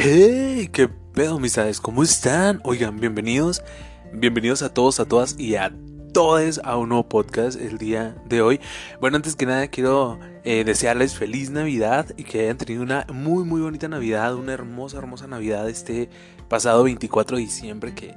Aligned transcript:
Hey, 0.00 0.70
qué 0.72 0.86
pedo, 0.86 1.38
amistades, 1.38 1.80
¿cómo 1.80 2.04
están? 2.04 2.60
Oigan, 2.62 3.00
bienvenidos, 3.00 3.64
bienvenidos 4.12 4.62
a 4.62 4.72
todos, 4.72 5.00
a 5.00 5.06
todas 5.06 5.34
y 5.40 5.56
a 5.56 5.72
todos 6.14 6.60
a 6.62 6.76
un 6.76 6.90
nuevo 6.90 7.08
podcast 7.08 7.60
el 7.60 7.78
día 7.78 8.14
de 8.26 8.40
hoy. 8.40 8.60
Bueno, 9.00 9.16
antes 9.16 9.34
que 9.34 9.44
nada 9.44 9.66
quiero 9.66 10.20
eh, 10.44 10.62
desearles 10.62 11.16
feliz 11.16 11.50
Navidad 11.50 12.06
y 12.16 12.22
que 12.22 12.42
hayan 12.42 12.58
tenido 12.58 12.84
una 12.84 13.06
muy 13.12 13.42
muy 13.42 13.60
bonita 13.60 13.88
Navidad, 13.88 14.36
una 14.36 14.52
hermosa 14.52 14.98
hermosa 14.98 15.26
Navidad 15.26 15.68
este 15.68 16.08
pasado 16.48 16.82
24 16.84 17.36
de 17.36 17.42
diciembre 17.42 17.94
que 17.94 18.14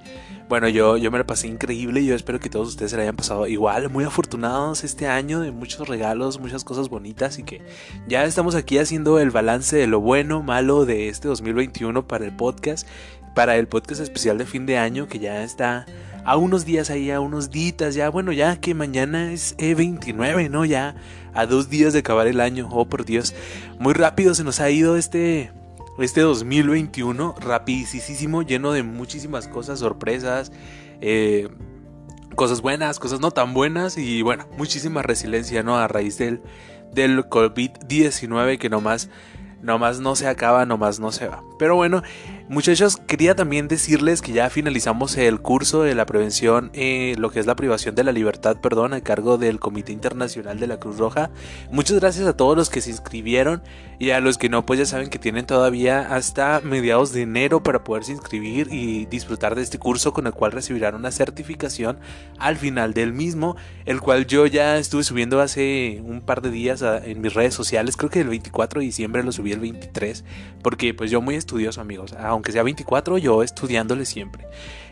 bueno, 0.51 0.67
yo, 0.67 0.97
yo 0.97 1.11
me 1.11 1.17
la 1.17 1.25
pasé 1.25 1.47
increíble 1.47 2.01
y 2.01 2.07
yo 2.07 2.13
espero 2.13 2.41
que 2.41 2.49
todos 2.49 2.67
ustedes 2.67 2.91
se 2.91 2.97
la 2.97 3.03
hayan 3.03 3.15
pasado 3.15 3.47
igual, 3.47 3.89
muy 3.89 4.03
afortunados 4.03 4.83
este 4.83 5.07
año 5.07 5.39
de 5.39 5.51
muchos 5.51 5.87
regalos, 5.87 6.41
muchas 6.41 6.65
cosas 6.65 6.89
bonitas 6.89 7.39
y 7.39 7.43
que 7.43 7.61
ya 8.05 8.25
estamos 8.25 8.55
aquí 8.55 8.77
haciendo 8.77 9.17
el 9.19 9.31
balance 9.31 9.77
de 9.77 9.87
lo 9.87 10.01
bueno, 10.01 10.43
malo 10.43 10.85
de 10.85 11.07
este 11.07 11.29
2021 11.29 12.05
para 12.05 12.25
el 12.25 12.35
podcast, 12.35 12.85
para 13.33 13.55
el 13.55 13.69
podcast 13.69 14.01
especial 14.01 14.37
de 14.37 14.45
fin 14.45 14.65
de 14.65 14.77
año 14.77 15.07
que 15.07 15.19
ya 15.19 15.41
está 15.41 15.85
a 16.25 16.35
unos 16.35 16.65
días 16.65 16.89
ahí, 16.89 17.11
a 17.11 17.21
unos 17.21 17.49
días, 17.49 17.95
ya, 17.95 18.09
bueno, 18.09 18.33
ya 18.33 18.59
que 18.59 18.73
mañana 18.73 19.31
es 19.31 19.55
E29, 19.57 20.49
¿no? 20.49 20.65
Ya 20.65 20.95
a 21.33 21.45
dos 21.45 21.69
días 21.69 21.93
de 21.93 21.99
acabar 21.99 22.27
el 22.27 22.41
año, 22.41 22.67
oh 22.71 22.85
por 22.89 23.05
Dios, 23.05 23.33
muy 23.79 23.93
rápido 23.93 24.35
se 24.35 24.43
nos 24.43 24.59
ha 24.59 24.69
ido 24.69 24.97
este, 24.97 25.51
este 25.97 26.21
2021, 26.21 27.35
rapidísimo, 27.39 28.41
lleno 28.41 28.71
de 28.71 28.83
muchísimas 28.83 29.47
cosas, 29.47 29.79
sorpresas, 29.79 30.51
eh, 31.01 31.49
cosas 32.35 32.61
buenas, 32.61 32.99
cosas 32.99 33.19
no 33.19 33.31
tan 33.31 33.53
buenas 33.53 33.97
y 33.97 34.21
bueno, 34.21 34.47
muchísima 34.57 35.01
resiliencia, 35.01 35.63
¿no? 35.63 35.77
A 35.77 35.87
raíz 35.87 36.17
del, 36.17 36.41
del 36.93 37.25
COVID-19 37.25 38.57
que 38.57 38.69
nomás, 38.69 39.09
nomás 39.61 39.99
no 39.99 40.15
se 40.15 40.27
acaba, 40.27 40.65
nomás 40.65 40.99
no 40.99 41.11
se 41.11 41.27
va. 41.27 41.43
Pero 41.59 41.75
bueno, 41.75 42.01
Muchachos, 42.51 42.97
quería 42.97 43.33
también 43.33 43.69
decirles 43.69 44.21
que 44.21 44.33
ya 44.33 44.49
finalizamos 44.49 45.15
el 45.15 45.39
curso 45.39 45.83
de 45.83 45.95
la 45.95 46.05
prevención, 46.05 46.69
eh, 46.73 47.15
lo 47.17 47.31
que 47.31 47.39
es 47.39 47.45
la 47.45 47.55
privación 47.55 47.95
de 47.95 48.03
la 48.03 48.11
libertad, 48.11 48.57
perdón, 48.57 48.93
a 48.93 48.99
cargo 48.99 49.37
del 49.37 49.57
Comité 49.57 49.93
Internacional 49.93 50.59
de 50.59 50.67
la 50.67 50.77
Cruz 50.77 50.97
Roja. 50.97 51.29
Muchas 51.71 52.01
gracias 52.01 52.27
a 52.27 52.35
todos 52.35 52.57
los 52.57 52.69
que 52.69 52.81
se 52.81 52.89
inscribieron 52.89 53.63
y 53.99 54.09
a 54.09 54.19
los 54.19 54.37
que 54.37 54.49
no, 54.49 54.65
pues 54.65 54.79
ya 54.79 54.85
saben 54.85 55.09
que 55.09 55.17
tienen 55.17 55.45
todavía 55.45 56.13
hasta 56.13 56.59
mediados 56.59 57.13
de 57.13 57.21
enero 57.21 57.63
para 57.63 57.85
poderse 57.85 58.11
inscribir 58.11 58.67
y 58.69 59.05
disfrutar 59.05 59.55
de 59.55 59.61
este 59.61 59.79
curso 59.79 60.11
con 60.11 60.27
el 60.27 60.33
cual 60.33 60.51
recibirán 60.51 60.95
una 60.95 61.11
certificación 61.11 61.99
al 62.37 62.57
final 62.57 62.93
del 62.93 63.13
mismo, 63.13 63.55
el 63.85 64.01
cual 64.01 64.27
yo 64.27 64.45
ya 64.45 64.77
estuve 64.77 65.05
subiendo 65.05 65.39
hace 65.39 66.01
un 66.03 66.19
par 66.19 66.41
de 66.41 66.51
días 66.51 66.81
en 66.81 67.21
mis 67.21 67.33
redes 67.33 67.53
sociales, 67.53 67.95
creo 67.95 68.09
que 68.09 68.19
el 68.19 68.27
24 68.27 68.81
de 68.81 68.87
diciembre 68.87 69.23
lo 69.23 69.31
subí 69.31 69.53
el 69.53 69.61
23, 69.61 70.25
porque 70.61 70.93
pues 70.93 71.09
yo 71.09 71.21
muy 71.21 71.35
estudioso 71.35 71.79
amigos, 71.79 72.13
aunque 72.19 72.40
sea 72.51 72.63
24, 72.63 73.17
yo 73.17 73.43
estudiándole 73.43 74.05
siempre. 74.05 74.47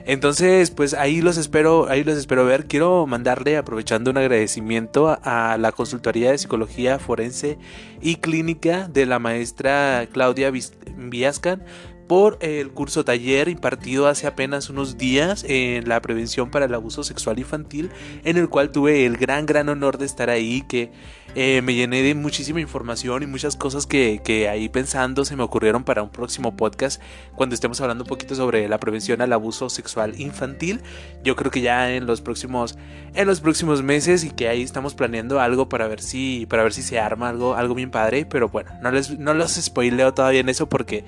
Entonces, 0.05 0.71
pues 0.71 0.93
ahí 0.93 1.21
los 1.21 1.37
espero, 1.37 1.87
ahí 1.89 2.03
los 2.03 2.17
espero 2.17 2.45
ver. 2.45 2.65
Quiero 2.65 3.05
mandarle, 3.05 3.57
aprovechando 3.57 4.11
un 4.11 4.17
agradecimiento 4.17 5.17
a, 5.23 5.57
la 5.57 5.71
consultoría 5.71 6.31
de 6.31 6.37
psicología 6.37 6.99
forense 6.99 7.57
y 8.01 8.15
clínica 8.15 8.87
de 8.87 9.05
la 9.05 9.19
maestra 9.19 10.07
Claudia 10.11 10.51
Viascan 10.97 11.63
por 12.09 12.39
el 12.41 12.71
curso 12.71 13.05
taller 13.05 13.49
impartido 13.49 14.07
hace 14.07 14.25
apenas 14.25 14.71
unos 14.71 14.97
días 14.97 15.45
en 15.47 15.87
la 15.87 16.01
prevención 16.01 16.49
para 16.49 16.65
el 16.65 16.73
abuso 16.73 17.03
sexual 17.03 17.37
infantil, 17.37 17.91
en 18.23 18.37
el 18.37 18.49
cual 18.49 18.71
tuve 18.71 19.05
el 19.05 19.15
gran, 19.15 19.45
gran 19.45 19.69
honor 19.69 19.99
de 19.99 20.07
estar 20.07 20.31
ahí, 20.31 20.63
que 20.63 20.91
eh, 21.35 21.61
me 21.61 21.75
llené 21.75 22.01
de 22.01 22.15
muchísima 22.15 22.59
información 22.59 23.21
y 23.21 23.27
muchas 23.27 23.55
cosas 23.55 23.85
que, 23.85 24.21
que, 24.23 24.49
ahí 24.49 24.69
pensando 24.69 25.23
se 25.23 25.35
me 25.35 25.43
ocurrieron 25.43 25.83
para 25.83 26.01
un 26.01 26.09
próximo 26.09 26.55
podcast 26.57 26.99
cuando 27.35 27.53
estemos 27.53 27.79
hablando 27.79 28.05
un 28.05 28.07
poquito 28.07 28.33
sobre 28.33 28.67
la 28.67 28.79
prevención 28.79 29.21
al 29.21 29.31
abuso 29.31 29.69
sexual 29.69 30.19
infantil. 30.19 30.81
Yo 31.23 31.35
creo 31.35 31.51
que 31.51 31.61
ya 31.61 31.91
en 31.91 32.07
los 32.07 32.21
próximos, 32.21 32.75
en 33.13 33.27
los 33.27 33.39
próximos 33.39 33.83
meses 33.83 34.23
y 34.23 34.31
que 34.31 34.47
ahí 34.47 34.63
estamos 34.63 34.95
planeando 34.95 35.39
algo 35.39 35.69
para 35.69 35.87
ver 35.87 36.01
si, 36.01 36.47
para 36.49 36.63
ver 36.63 36.73
si 36.73 36.81
se 36.81 36.97
arma 36.97 37.29
algo, 37.29 37.53
algo 37.53 37.75
bien 37.75 37.91
padre, 37.91 38.25
pero 38.25 38.49
bueno, 38.49 38.71
no 38.81 38.89
les, 38.89 39.19
no 39.19 39.35
los 39.35 39.51
spoileo 39.51 40.15
todavía 40.15 40.39
en 40.39 40.49
eso 40.49 40.67
porque 40.67 41.05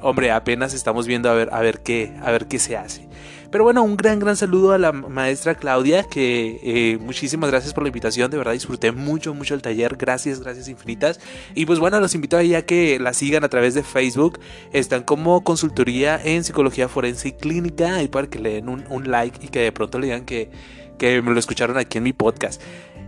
hombre, 0.00 0.30
apenas 0.30 0.74
estamos 0.74 1.06
viendo 1.06 1.30
a 1.30 1.34
ver, 1.34 1.48
a 1.52 1.60
ver 1.60 1.80
qué, 1.80 2.12
a 2.22 2.30
ver 2.30 2.46
qué 2.46 2.58
se 2.58 2.76
hace. 2.76 3.06
Pero 3.50 3.64
bueno, 3.64 3.82
un 3.82 3.96
gran, 3.96 4.18
gran 4.18 4.36
saludo 4.36 4.72
a 4.72 4.78
la 4.78 4.92
maestra 4.92 5.54
Claudia, 5.54 6.04
que 6.04 6.60
eh, 6.62 6.98
muchísimas 6.98 7.50
gracias 7.50 7.72
por 7.72 7.84
la 7.84 7.88
invitación, 7.88 8.30
de 8.30 8.36
verdad 8.36 8.52
disfruté 8.52 8.92
mucho, 8.92 9.34
mucho 9.34 9.54
el 9.54 9.62
taller, 9.62 9.96
gracias, 9.96 10.40
gracias 10.40 10.68
infinitas. 10.68 11.20
Y 11.54 11.64
pues 11.64 11.78
bueno, 11.78 12.00
los 12.00 12.14
invito 12.14 12.36
a 12.36 12.62
que 12.62 12.98
la 13.00 13.14
sigan 13.14 13.44
a 13.44 13.48
través 13.48 13.74
de 13.74 13.82
Facebook, 13.82 14.40
están 14.72 15.04
como 15.04 15.42
consultoría 15.44 16.20
en 16.22 16.44
psicología 16.44 16.88
forense 16.88 17.28
y 17.28 17.32
clínica, 17.32 17.94
ahí 17.94 18.08
para 18.08 18.26
que 18.26 18.38
le 18.40 18.54
den 18.54 18.68
un, 18.68 19.10
like 19.10 19.38
y 19.44 19.48
que 19.48 19.60
de 19.60 19.72
pronto 19.72 19.98
le 19.98 20.08
digan 20.08 20.24
que, 20.24 20.50
que 20.98 21.22
me 21.22 21.32
lo 21.32 21.38
escucharon 21.38 21.78
aquí 21.78 21.98
en 21.98 22.04
mi 22.04 22.12
podcast. 22.12 22.60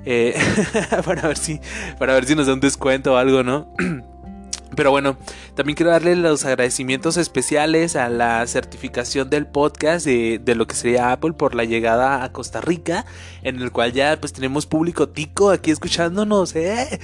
Eh, 0.04 0.34
para, 1.04 1.28
ver 1.28 1.36
si, 1.36 1.60
para 1.98 2.14
ver 2.14 2.24
si 2.24 2.34
nos 2.34 2.46
da 2.46 2.54
un 2.54 2.60
descuento 2.60 3.14
o 3.14 3.16
algo, 3.16 3.42
¿no? 3.42 3.68
Pero 4.76 4.90
bueno, 4.90 5.16
también 5.54 5.76
quiero 5.76 5.90
darle 5.90 6.14
los 6.14 6.44
agradecimientos 6.44 7.16
especiales 7.16 7.96
a 7.96 8.08
la 8.08 8.46
certificación 8.46 9.30
del 9.30 9.46
podcast 9.46 10.06
de, 10.06 10.54
lo 10.54 10.66
que 10.66 10.74
sería 10.74 11.10
Apple 11.12 11.32
por 11.32 11.54
la 11.54 11.64
llegada 11.64 12.22
a 12.22 12.32
Costa 12.32 12.60
Rica, 12.60 13.06
en 13.42 13.60
el 13.60 13.72
cual 13.72 13.92
ya 13.92 14.18
pues 14.20 14.32
tenemos 14.32 14.66
público 14.66 15.08
tico 15.08 15.50
aquí 15.50 15.70
escuchándonos, 15.70 16.54
¿eh? 16.54 17.00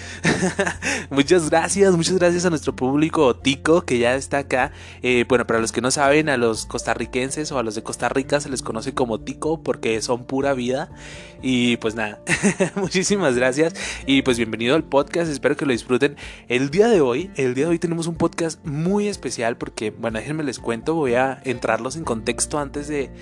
muchas 1.11 1.51
gracias, 1.51 1.97
muchas 1.97 2.19
gracias 2.19 2.45
a 2.45 2.51
nuestro 2.51 2.77
público 2.77 3.35
tico 3.37 3.83
que 3.83 3.99
ya 3.99 4.15
está 4.15 4.39
acá. 4.39 4.73
Eh, 5.03 5.25
bueno, 5.29 5.47
para 5.47 5.61
los 5.61 5.73
que 5.73 5.81
no 5.81 5.91
saben, 5.91 6.29
a 6.29 6.37
los 6.37 6.67
costarricenses 6.67 7.51
o 7.51 7.59
a 7.59 7.63
los 7.63 7.75
de 7.75 7.83
Costa 7.83 8.09
Rica 8.09 8.41
se 8.41 8.51
les 8.51 8.63
conoce 8.63 8.95
como 8.95 9.21
tico 9.21 9.63
porque 9.63 10.01
son 10.03 10.25
pura 10.25 10.53
vida. 10.55 10.91
Y 11.43 11.77
pues 11.79 11.95
nada, 11.95 12.21
muchísimas 12.75 13.37
gracias 13.37 13.75
y 14.07 14.23
pues 14.23 14.39
bienvenido 14.39 14.75
al 14.77 14.85
podcast, 14.85 15.31
espero 15.31 15.57
que 15.57 15.67
lo 15.67 15.73
disfruten. 15.73 16.17
El 16.49 16.71
día 16.71 16.89
de 16.89 17.01
hoy, 17.01 17.31
el 17.55 17.59
día 17.59 17.67
de 17.67 17.71
hoy 17.71 17.79
tenemos 17.79 18.09
un 18.09 18.17
podcast 18.17 18.59
muy 18.67 19.07
especial 19.07 19.57
porque, 19.57 19.93
bueno, 19.93 20.19
déjenme 20.19 20.43
les 20.43 20.59
cuento, 20.59 20.95
voy 20.95 21.15
a 21.15 21.41
entrarlos 21.45 21.95
en 21.95 22.03
contexto 22.03 22.59
antes 22.59 22.89
de, 22.89 23.13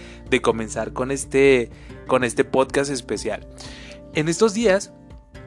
comenzar 0.41 0.95
con 0.95 1.11
este, 1.11 1.71
con 2.07 2.25
este 2.25 2.43
podcast 2.43 2.91
especial. 2.91 3.47
En 4.15 4.31
estos 4.31 4.55
días, 4.55 4.91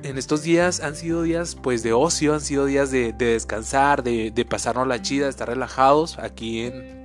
en 0.04 0.20
estos 0.20 0.44
días 0.44 0.82
han 0.82 0.96
sido 0.96 1.24
días 1.24 1.56
pues 1.56 1.82
de 1.82 1.94
ocio, 1.94 2.36
han 2.36 2.42
sido 2.42 2.68
días 2.68 2.92
de, 2.92 3.12
descansar, 3.12 4.04
de, 4.04 4.30
de 4.30 4.46
pasarnos 4.46 4.88
la 4.88 5.02
chida, 5.02 5.24
de 5.24 5.32
estar 5.32 5.48
relajados 5.48 6.20
aquí 6.20 6.62
en, 6.66 7.05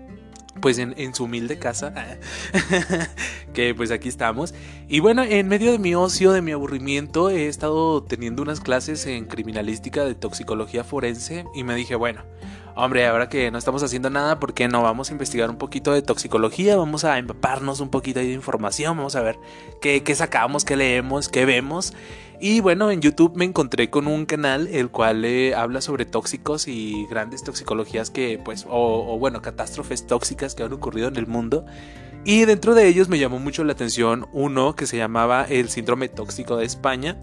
pues 0.60 0.78
en, 0.78 1.15
su 1.15 1.25
humilde 1.25 1.59
casa, 1.59 1.93
que 3.54 3.75
pues 3.75 3.91
aquí 3.91 4.09
estamos. 4.09 4.54
Y 4.88 5.00
bueno, 5.00 5.22
en 5.22 5.48
medio 5.48 5.72
de 5.72 5.78
mi 5.78 5.94
ocio, 5.94 6.32
de 6.32 6.43
mi 6.43 6.53
aburrimiento, 6.53 7.31
he 7.31 7.48
estado 7.48 8.03
teniendo 8.03 8.43
unas 8.43 8.60
clases 8.60 9.06
en 9.06 9.26
criminalística 9.26 10.04
de 10.04 10.15
toxicología 10.15 10.84
forense 10.84 11.44
y 11.54 11.65
me 11.65 11.75
dije, 11.75 11.94
bueno, 11.94 12.22
hombre, 12.75 13.06
ahora 13.06 13.28
que 13.28 13.50
no 13.50 13.58
estamos 13.58 13.82
haciendo 13.82 14.10
nada, 14.10 14.38
¿por 14.41 14.54
qué 14.54 14.69
no 14.69 14.82
vamos 14.82 15.10
a 15.10 15.12
investigar 15.12 15.50
un 15.50 15.56
poquito 15.56 15.92
de 15.92 16.03
toxicología? 16.03 16.76
Vamos 16.76 17.04
a 17.04 17.19
empaparnos 17.19 17.81
un 17.81 17.91
poquito 17.91 18.20
de 18.20 18.32
información, 18.32 18.97
vamos 18.97 19.16
a 19.16 19.22
ver 19.22 19.38
qué, 19.81 20.03
sacamos, 20.14 20.64
qué 20.64 20.76
leemos, 20.76 21.28
qué 21.28 21.44
vemos. 21.44 21.94
Y 22.41 22.60
bueno, 22.60 22.91
en 22.91 23.00
YouTube 23.00 23.36
me 23.36 23.44
encontré 23.44 23.91
con 23.91 24.06
un 24.06 24.25
canal 24.25 24.69
el 24.69 24.91
cual 24.91 25.25
eh, 25.25 25.54
habla 25.54 25.81
sobre 25.82 26.06
tóxicos 26.06 26.69
y 26.69 27.06
grandes 27.10 27.44
toxicologías 27.44 28.10
que, 28.10 28.41
pues, 28.42 28.66
o, 28.69 29.19
bueno, 29.19 29.42
catástrofes 29.42 30.06
tóxicas 30.06 30.54
que 30.54 30.62
han 30.62 30.72
ocurrido 30.72 31.08
en 31.08 31.16
el 31.16 31.26
mundo. 31.26 31.66
Y 32.25 32.44
dentro 32.44 32.75
de 32.75 32.87
ellos 32.87 33.08
me 33.08 33.19
llamó 33.19 33.38
mucho 33.38 33.64
la 33.64 33.72
atención 33.72 34.26
uno 34.32 34.75
que 34.75 34.87
se 34.87 34.97
llamaba 34.97 35.44
el 35.48 35.69
síndrome 35.69 36.08
tóxico 36.08 36.56
de 36.56 36.66
España 36.66 37.16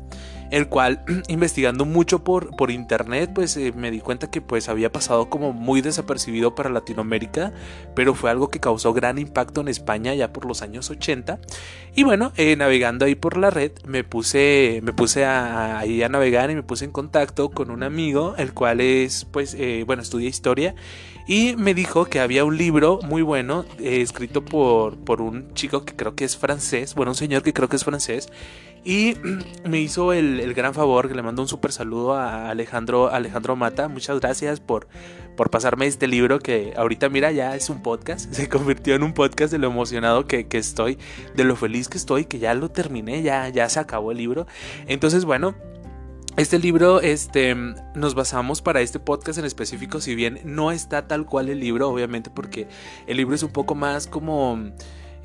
el 0.51 0.67
cual 0.67 1.03
investigando 1.27 1.85
mucho 1.85 2.23
por, 2.23 2.55
por 2.55 2.71
internet 2.71 3.31
pues 3.33 3.57
eh, 3.57 3.73
me 3.75 3.91
di 3.91 3.99
cuenta 3.99 4.29
que 4.29 4.41
pues 4.41 4.69
había 4.69 4.91
pasado 4.91 5.29
como 5.29 5.53
muy 5.53 5.81
desapercibido 5.81 6.55
para 6.55 6.69
Latinoamérica 6.69 7.53
pero 7.95 8.13
fue 8.13 8.29
algo 8.29 8.49
que 8.49 8.59
causó 8.59 8.93
gran 8.93 9.17
impacto 9.17 9.61
en 9.61 9.67
España 9.67 10.13
ya 10.13 10.33
por 10.33 10.45
los 10.45 10.61
años 10.61 10.89
80 10.89 11.39
y 11.95 12.03
bueno 12.03 12.31
eh, 12.37 12.55
navegando 12.55 13.05
ahí 13.05 13.15
por 13.15 13.37
la 13.37 13.49
red 13.49 13.71
me 13.85 14.03
puse 14.03 14.81
me 14.83 14.93
puse 14.93 15.25
a, 15.25 15.79
ahí 15.79 16.03
a 16.03 16.09
navegar 16.09 16.51
y 16.51 16.55
me 16.55 16.63
puse 16.63 16.85
en 16.85 16.91
contacto 16.91 17.49
con 17.49 17.71
un 17.71 17.83
amigo 17.83 18.35
el 18.37 18.53
cual 18.53 18.81
es 18.81 19.25
pues 19.25 19.55
eh, 19.55 19.83
bueno 19.85 20.01
estudia 20.01 20.29
historia. 20.29 20.75
Y 21.29 21.57
me 21.57 21.73
dijo 21.73 22.05
que 22.05 22.21
había 22.21 22.45
un 22.45 22.57
libro 22.57 22.99
muy 23.03 23.21
bueno 23.21 23.65
escrito 23.79 24.45
por, 24.45 24.97
por 24.97 25.21
un 25.21 25.53
chico 25.55 25.83
que 25.83 25.93
creo 25.93 26.15
que 26.15 26.23
es 26.23 26.37
francés 26.37 26.95
bueno 26.95 27.11
un 27.11 27.15
señor 27.15 27.43
que 27.43 27.51
creo 27.51 27.67
que 27.67 27.75
es 27.75 27.83
francés 27.83 28.29
y 28.87 29.17
me 29.67 29.81
hizo 29.81 30.13
el, 30.13 30.53
gran 30.53 30.73
favor 30.73 31.09
que 31.09 31.13
le 31.13 31.21
mando 31.21 31.41
un 31.41 31.49
súper 31.49 31.73
saludo 31.73 32.13
a 32.13 32.49
Alejandro, 32.49 33.11
Alejandro 33.11 33.57
Mata. 33.57 33.89
Muchas 33.89 34.21
gracias 34.21 34.61
por, 34.61 34.87
por 35.35 35.49
pasarme 35.49 35.87
este 35.87 36.07
libro 36.07 36.39
que 36.39 36.73
ahorita 36.77 37.09
mira 37.09 37.33
ya 37.33 37.53
es 37.57 37.69
un 37.69 37.83
podcast. 37.83 38.31
Se 38.33 38.47
convirtió 38.47 38.95
en 38.95 39.03
un 39.03 39.13
podcast 39.13 39.51
de 39.51 39.59
lo 39.59 39.67
emocionado 39.67 40.25
que, 40.25 40.47
que 40.47 40.57
estoy, 40.57 40.97
de 41.35 41.43
lo 41.43 41.57
feliz 41.57 41.89
que 41.89 41.97
estoy, 41.97 42.23
que 42.23 42.39
ya 42.39 42.53
lo 42.53 42.71
terminé, 42.71 43.21
ya, 43.23 43.49
ya 43.49 43.67
se 43.67 43.81
acabó 43.81 44.13
el 44.13 44.19
libro. 44.19 44.47
Entonces 44.87 45.25
bueno, 45.25 45.53
Este 46.37 46.57
libro, 46.57 47.01
este, 47.01 47.55
nos 47.93 48.15
basamos 48.15 48.61
para 48.61 48.79
este 48.79 48.99
podcast 48.99 49.39
en 49.39 49.45
específico, 49.45 49.99
si 49.99 50.15
bien 50.15 50.39
no 50.45 50.71
está 50.71 51.07
tal 51.07 51.25
cual 51.25 51.49
el 51.49 51.59
libro, 51.59 51.89
obviamente, 51.89 52.29
porque 52.29 52.67
el 53.07 53.17
libro 53.17 53.35
es 53.35 53.43
un 53.43 53.51
poco 53.51 53.75
más 53.75 54.07
como 54.07 54.71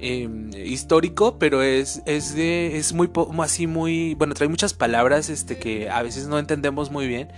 Em, 0.05 0.51
histórico, 0.57 1.39
pero 1.39 1.63
es, 1.63 2.03
es, 2.07 2.35
de, 2.35 2.77
es 2.77 2.93
muy 2.93 3.09
así 3.39 3.69
muy, 3.69 4.15
bueno, 4.15 4.35
trae 4.35 4.49
muchas 4.49 4.75
palabras 4.75 5.31
este, 5.31 5.59
que 5.59 5.91
a 5.91 6.03
veces 6.03 6.27
no 6.27 6.41
entendemos 6.41 6.91
muy 6.91 7.07
bien. 7.07 7.29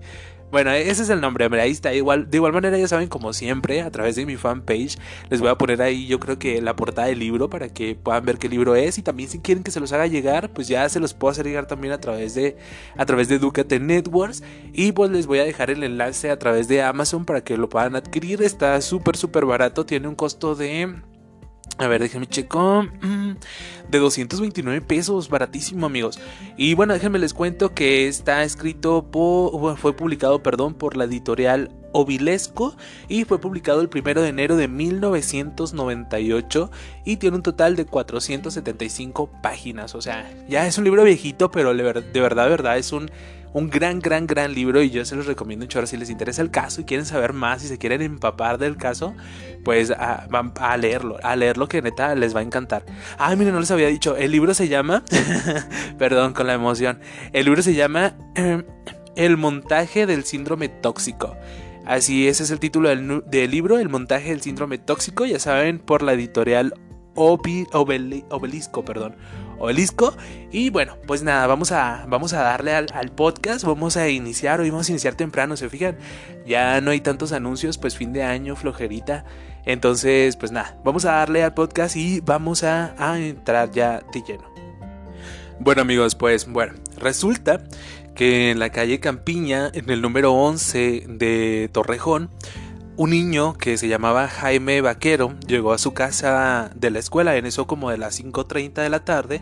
Bueno, 0.51 0.71
ese 0.71 1.03
es 1.03 1.09
el 1.09 1.21
nombre, 1.21 1.47
ahí 1.61 1.71
está. 1.71 1.93
Igual, 1.93 2.31
de 2.31 2.37
igual 2.37 2.53
manera, 2.53 2.75
ya 2.77 2.87
saben, 2.87 3.07
como 3.07 3.33
siempre, 3.33 3.81
a 3.81 3.91
través 3.91 4.15
de 4.15 4.25
mi 4.25 4.35
fanpage, 4.35 4.97
les 5.29 5.41
voy 5.41 5.49
a 5.49 5.55
poner 5.55 5.79
ahí, 5.81 6.07
yo 6.07 6.19
creo 6.19 6.39
que 6.39 6.59
la 6.59 6.75
portada 6.75 7.07
del 7.07 7.19
libro 7.19 7.51
para 7.51 7.69
que 7.69 7.95
puedan 7.95 8.25
ver 8.25 8.39
qué 8.39 8.49
libro 8.49 8.75
es. 8.75 8.97
Y 8.97 9.03
también, 9.03 9.29
si 9.29 9.39
quieren 9.39 9.63
que 9.63 9.69
se 9.69 9.79
los 9.79 9.93
haga 9.93 10.07
llegar, 10.07 10.49
pues 10.49 10.67
ya 10.67 10.89
se 10.89 10.99
los 10.99 11.13
puedo 11.13 11.31
hacer 11.31 11.45
llegar 11.45 11.67
también 11.67 11.93
a 11.93 11.99
través 11.99 12.33
de, 12.33 12.57
a 12.97 13.05
través 13.05 13.27
de 13.27 13.37
Ducate 13.37 13.79
Networks. 13.79 14.41
Y 14.73 14.91
pues 14.91 15.11
les 15.11 15.27
voy 15.27 15.37
a 15.39 15.43
dejar 15.43 15.69
el 15.69 15.83
enlace 15.83 16.31
a 16.31 16.39
través 16.39 16.67
de 16.67 16.81
Amazon 16.81 17.25
para 17.25 17.41
que 17.41 17.55
lo 17.55 17.69
puedan 17.69 17.95
adquirir. 17.95 18.41
Está 18.41 18.81
súper, 18.81 19.17
súper 19.17 19.45
barato. 19.45 19.85
Tiene 19.85 20.07
un 20.07 20.15
costo 20.15 20.55
de 20.55 20.81
a 21.79 21.87
ver, 21.87 22.01
déjenme 22.01 22.27
checo. 22.27 22.83
Mm, 23.01 23.35
de 23.89 23.99
229 23.99 24.81
pesos, 24.81 25.29
baratísimo, 25.29 25.85
amigos. 25.85 26.19
Y 26.57 26.73
bueno, 26.73 26.93
déjenme 26.93 27.19
les 27.19 27.33
cuento 27.33 27.73
que 27.73 28.07
está 28.07 28.43
escrito 28.43 29.05
por. 29.09 29.77
Fue 29.77 29.95
publicado, 29.95 30.43
perdón, 30.43 30.73
por 30.73 30.97
la 30.97 31.05
editorial 31.05 31.71
Ovilesco 31.91 32.75
y 33.07 33.23
fue 33.23 33.39
publicado 33.39 33.81
el 33.81 33.89
primero 33.89 34.21
de 34.21 34.29
enero 34.29 34.55
de 34.57 34.67
1998 34.67 36.69
y 37.05 37.17
tiene 37.17 37.37
un 37.37 37.43
total 37.43 37.75
de 37.75 37.85
475 37.85 39.31
páginas. 39.41 39.95
O 39.95 40.01
sea, 40.01 40.31
ya 40.47 40.67
es 40.67 40.77
un 40.77 40.83
libro 40.83 41.03
viejito, 41.03 41.49
pero 41.49 41.73
de 41.73 41.81
verdad, 41.81 42.03
de 42.03 42.21
verdad, 42.21 42.77
es 42.77 42.91
un 42.91 43.09
un 43.53 43.69
gran, 43.69 43.99
gran, 43.99 44.27
gran 44.27 44.53
libro 44.53 44.81
y 44.81 44.89
yo 44.89 45.05
se 45.05 45.15
los 45.15 45.25
recomiendo 45.25 45.65
mucho. 45.65 45.79
Ahora, 45.79 45.87
si 45.87 45.97
les 45.97 46.09
interesa 46.09 46.41
el 46.41 46.51
caso 46.51 46.81
y 46.81 46.83
quieren 46.83 47.05
saber 47.05 47.33
más, 47.33 47.61
si 47.61 47.67
se 47.67 47.77
quieren 47.77 48.01
empapar 48.01 48.57
del 48.57 48.77
caso, 48.77 49.15
pues 49.63 49.91
a, 49.91 50.27
a 50.59 50.77
leerlo, 50.77 51.17
a 51.23 51.35
leerlo 51.35 51.67
que 51.67 51.81
neta 51.81 52.15
les 52.15 52.35
va 52.35 52.39
a 52.41 52.43
encantar. 52.43 52.85
Ay, 53.17 53.35
miren, 53.37 53.53
no 53.53 53.59
les 53.59 53.71
había 53.71 53.87
dicho, 53.87 54.15
el 54.15 54.31
libro 54.31 54.53
se 54.53 54.67
llama, 54.67 55.03
perdón 55.97 56.33
con 56.33 56.47
la 56.47 56.53
emoción, 56.53 56.99
el 57.33 57.45
libro 57.45 57.61
se 57.61 57.73
llama 57.73 58.15
em, 58.35 58.63
El 59.15 59.37
montaje 59.37 60.05
del 60.05 60.23
síndrome 60.23 60.69
tóxico. 60.69 61.35
Así, 61.85 62.27
ese 62.27 62.43
es 62.43 62.51
el 62.51 62.59
título 62.59 62.89
del, 62.89 63.23
del 63.25 63.49
libro, 63.49 63.79
El 63.79 63.89
montaje 63.89 64.29
del 64.29 64.41
síndrome 64.41 64.77
tóxico, 64.77 65.25
ya 65.25 65.39
saben, 65.39 65.79
por 65.79 66.03
la 66.03 66.13
editorial 66.13 66.73
obelisco, 67.15 68.85
perdón, 68.85 69.15
obelisco. 69.59 70.15
Y 70.51 70.69
bueno, 70.69 70.97
pues 71.05 71.21
nada, 71.21 71.45
vamos 71.47 71.71
a, 71.71 72.05
vamos 72.07 72.33
a 72.33 72.41
darle 72.41 72.73
al, 72.73 73.11
podcast, 73.15 73.63
vamos 73.65 73.97
a 73.97 74.09
iniciar, 74.09 74.59
hoy 74.59 74.69
vamos 74.69 74.89
a 74.89 74.91
iniciar 74.91 75.15
temprano, 75.15 75.57
se 75.57 75.69
fijan, 75.69 75.97
ya 76.45 76.81
no 76.81 76.91
hay 76.91 77.01
tantos 77.01 77.31
anuncios, 77.31 77.77
pues 77.77 77.95
fin 77.95 78.13
de 78.13 78.23
año, 78.23 78.55
flojerita. 78.55 79.25
Entonces, 79.65 80.35
pues 80.37 80.51
nada, 80.51 80.79
vamos 80.83 81.05
a 81.05 81.11
darle 81.11 81.43
al 81.43 81.53
podcast 81.53 81.95
y 81.95 82.21
vamos 82.21 82.63
a, 82.63 82.95
a 82.97 83.19
entrar 83.19 83.71
ya 83.71 84.01
de 84.11 84.21
lleno. 84.21 84.49
Bueno 85.59 85.81
amigos, 85.81 86.15
pues 86.15 86.47
bueno, 86.47 86.73
resulta 86.97 87.61
que 88.15 88.51
en 88.51 88.59
la 88.59 88.69
calle 88.69 88.99
Campiña, 88.99 89.69
en 89.73 89.89
el 89.89 90.01
número 90.01 90.33
11 90.33 91.05
de 91.07 91.69
Torrejón, 91.71 92.29
un 92.99 93.11
niño 93.11 93.53
que 93.53 93.77
se 93.77 93.87
llamaba 93.87 94.27
Jaime 94.27 94.81
Vaquero 94.81 95.33
llegó 95.47 95.71
a 95.71 95.77
su 95.77 95.93
casa 95.93 96.69
de 96.75 96.91
la 96.91 96.99
escuela 96.99 97.37
en 97.37 97.45
eso 97.45 97.65
como 97.65 97.91
de 97.91 97.97
las 97.97 98.21
5.30 98.21 98.73
de 98.73 98.89
la 98.89 99.05
tarde 99.05 99.39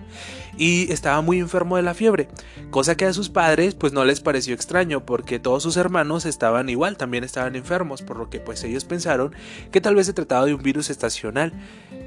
y 0.59 0.91
estaba 0.91 1.21
muy 1.21 1.39
enfermo 1.39 1.75
de 1.75 1.81
la 1.81 1.95
fiebre, 1.95 2.27
cosa 2.69 2.95
que 2.95 3.05
a 3.05 3.13
sus 3.13 3.29
padres 3.29 3.73
pues 3.73 3.93
no 3.93 4.05
les 4.05 4.21
pareció 4.21 4.53
extraño 4.53 5.07
porque 5.07 5.39
todos 5.39 5.63
sus 5.63 5.75
hermanos 5.75 6.27
estaban 6.27 6.69
igual, 6.69 6.97
también 6.97 7.23
estaban 7.23 7.55
enfermos, 7.55 8.03
por 8.03 8.17
lo 8.17 8.29
que 8.29 8.39
pues 8.39 8.63
ellos 8.63 8.85
pensaron 8.85 9.33
que 9.71 9.81
tal 9.81 9.95
vez 9.95 10.05
se 10.05 10.13
trataba 10.13 10.45
de 10.45 10.53
un 10.53 10.61
virus 10.61 10.91
estacional. 10.91 11.51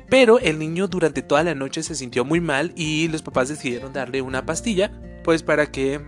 Pero 0.08 0.38
el 0.38 0.56
niño 0.56 0.87
durante 0.87 1.20
toda 1.20 1.43
la 1.43 1.56
noche 1.56 1.82
se 1.82 1.97
sintió 1.97 2.25
muy 2.25 2.41
mal 2.41 2.73
y 2.76 3.08
los 3.08 3.23
papás 3.23 3.49
decidieron 3.49 3.93
darle 3.93 4.23
una 4.23 4.47
pastilla 4.47 4.93
pues 5.25 5.43
para 5.43 5.73
que 5.73 6.00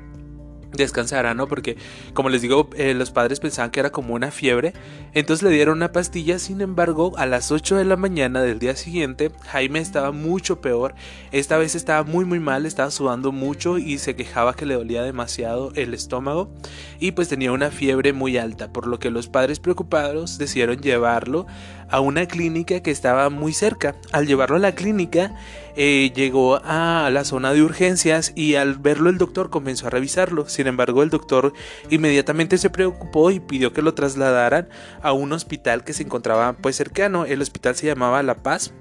descansara, 0.72 1.34
¿no? 1.34 1.46
Porque, 1.46 1.76
como 2.14 2.28
les 2.28 2.42
digo, 2.42 2.68
eh, 2.76 2.94
los 2.94 3.10
padres 3.10 3.40
pensaban 3.40 3.70
que 3.70 3.80
era 3.80 3.90
como 3.90 4.14
una 4.14 4.30
fiebre, 4.30 4.72
entonces 5.12 5.42
le 5.42 5.54
dieron 5.54 5.76
una 5.76 5.92
pastilla, 5.92 6.38
sin 6.38 6.60
embargo, 6.60 7.12
a 7.16 7.26
las 7.26 7.50
8 7.52 7.76
de 7.76 7.84
la 7.84 7.96
mañana 7.96 8.42
del 8.42 8.58
día 8.58 8.76
siguiente, 8.76 9.30
Jaime 9.48 9.78
estaba 9.80 10.12
mucho 10.12 10.60
peor, 10.60 10.94
esta 11.30 11.56
vez 11.58 11.74
estaba 11.74 12.04
muy 12.04 12.24
muy 12.24 12.40
mal, 12.40 12.66
estaba 12.66 12.90
sudando 12.90 13.32
mucho 13.32 13.78
y 13.78 13.98
se 13.98 14.16
quejaba 14.16 14.54
que 14.54 14.66
le 14.66 14.74
dolía 14.74 15.02
demasiado 15.02 15.72
el 15.74 15.94
estómago. 15.94 16.50
Y 16.98 17.12
pues 17.12 17.28
tenía 17.28 17.52
una 17.52 17.70
fiebre 17.70 18.12
muy 18.12 18.36
alta, 18.36 18.72
por 18.72 18.86
lo 18.86 18.98
que 18.98 19.10
los 19.10 19.28
padres 19.28 19.60
preocupados 19.60 20.38
decidieron 20.38 20.78
llevarlo 20.78 21.46
a 21.92 22.00
una 22.00 22.26
clínica 22.26 22.80
que 22.80 22.90
estaba 22.90 23.30
muy 23.30 23.52
cerca. 23.52 23.94
Al 24.10 24.26
llevarlo 24.26 24.56
a 24.56 24.58
la 24.58 24.74
clínica, 24.74 25.36
eh, 25.76 26.10
llegó 26.14 26.60
a 26.64 27.08
la 27.12 27.24
zona 27.24 27.52
de 27.52 27.62
urgencias 27.62 28.32
y 28.34 28.56
al 28.56 28.78
verlo 28.78 29.10
el 29.10 29.18
doctor 29.18 29.50
comenzó 29.50 29.86
a 29.86 29.90
revisarlo. 29.90 30.48
Sin 30.48 30.66
embargo, 30.66 31.02
el 31.02 31.10
doctor 31.10 31.52
inmediatamente 31.90 32.58
se 32.58 32.70
preocupó 32.70 33.30
y 33.30 33.40
pidió 33.40 33.72
que 33.72 33.82
lo 33.82 33.94
trasladaran 33.94 34.68
a 35.02 35.12
un 35.12 35.32
hospital 35.32 35.84
que 35.84 35.92
se 35.92 36.02
encontraba 36.02 36.54
pues 36.54 36.76
cercano. 36.76 37.26
El 37.26 37.42
hospital 37.42 37.76
se 37.76 37.86
llamaba 37.86 38.22
La 38.22 38.36
Paz. 38.36 38.72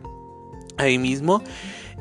Ahí 0.77 0.97
mismo 0.97 1.43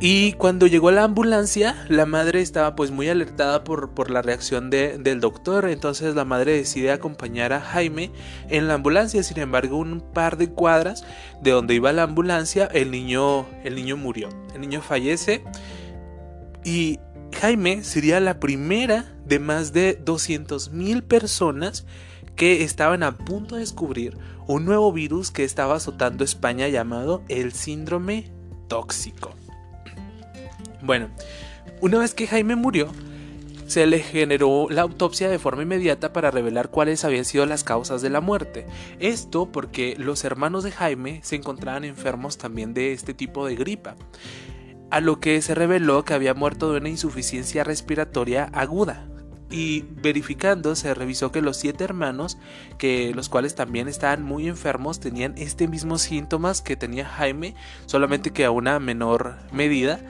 y 0.03 0.33
cuando 0.33 0.67
llegó 0.67 0.91
la 0.91 1.05
ambulancia, 1.05 1.85
la 1.89 2.07
madre 2.07 2.41
estaba 2.41 2.75
pues 2.75 2.91
muy 2.91 3.11
alertada 3.11 3.65
por, 3.65 3.91
por 3.91 4.11
la 4.11 4.23
reacción 4.23 4.71
del 4.71 5.21
doctor, 5.21 5.69
entonces 5.69 6.15
la 6.15 6.25
madre 6.25 6.57
decide 6.57 6.91
acompañar 6.91 7.53
a 7.53 7.61
Jaime 7.61 8.11
en 8.49 8.67
la 8.67 8.75
ambulancia, 8.75 9.23
sin 9.23 9.39
embargo 9.39 9.77
un 9.77 10.01
par 10.01 10.39
de 10.39 10.49
cuadras 10.51 11.05
de 11.43 11.51
donde 11.51 11.75
iba 11.75 11.93
la 11.93 12.05
ambulancia, 12.05 12.65
el 12.73 12.91
niño, 12.91 13.47
el 13.63 13.75
niño 13.75 13.99
murió, 13.99 14.31
el 14.55 14.63
niño 14.63 14.81
fallece. 14.81 15.45
Y 16.65 16.99
Jaime 17.39 17.85
sería 17.85 18.21
la 18.21 18.41
primera 18.41 19.05
de 19.27 19.39
más 19.39 19.75
de 19.75 19.95
200 19.95 20.71
mil 20.73 21.03
personas 21.03 21.85
que 22.37 22.65
estaban 22.65 23.03
a 23.03 23.19
punto 23.19 23.57
de 23.57 23.61
descubrir 23.61 24.17
un 24.47 24.65
nuevo 24.65 24.93
virus 24.93 25.31
que 25.31 25.45
estaba 25.45 25.77
azotando 25.77 26.25
España 26.25 26.69
llamado 26.69 27.23
el 27.29 27.53
síndrome 27.53 28.33
tóxico. 28.67 29.35
Bueno, 30.83 31.09
una 31.81 31.99
vez 31.99 32.15
que 32.15 32.27
Jaime 32.27 32.57
murió, 32.57 32.93
se 33.71 33.87
le 33.87 34.01
generó 34.01 34.67
la 34.69 34.83
autopsia 34.83 35.29
de 35.29 35.39
forma 35.39 35.63
inmediata 35.63 36.13
para 36.13 36.33
revelar 36.33 36.71
cuáles 36.71 37.05
habían 37.05 37.25
sido 37.25 37.47
las 37.47 37.63
causas 37.63 38.03
de 38.03 38.11
la 38.11 38.21
muerte. 38.21 38.67
Esto 38.99 39.53
porque 39.53 39.95
los 39.97 40.25
hermanos 40.25 40.65
de 40.65 40.73
Jaime 40.73 41.21
se 41.23 41.37
encontraban 41.37 41.85
enfermos 41.85 42.37
también 42.37 42.75
de 42.75 42.93
este 42.93 43.15
tipo 43.15 43.47
de 43.47 43.55
gripa, 43.55 43.95
a 44.91 45.01
lo 45.01 45.21
que 45.21 45.41
se 45.41 45.55
reveló 45.55 46.05
que 46.05 46.15
había 46.15 46.35
muerto 46.35 46.73
de 46.73 46.79
una 46.79 46.89
insuficiencia 46.89 47.63
respiratoria 47.63 48.51
aguda. 48.53 49.07
Y 49.53 49.83
verificando 49.83 50.75
se 50.75 50.93
revisó 50.93 51.31
que 51.31 51.41
los 51.41 51.57
siete 51.57 51.85
hermanos, 51.85 52.39
que 52.77 53.13
los 53.15 53.29
cuales 53.29 53.55
también 53.55 53.87
estaban 53.87 54.25
muy 54.25 54.49
enfermos, 54.49 54.99
tenían 54.99 55.35
este 55.39 55.69
mismo 55.69 55.99
síntomas 55.99 56.61
que 56.61 56.77
tenía 56.77 57.07
Jaime, 57.07 57.55
solamente 57.87 58.33
que 58.33 58.45
a 58.45 58.51
una 58.51 58.81
menor 58.81 59.37
medida 59.53 60.01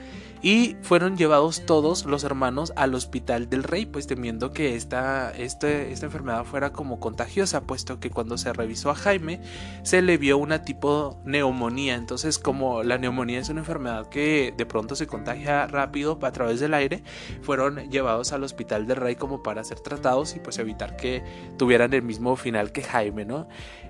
y 0.41 0.75
fueron 0.81 1.17
llevados 1.17 1.65
todos 1.65 2.05
los 2.05 2.23
hermanos 2.23 2.73
al 2.75 2.95
hospital 2.95 3.49
del 3.49 3.63
rey, 3.63 3.85
pues 3.85 4.07
temiendo 4.07 4.51
que 4.51 4.75
esta, 4.75 5.31
este, 5.31 5.91
esta 5.91 6.07
enfermedad 6.07 6.45
fuera 6.45 6.71
como 6.71 6.99
contagiosa, 6.99 7.61
puesto 7.61 7.99
que 7.99 8.09
cuando 8.09 8.37
se 8.37 8.51
revisó 8.51 8.89
a 8.89 8.95
Jaime 8.95 9.41
se 9.83 10.01
le 10.01 10.17
vio 10.17 10.37
una 10.37 10.63
tipo 10.63 11.19
neumonía. 11.25 11.95
Entonces, 11.95 12.39
como 12.39 12.83
la 12.83 12.97
neumonía 12.97 13.39
es 13.39 13.49
una 13.49 13.59
enfermedad 13.59 14.09
que 14.09 14.53
de 14.57 14.65
pronto 14.65 14.95
se 14.95 15.07
contagia 15.07 15.67
rápido 15.67 16.17
a 16.21 16.31
través 16.31 16.59
del 16.59 16.73
aire, 16.73 17.03
fueron 17.41 17.89
llevados 17.91 18.33
al 18.33 18.43
hospital 18.43 18.87
del 18.87 18.97
rey 18.97 19.15
como 19.15 19.43
para 19.43 19.63
ser 19.63 19.79
tratados 19.79 20.35
y 20.35 20.39
pues 20.39 20.57
evitar 20.57 20.95
que 20.95 21.23
tuvieran 21.57 21.93
el 21.93 22.01
mismo 22.01 22.35
final 22.35 22.71
que 22.71 22.81
Jaime, 22.81 23.25
¿no? 23.25 23.47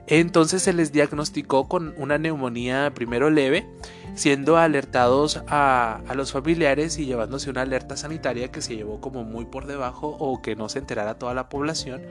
Entonces 0.08 0.63
se 0.63 0.74
les 0.74 0.91
diagnosticó 0.91 1.67
con 1.67 1.93
una 1.98 2.17
neumonía 2.17 2.91
primero 2.93 3.29
leve, 3.29 3.67
siendo 4.15 4.58
alertados 4.58 5.41
a, 5.48 6.01
los 6.15 6.32
familiares 6.32 6.98
y 6.98 7.06
llevándose 7.06 7.50
una 7.50 7.62
alerta 7.62 7.98
sanitaria 7.98 8.51
que 8.51 8.62
se 8.62 8.75
llevó 8.75 9.00
como 9.01 9.24
muy 9.24 9.46
por 9.46 9.65
debajo 9.65 10.15
o 10.20 10.41
que 10.41 10.56
no 10.56 10.70
se 10.70 10.80
enterara 10.80 11.15
toda 11.15 11.34
la 11.34 11.50
población, 11.50 12.01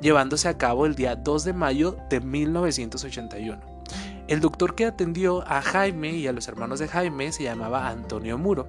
llevándose 0.00 0.48
a 0.48 0.58
cabo 0.58 0.86
el 0.86 0.94
día 0.94 1.16
2 1.16 1.44
de 1.44 1.52
mayo 1.52 1.96
de 2.08 2.20
1981. 2.20 3.58
El 4.28 4.40
doctor 4.40 4.74
que 4.74 4.86
atendió 4.86 5.42
a 5.48 5.60
Jaime 5.60 6.12
y 6.12 6.28
a 6.28 6.32
los 6.32 6.46
hermanos 6.46 6.78
de 6.78 6.88
Jaime 6.88 7.32
se 7.32 7.42
llamaba 7.42 7.88
Antonio 7.88 8.38
Muro 8.38 8.68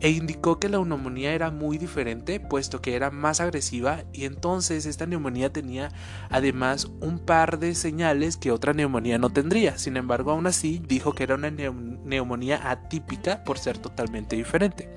e 0.00 0.10
indicó 0.10 0.60
que 0.60 0.68
la 0.68 0.78
neumonía 0.78 1.32
era 1.32 1.50
muy 1.50 1.78
diferente 1.78 2.40
puesto 2.40 2.80
que 2.80 2.94
era 2.94 3.10
más 3.10 3.40
agresiva 3.40 4.04
y 4.12 4.24
entonces 4.24 4.86
esta 4.86 5.06
neumonía 5.06 5.52
tenía 5.52 5.90
además 6.30 6.88
un 7.00 7.18
par 7.18 7.58
de 7.58 7.74
señales 7.74 8.36
que 8.36 8.52
otra 8.52 8.72
neumonía 8.72 9.18
no 9.18 9.30
tendría. 9.30 9.78
Sin 9.78 9.96
embargo, 9.96 10.30
aún 10.30 10.46
así 10.46 10.80
dijo 10.86 11.14
que 11.14 11.24
era 11.24 11.34
una 11.34 11.50
neumonía 11.50 12.70
atípica 12.70 13.42
por 13.44 13.58
ser 13.58 13.78
totalmente 13.78 14.36
diferente. 14.36 14.88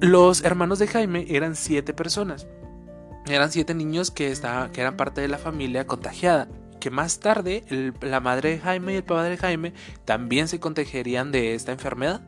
Los 0.00 0.42
hermanos 0.42 0.78
de 0.78 0.88
Jaime 0.88 1.26
eran 1.28 1.56
siete 1.56 1.94
personas. 1.94 2.46
Eran 3.26 3.52
siete 3.52 3.72
niños 3.74 4.10
que, 4.10 4.34
que 4.72 4.80
eran 4.80 4.96
parte 4.96 5.20
de 5.20 5.28
la 5.28 5.38
familia 5.38 5.86
contagiada 5.86 6.48
que 6.82 6.90
más 6.90 7.20
tarde 7.20 7.62
la 8.00 8.18
madre 8.18 8.50
de 8.50 8.58
Jaime 8.58 8.94
y 8.94 8.96
el 8.96 9.04
padre 9.04 9.30
de 9.30 9.36
Jaime 9.36 9.72
también 10.04 10.48
se 10.48 10.58
contagiarían 10.58 11.30
de 11.30 11.54
esta 11.54 11.70
enfermedad 11.70 12.22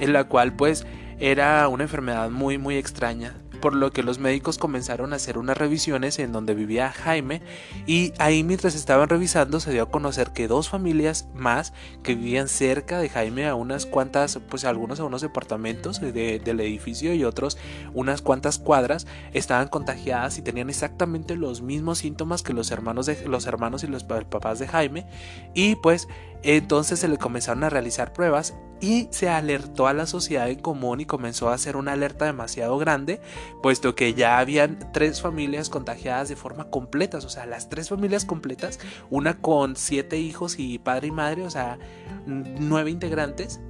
en 0.00 0.12
la 0.12 0.24
cual 0.24 0.54
pues 0.54 0.86
era 1.18 1.68
una 1.68 1.84
enfermedad 1.84 2.30
muy 2.30 2.58
muy 2.58 2.76
extraña 2.76 3.34
por 3.60 3.74
lo 3.74 3.92
que 3.92 4.02
los 4.02 4.18
médicos 4.18 4.58
comenzaron 4.58 5.12
a 5.12 5.16
hacer 5.16 5.38
unas 5.38 5.56
revisiones 5.56 6.18
en 6.18 6.32
donde 6.32 6.54
vivía 6.54 6.90
Jaime 6.90 7.42
y 7.86 8.12
ahí 8.18 8.42
mientras 8.42 8.74
estaban 8.74 9.08
revisando 9.08 9.60
se 9.60 9.72
dio 9.72 9.84
a 9.84 9.90
conocer 9.90 10.30
que 10.32 10.48
dos 10.48 10.68
familias 10.68 11.28
más 11.34 11.72
que 12.02 12.14
vivían 12.14 12.48
cerca 12.48 12.98
de 12.98 13.08
Jaime 13.08 13.46
a 13.46 13.54
unas 13.54 13.86
cuantas, 13.86 14.40
pues 14.48 14.64
algunos 14.64 15.00
a 15.00 15.04
unos 15.04 15.20
departamentos 15.20 16.00
del 16.00 16.60
edificio 16.60 17.14
y 17.14 17.24
otros 17.24 17.58
unas 17.94 18.22
cuantas 18.22 18.58
cuadras 18.58 19.06
estaban 19.32 19.68
contagiadas 19.68 20.38
y 20.38 20.42
tenían 20.42 20.70
exactamente 20.70 21.36
los 21.36 21.62
mismos 21.62 21.98
síntomas 21.98 22.42
que 22.42 22.54
los 22.54 22.70
hermanos 22.70 23.06
de 23.06 23.28
los 23.28 23.46
hermanos 23.46 23.84
y 23.84 23.86
los 23.86 24.04
papás 24.04 24.58
de 24.58 24.68
Jaime 24.68 25.06
y 25.54 25.74
pues 25.76 26.08
entonces 26.42 26.98
se 26.98 27.08
le 27.08 27.18
comenzaron 27.18 27.64
a 27.64 27.70
realizar 27.70 28.12
pruebas 28.12 28.54
y 28.80 29.08
se 29.10 29.28
alertó 29.28 29.86
a 29.86 29.92
la 29.92 30.06
sociedad 30.06 30.48
en 30.48 30.60
común 30.60 31.00
y 31.00 31.04
comenzó 31.04 31.50
a 31.50 31.54
hacer 31.54 31.76
una 31.76 31.92
alerta 31.92 32.24
demasiado 32.24 32.78
grande, 32.78 33.20
puesto 33.62 33.94
que 33.94 34.14
ya 34.14 34.38
habían 34.38 34.90
tres 34.92 35.20
familias 35.20 35.68
contagiadas 35.68 36.28
de 36.28 36.36
forma 36.36 36.70
completa, 36.70 37.18
o 37.18 37.28
sea, 37.28 37.44
las 37.46 37.68
tres 37.68 37.90
familias 37.90 38.24
completas, 38.24 38.80
una 39.10 39.38
con 39.38 39.76
siete 39.76 40.18
hijos 40.18 40.58
y 40.58 40.78
padre 40.78 41.08
y 41.08 41.12
madre, 41.12 41.44
o 41.44 41.50
sea, 41.50 41.78
nueve 42.26 42.90
integrantes, 42.90 43.60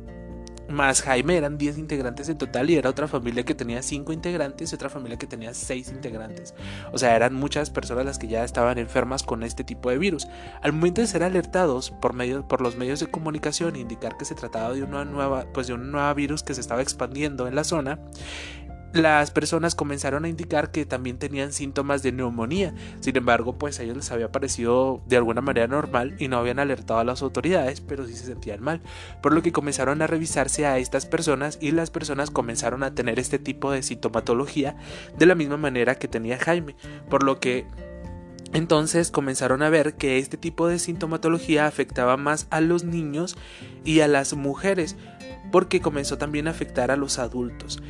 más 0.71 1.03
Jaime 1.03 1.37
eran 1.37 1.59
10 1.59 1.79
integrantes 1.79 2.29
en 2.29 2.39
total 2.39 2.71
y 2.71 2.77
era 2.77 2.91
otra 2.91 3.09
familia 3.09 3.45
que 3.45 3.55
tenía 3.55 3.83
5 3.83 4.13
integrantes 4.13 4.73
y 4.73 4.75
otra 4.75 4.89
familia 4.89 5.19
que 5.19 5.27
tenía 5.27 5.53
6 5.55 5.89
integrantes. 5.91 6.55
O 6.93 6.99
sea, 6.99 7.17
eran 7.17 7.35
muchas 7.35 7.71
personas 7.71 8.05
las 8.05 8.19
que 8.19 8.29
ya 8.29 8.45
estaban 8.45 8.79
enfermas 8.79 9.23
con 9.23 9.43
este 9.43 9.65
tipo 9.65 9.91
de 9.91 9.99
virus. 9.99 10.29
Al 10.63 10.73
momento 10.73 11.01
de 11.01 11.07
ser 11.07 11.23
alertados 11.23 11.91
por, 11.91 12.15
medio, 12.15 12.47
por 12.47 12.61
los 12.61 12.77
medios 12.77 13.01
de 13.01 13.07
comunicación 13.07 13.77
e 13.77 13.81
indicar 13.81 14.17
que 14.17 14.25
se 14.25 14.35
trataba 14.35 14.73
de 14.73 14.83
una 14.83 15.05
nueva, 15.05 15.47
pues 15.53 15.67
de 15.67 15.75
un 15.75 15.91
nuevo 15.91 16.15
virus 16.15 16.43
que 16.43 16.55
se 16.55 16.61
estaba 16.61 16.83
expandiendo 16.83 17.47
en 17.47 17.55
la 17.55 17.65
zona, 17.65 17.99
las 18.93 19.31
personas 19.31 19.75
comenzaron 19.75 20.25
a 20.25 20.29
indicar 20.29 20.73
que 20.73 20.85
también 20.85 21.19
tenían 21.19 21.53
síntomas 21.53 22.03
de 22.03 22.13
neumonía. 22.13 22.75
Sin 23.01 23.17
embargo, 23.17 23.57
pues 23.57 23.79
a 23.79 23.85
ellos 23.85 23.97
les 23.97 24.11
había 24.11 24.33
parecido 24.33 25.01
de 25.07 25.17
alguna 25.17 25.41
manera 25.41 25.69
normal 25.69 26.17
y 26.19 26.29
no 26.29 26.39
habían 26.39 26.59
alertado 26.59 26.99
a 26.99 27.05
las 27.05 27.23
autoridades, 27.23 27.81
pero 27.81 28.07
sí 28.07 28.15
se 28.15 28.27
sentían 28.27 28.63
mal. 28.63 28.81
Por 29.23 29.33
lo 29.33 29.43
que 29.43 29.53
comenzaron 29.53 30.03
a 30.03 30.09
revisarse 30.09 30.67
a 30.67 30.79
estas 30.79 31.07
personas 31.07 31.59
y 31.61 31.71
las 31.71 31.91
personas 31.91 32.31
comenzaron 32.31 32.83
a 32.83 32.95
tener 32.95 33.21
este 33.21 33.39
tipo 33.39 33.71
de 33.71 33.83
sintomatología 33.83 34.77
de 35.17 35.27
la 35.27 35.37
misma 35.37 35.57
manera 35.57 35.95
que 35.95 36.09
tenía 36.09 36.39
Jaime. 36.39 36.75
Por 37.09 37.23
lo 37.23 37.39
que 37.39 37.67
entonces 38.53 39.13
comenzaron 39.13 39.63
a 39.63 39.71
ver 39.71 39.95
que 39.95 40.19
este 40.19 40.37
tipo 40.37 40.67
de 40.67 40.81
sintomatología 40.81 41.67
afectaba 41.67 42.17
más 42.17 42.49
a 42.51 42.61
los 42.61 42.83
niños 42.83 43.37
y 43.85 44.01
a 44.01 44.09
las 44.09 44.35
mujeres, 44.35 44.97
porque 45.53 45.81
comenzó 45.81 46.19
también 46.19 46.49
a 46.49 46.51
afectar 46.51 46.91
a 46.91 46.97
los 46.97 47.21
adultos. 47.21 47.81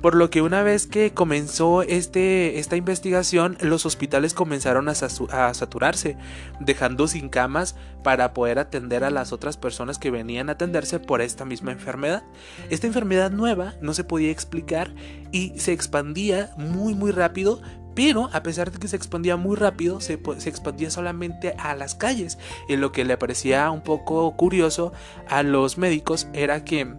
Por 0.00 0.14
lo 0.14 0.30
que 0.30 0.42
una 0.42 0.62
vez 0.62 0.86
que 0.86 1.12
comenzó 1.14 1.82
este, 1.82 2.58
esta 2.58 2.76
investigación, 2.76 3.56
los 3.60 3.86
hospitales 3.86 4.34
comenzaron 4.34 4.88
a, 4.88 4.94
saturarse, 4.94 6.16
dejando 6.60 7.08
sin 7.08 7.28
camas 7.28 7.76
para 8.04 8.34
poder 8.34 8.58
atender 8.58 9.04
a 9.04 9.10
las 9.10 9.32
otras 9.32 9.56
personas 9.56 9.98
que 9.98 10.10
venían 10.10 10.48
a 10.48 10.52
atenderse 10.52 11.00
por 11.00 11.22
esta 11.22 11.44
misma 11.44 11.72
enfermedad. 11.72 12.24
Esta 12.68 12.86
enfermedad 12.86 13.30
nueva 13.30 13.74
no 13.80 13.94
se 13.94 14.04
podía 14.04 14.30
explicar 14.30 14.94
y 15.32 15.58
se 15.58 15.72
expandía 15.72 16.50
muy 16.58 16.94
muy 16.94 17.10
rápido, 17.10 17.62
pero 17.94 18.28
a 18.34 18.42
pesar 18.42 18.70
de 18.70 18.78
que 18.78 18.88
se 18.88 18.96
expandía 18.96 19.36
muy 19.36 19.56
rápido, 19.56 20.02
se, 20.02 20.20
se, 20.36 20.50
expandía 20.50 20.90
solamente 20.90 21.54
a 21.58 21.74
las 21.74 21.94
calles. 21.94 22.38
Y 22.68 22.76
lo 22.76 22.92
que 22.92 23.06
le 23.06 23.16
parecía 23.16 23.70
un 23.70 23.82
poco 23.82 24.36
curioso 24.36 24.92
a 25.28 25.42
los 25.42 25.78
médicos 25.78 26.28
era 26.34 26.62
que 26.62 26.94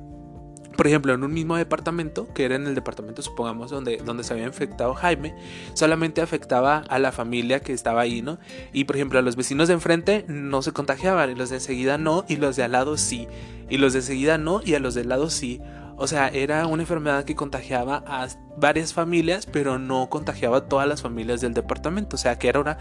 por 0.77 0.87
ejemplo, 0.87 1.13
en 1.13 1.23
un 1.23 1.33
mismo 1.33 1.57
departamento, 1.57 2.31
que 2.33 2.45
era 2.45 2.55
en 2.55 2.67
el 2.67 2.75
departamento, 2.75 3.23
supongamos, 3.23 3.71
donde, 3.71 3.97
donde 3.97 4.23
se 4.23 4.33
había 4.33 4.45
infectado 4.45 4.93
Jaime, 4.93 5.35
solamente 5.73 6.21
afectaba 6.21 6.83
a 6.87 6.99
la 6.99 7.11
familia 7.11 7.59
que 7.61 7.73
estaba 7.73 8.01
ahí, 8.01 8.21
¿no? 8.21 8.37
Y 8.71 8.85
por 8.85 8.95
ejemplo, 8.95 9.17
a 9.17 9.23
los 9.23 9.35
vecinos 9.35 9.67
de 9.67 9.73
enfrente 9.73 10.23
no 10.27 10.61
se 10.61 10.71
contagiaban, 10.71 11.31
y 11.31 11.35
los 11.35 11.49
de 11.49 11.55
enseguida 11.55 11.97
no, 11.97 12.25
y 12.29 12.35
los 12.35 12.55
de 12.55 12.63
al 12.63 12.73
lado 12.73 12.95
sí, 12.95 13.27
y 13.69 13.77
los 13.77 13.93
de 13.93 13.99
enseguida 13.99 14.37
no, 14.37 14.61
y 14.63 14.75
a 14.75 14.79
los 14.79 14.93
del 14.93 15.09
lado 15.09 15.31
sí. 15.31 15.59
O 15.99 16.05
sea, 16.05 16.27
era 16.27 16.67
una 16.67 16.83
enfermedad 16.83 17.23
que 17.23 17.35
contagiaba 17.35 18.03
a 18.05 18.27
varias 18.55 18.93
familias, 18.93 19.47
pero 19.47 19.79
no 19.79 20.09
contagiaba 20.09 20.57
a 20.57 20.65
todas 20.65 20.87
las 20.87 21.01
familias 21.01 21.41
del 21.41 21.55
departamento. 21.55 22.17
O 22.17 22.19
sea, 22.19 22.37
que 22.37 22.49
era 22.49 22.59
una, 22.59 22.77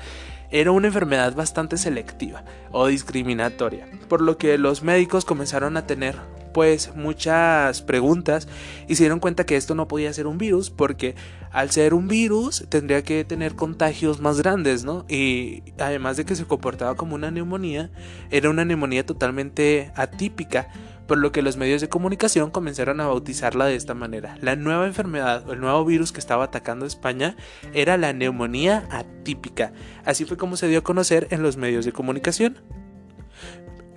era 0.50 0.70
una 0.70 0.88
enfermedad 0.88 1.34
bastante 1.34 1.78
selectiva 1.78 2.44
o 2.72 2.88
discriminatoria. 2.88 3.88
Por 4.10 4.20
lo 4.20 4.36
que 4.36 4.58
los 4.58 4.82
médicos 4.82 5.24
comenzaron 5.24 5.78
a 5.78 5.86
tener 5.86 6.16
pues 6.56 6.96
muchas 6.96 7.82
preguntas 7.82 8.48
y 8.88 8.94
se 8.94 9.02
dieron 9.02 9.20
cuenta 9.20 9.44
que 9.44 9.56
esto 9.56 9.75
no 9.75 9.88
podía 9.88 10.10
ser 10.14 10.26
un 10.26 10.38
virus 10.38 10.70
porque 10.70 11.14
al 11.52 11.70
ser 11.70 11.92
un 11.92 12.08
virus 12.08 12.64
tendría 12.70 13.02
que 13.02 13.25
tener 13.25 13.56
contagios 13.56 14.22
más 14.22 14.38
grandes, 14.38 14.82
¿no? 14.82 15.04
Y 15.06 15.62
además 15.78 16.16
de 16.16 16.25
que 16.25 16.34
se 16.34 16.46
comportaba 16.46 16.94
como 16.94 17.14
una 17.14 17.30
neumonía, 17.30 17.90
era 18.30 18.48
una 18.48 18.64
neumonía 18.64 19.04
totalmente 19.04 19.92
atípica 19.96 20.68
por 21.06 21.18
lo 21.18 21.30
que 21.30 21.42
los 21.42 21.58
medios 21.58 21.82
de 21.82 21.90
comunicación 21.90 22.50
comenzaron 22.50 23.02
a 23.02 23.06
bautizarla 23.06 23.66
de 23.66 23.76
esta 23.76 23.92
manera. 23.92 24.38
La 24.40 24.56
nueva 24.56 24.86
enfermedad 24.86 25.46
o 25.46 25.52
el 25.52 25.60
nuevo 25.60 25.84
virus 25.84 26.10
que 26.10 26.20
estaba 26.20 26.44
atacando 26.44 26.86
España 26.86 27.36
era 27.75 27.98
la 27.98 28.14
neumonía 28.14 28.88
atípica. 28.90 29.75
Así 30.06 30.25
fue 30.25 30.38
como 30.38 30.56
se 30.56 30.68
dio 30.68 30.78
a 30.78 30.84
conocer 30.84 31.28
en 31.32 31.42
los 31.42 31.58
medios 31.58 31.84
de 31.84 31.92
comunicación. 31.92 32.56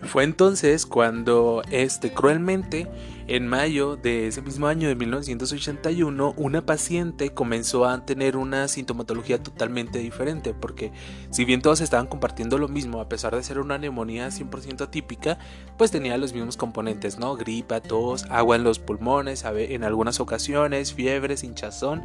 Fue 0.03 0.23
entonces 0.23 0.85
cuando 0.85 1.61
este 1.71 2.13
cruelmente 2.13 2.87
en 3.29 3.47
mayo 3.47 3.95
de 3.95 4.25
ese 4.25 4.41
mismo 4.41 4.65
año 4.65 4.87
de 4.87 4.95
1981, 4.95 6.33
una 6.35 6.65
paciente 6.65 7.29
comenzó 7.31 7.85
a 7.85 8.03
tener 8.03 8.35
una 8.35 8.67
sintomatología 8.67 9.41
totalmente 9.43 9.99
diferente, 9.99 10.55
porque 10.55 10.91
si 11.29 11.45
bien 11.45 11.61
todos 11.61 11.81
estaban 11.81 12.07
compartiendo 12.07 12.57
lo 12.57 12.67
mismo, 12.67 12.99
a 12.99 13.07
pesar 13.07 13.35
de 13.35 13.43
ser 13.43 13.59
una 13.59 13.77
neumonía 13.77 14.29
100% 14.29 14.81
atípica, 14.81 15.37
pues 15.77 15.91
tenía 15.91 16.17
los 16.17 16.33
mismos 16.33 16.57
componentes, 16.57 17.19
¿no? 17.19 17.35
Gripa, 17.35 17.81
tos, 17.81 18.25
agua 18.31 18.55
en 18.55 18.63
los 18.63 18.79
pulmones, 18.79 19.45
en 19.45 19.83
algunas 19.83 20.19
ocasiones, 20.19 20.95
fiebre, 20.95 21.35
hinchazón, 21.39 22.01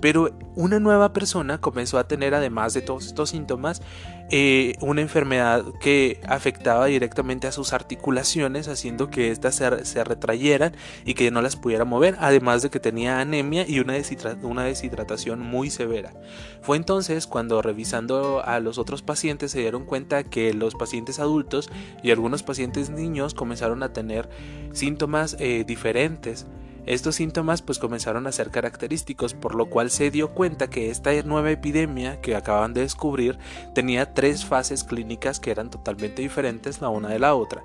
pero 0.00 0.30
una 0.54 0.78
nueva 0.78 1.12
persona 1.12 1.60
comenzó 1.60 1.98
a 1.98 2.06
tener, 2.06 2.36
además 2.36 2.72
de 2.72 2.82
todos 2.82 3.06
estos 3.06 3.30
síntomas, 3.30 3.82
eh, 4.30 4.76
una 4.80 5.00
enfermedad 5.00 5.64
que 5.80 6.20
afectaba 6.28 6.86
directamente 6.86 7.46
a 7.48 7.52
sus 7.52 7.72
articulaciones, 7.72 8.68
haciendo 8.68 9.10
que 9.10 9.32
éstas 9.32 9.56
se, 9.56 9.84
se 9.84 10.04
y 11.04 11.14
que 11.14 11.30
no 11.30 11.42
las 11.42 11.56
pudiera 11.56 11.84
mover, 11.84 12.16
además 12.20 12.62
de 12.62 12.70
que 12.70 12.80
tenía 12.80 13.20
anemia 13.20 13.64
y 13.66 13.80
una, 13.80 13.94
deshidratación 13.94 15.40
muy 15.40 15.70
severa. 15.70 16.12
Fue 16.62 16.76
entonces 16.76 17.26
cuando 17.26 17.62
revisando 17.62 18.42
a 18.44 18.60
los 18.60 18.78
otros 18.78 19.02
pacientes 19.02 19.52
se 19.52 19.60
dieron 19.60 19.84
cuenta 19.84 20.24
que 20.24 20.54
los 20.54 20.74
pacientes 20.74 21.18
adultos 21.18 21.70
y 22.02 22.10
algunos 22.10 22.42
pacientes 22.42 22.90
niños 22.90 23.34
comenzaron 23.34 23.82
a 23.82 23.92
tener 23.92 24.28
síntomas 24.72 25.36
eh, 25.38 25.64
diferentes. 25.66 26.46
Estos 26.88 27.16
síntomas 27.16 27.60
pues 27.60 27.78
comenzaron 27.78 28.26
a 28.26 28.32
ser 28.32 28.50
característicos, 28.50 29.34
por 29.34 29.54
lo 29.54 29.66
cual 29.66 29.90
se 29.90 30.10
dio 30.10 30.30
cuenta 30.30 30.70
que 30.70 30.88
esta 30.88 31.12
nueva 31.22 31.50
epidemia 31.50 32.22
que 32.22 32.34
acaban 32.34 32.72
de 32.72 32.80
descubrir 32.80 33.38
tenía 33.74 34.14
tres 34.14 34.46
fases 34.46 34.84
clínicas 34.84 35.38
que 35.38 35.50
eran 35.50 35.68
totalmente 35.68 36.22
diferentes 36.22 36.80
la 36.80 36.88
una 36.88 37.10
de 37.10 37.18
la 37.18 37.34
otra. 37.34 37.62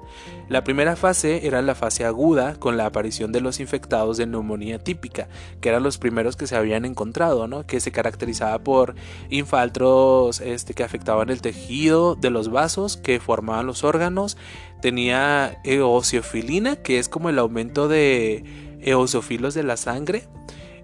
La 0.50 0.66
primera 0.66 0.98
fase 0.98 1.48
era 1.48 1.62
la 1.62 1.74
fase 1.74 2.04
aguda 2.04 2.56
con 2.60 2.76
la 2.76 2.86
aparición 2.86 3.32
de 3.32 3.40
los 3.40 3.62
infectados 3.62 4.18
de 4.18 4.26
neumonía 4.26 4.84
típica, 4.84 5.30
que 5.62 5.70
eran 5.70 5.84
los 5.84 5.98
primeros 5.98 6.36
que 6.36 6.46
se 6.46 6.58
habían 6.58 6.84
encontrado, 6.84 7.48
¿no? 7.48 7.66
que 7.66 7.80
se 7.80 7.94
caracterizaba 7.94 8.60
por 8.60 8.94
infaltros 9.30 10.42
este, 10.42 10.74
que 10.74 10.84
afectaban 10.84 11.30
el 11.30 11.42
tejido 11.42 12.16
de 12.16 12.30
los 12.30 12.52
vasos 12.52 12.98
que 12.98 13.22
formaban 13.22 13.68
los 13.68 13.86
órganos, 13.86 14.36
tenía 14.82 15.62
eosinofilina, 15.64 16.76
que 16.76 17.00
es 17.00 17.08
como 17.08 17.30
el 17.30 17.40
aumento 17.40 17.88
de 17.88 18.73
eosinofilos 18.84 19.54
de 19.54 19.64
la 19.64 19.78
sangre, 19.78 20.28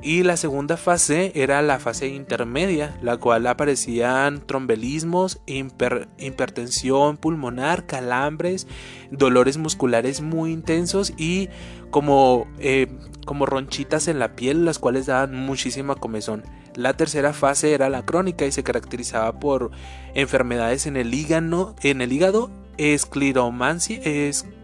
y 0.02 0.24
la 0.24 0.38
segunda 0.38 0.78
fase 0.78 1.34
era 1.36 1.62
la 1.62 1.78
fase 1.78 2.08
intermedia, 2.08 2.98
la 3.02 3.18
cual 3.18 3.46
aparecían 3.48 4.40
trombelismos, 4.46 5.42
hipertensión 5.46 7.18
pulmonar, 7.18 7.86
calambres, 7.86 8.66
dolores 9.12 9.58
musculares 9.58 10.22
muy 10.22 10.54
intensos 10.54 11.14
y 11.18 11.50
como, 11.92 12.48
eh, 12.60 12.88
como 13.26 13.46
ronchitas 13.46 14.08
en 14.08 14.20
la 14.20 14.36
piel, 14.38 14.64
las 14.64 14.80
cuales 14.80 15.06
daban 15.06 15.36
muchísima 15.36 15.96
comezón. 15.96 16.44
La 16.76 16.94
tercera 16.94 17.34
fase 17.34 17.74
era 17.74 17.90
la 17.90 18.06
crónica 18.06 18.46
y 18.46 18.54
se 18.54 18.64
caracterizaba 18.64 19.38
por 19.40 19.72
enfermedades 20.14 20.86
en 20.86 20.96
el 20.96 21.14
hígado, 21.14 21.76
en 21.84 22.00
el 22.02 22.14
hígado 22.14 22.50
escleromancia, 22.78 24.00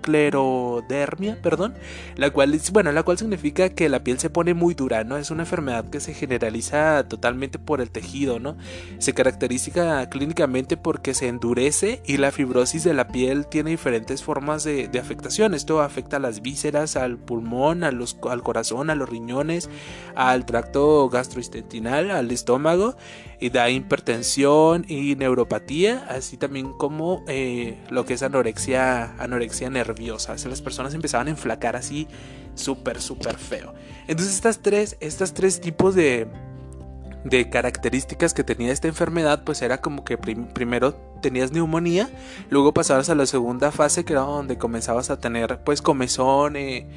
esclerodermia, 0.05 1.37
perdón, 1.41 1.73
la 2.15 2.29
cual 2.29 2.53
es, 2.53 2.71
bueno, 2.71 2.91
la 2.91 3.03
cual 3.03 3.17
significa 3.17 3.69
que 3.69 3.89
la 3.89 4.03
piel 4.03 4.19
se 4.19 4.29
pone 4.29 4.53
muy 4.53 4.75
dura, 4.75 5.03
¿no? 5.03 5.17
Es 5.17 5.31
una 5.31 5.43
enfermedad 5.43 5.89
que 5.89 5.99
se 5.99 6.13
generaliza 6.13 7.07
totalmente 7.07 7.57
por 7.57 7.81
el 7.81 7.89
tejido, 7.89 8.39
¿no? 8.39 8.55
Se 8.99 9.13
caracteriza 9.13 10.07
clínicamente 10.09 10.77
porque 10.77 11.13
se 11.13 11.27
endurece 11.27 12.01
y 12.05 12.17
la 12.17 12.31
fibrosis 12.31 12.83
de 12.83 12.93
la 12.93 13.07
piel 13.07 13.47
tiene 13.47 13.71
diferentes 13.71 14.23
formas 14.23 14.63
de, 14.63 14.89
afectación. 14.95 15.53
Esto 15.53 15.81
afecta 15.81 16.17
a 16.17 16.19
las 16.19 16.41
vísceras, 16.41 16.95
al 16.95 17.17
pulmón, 17.17 17.83
a 17.83 17.91
los, 17.91 18.17
al 18.29 18.43
corazón, 18.43 18.89
a 18.89 18.95
los 18.95 19.09
riñones, 19.09 19.69
al 20.15 20.45
tracto 20.45 21.09
gastrointestinal, 21.09 22.11
al 22.11 22.31
estómago 22.31 22.95
y 23.39 23.49
da 23.49 23.69
hipertensión 23.69 24.85
y 24.87 25.15
neuropatía, 25.15 26.05
así 26.09 26.37
también 26.37 26.71
como 26.73 27.23
eh, 27.27 27.77
lo 27.89 28.05
que 28.05 28.13
es 28.13 28.23
anorexia, 28.23 29.15
anorexia 29.21 29.69
nerviosa. 29.69 29.94
Las 29.95 30.61
personas 30.61 30.93
empezaban 30.93 31.27
a 31.27 31.31
enflacar 31.31 31.75
así 31.75 32.07
súper, 32.55 33.01
súper 33.01 33.37
feo. 33.37 33.73
Entonces 34.07 34.35
estas 34.35 34.59
tres, 34.59 34.97
estas 34.99 35.33
tres 35.33 35.61
tipos 35.61 35.95
de, 35.95 36.27
de 37.23 37.49
características 37.49 38.33
que 38.33 38.43
tenía 38.43 38.71
esta 38.71 38.87
enfermedad, 38.87 39.43
pues 39.43 39.61
era 39.61 39.81
como 39.81 40.05
que 40.05 40.17
primero 40.17 40.93
tenías 41.21 41.51
neumonía, 41.51 42.09
luego 42.49 42.73
pasabas 42.73 43.09
a 43.09 43.15
la 43.15 43.25
segunda 43.25 43.71
fase 43.71 44.05
que 44.05 44.13
era 44.13 44.21
donde 44.21 44.57
comenzabas 44.57 45.09
a 45.09 45.19
tener 45.19 45.59
pues 45.63 45.81
comezón, 45.81 46.55
eh, 46.55 46.87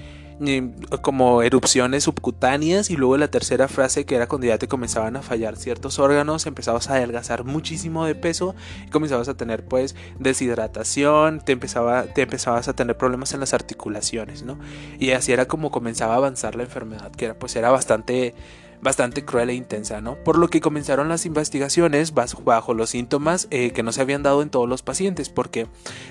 como 1.02 1.42
erupciones 1.42 2.04
subcutáneas 2.04 2.90
y 2.90 2.97
luego 2.97 3.16
la 3.16 3.28
tercera 3.28 3.66
frase 3.66 4.04
que 4.04 4.14
era 4.14 4.28
cuando 4.28 4.47
ya 4.47 4.59
te 4.59 4.68
comenzaban 4.68 5.16
a 5.16 5.23
fallar 5.23 5.57
ciertos 5.57 5.99
órganos, 5.99 6.47
empezabas 6.47 6.90
a 6.90 6.95
adelgazar 6.95 7.45
muchísimo 7.45 8.04
de 8.04 8.14
peso 8.14 8.54
y 8.87 8.90
comenzabas 8.90 9.28
a 9.28 9.37
tener 9.37 9.64
pues 9.64 9.97
deshidratación, 10.18 11.40
te, 11.40 11.52
empezaba, 11.52 12.04
te 12.04 12.23
empezabas 12.23 12.68
a 12.68 12.75
tener 12.75 12.97
problemas 12.97 13.35
en 13.35 13.40
las 13.40 13.52
articulaciones, 13.52 14.42
¿no? 14.42 14.59
Y 14.99 15.11
así 15.11 15.33
era 15.33 15.47
como 15.47 15.71
comenzaba 15.71 16.14
a 16.14 16.18
avanzar 16.18 16.54
la 16.54 16.62
enfermedad, 16.62 17.11
que 17.12 17.26
era 17.26 17.35
pues 17.35 17.57
era 17.57 17.71
bastante 17.71 18.35
bastante 18.80 19.25
cruel 19.25 19.50
e 19.50 19.54
intensa, 19.54 20.00
¿no? 20.00 20.16
Por 20.23 20.38
lo 20.38 20.49
que 20.49 20.61
comenzaron 20.61 21.08
las 21.08 21.26
investigaciones 21.26 22.14
bajo, 22.14 22.75
los 22.75 22.90
síntomas 22.90 23.49
eh, 23.50 23.73
que 23.73 23.82
no 23.82 23.92
se 23.92 24.00
habían 24.00 24.23
dado 24.23 24.42
en 24.42 24.50
todos 24.50 24.68
los 24.68 24.82
pacientes, 24.82 25.28
porque 25.28 25.66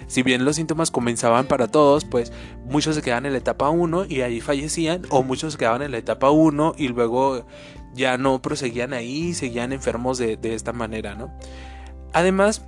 si 0.08 0.24
bien 0.24 0.46
los 0.46 0.56
síntomas 0.56 0.92
comenzaban 0.92 1.48
para 1.48 1.70
todos, 1.70 2.06
pues 2.06 2.32
muchos 2.66 2.96
se 2.96 3.02
quedaban 3.02 3.26
en 3.26 3.34
la 3.34 3.40
etapa 3.40 3.70
1 3.70 4.06
y 4.06 4.22
ahí 4.22 4.42
fallecían, 4.42 5.04
o 5.10 5.24
muchos 5.24 5.54
se 5.54 5.60
quedaban 5.60 5.82
en 5.82 5.92
la 5.92 5.98
etapa 5.98 6.30
1 6.30 6.76
y 6.78 6.90
luego 6.90 7.46
ya 7.94 8.18
no 8.18 8.42
proseguían 8.42 8.94
ahí, 8.94 9.34
seguían 9.34 9.74
enfermos 9.74 10.18
de, 10.18 10.38
de 10.38 10.54
esta 10.54 10.74
manera, 10.74 11.16
¿no? 11.16 11.34
Además, 12.14 12.64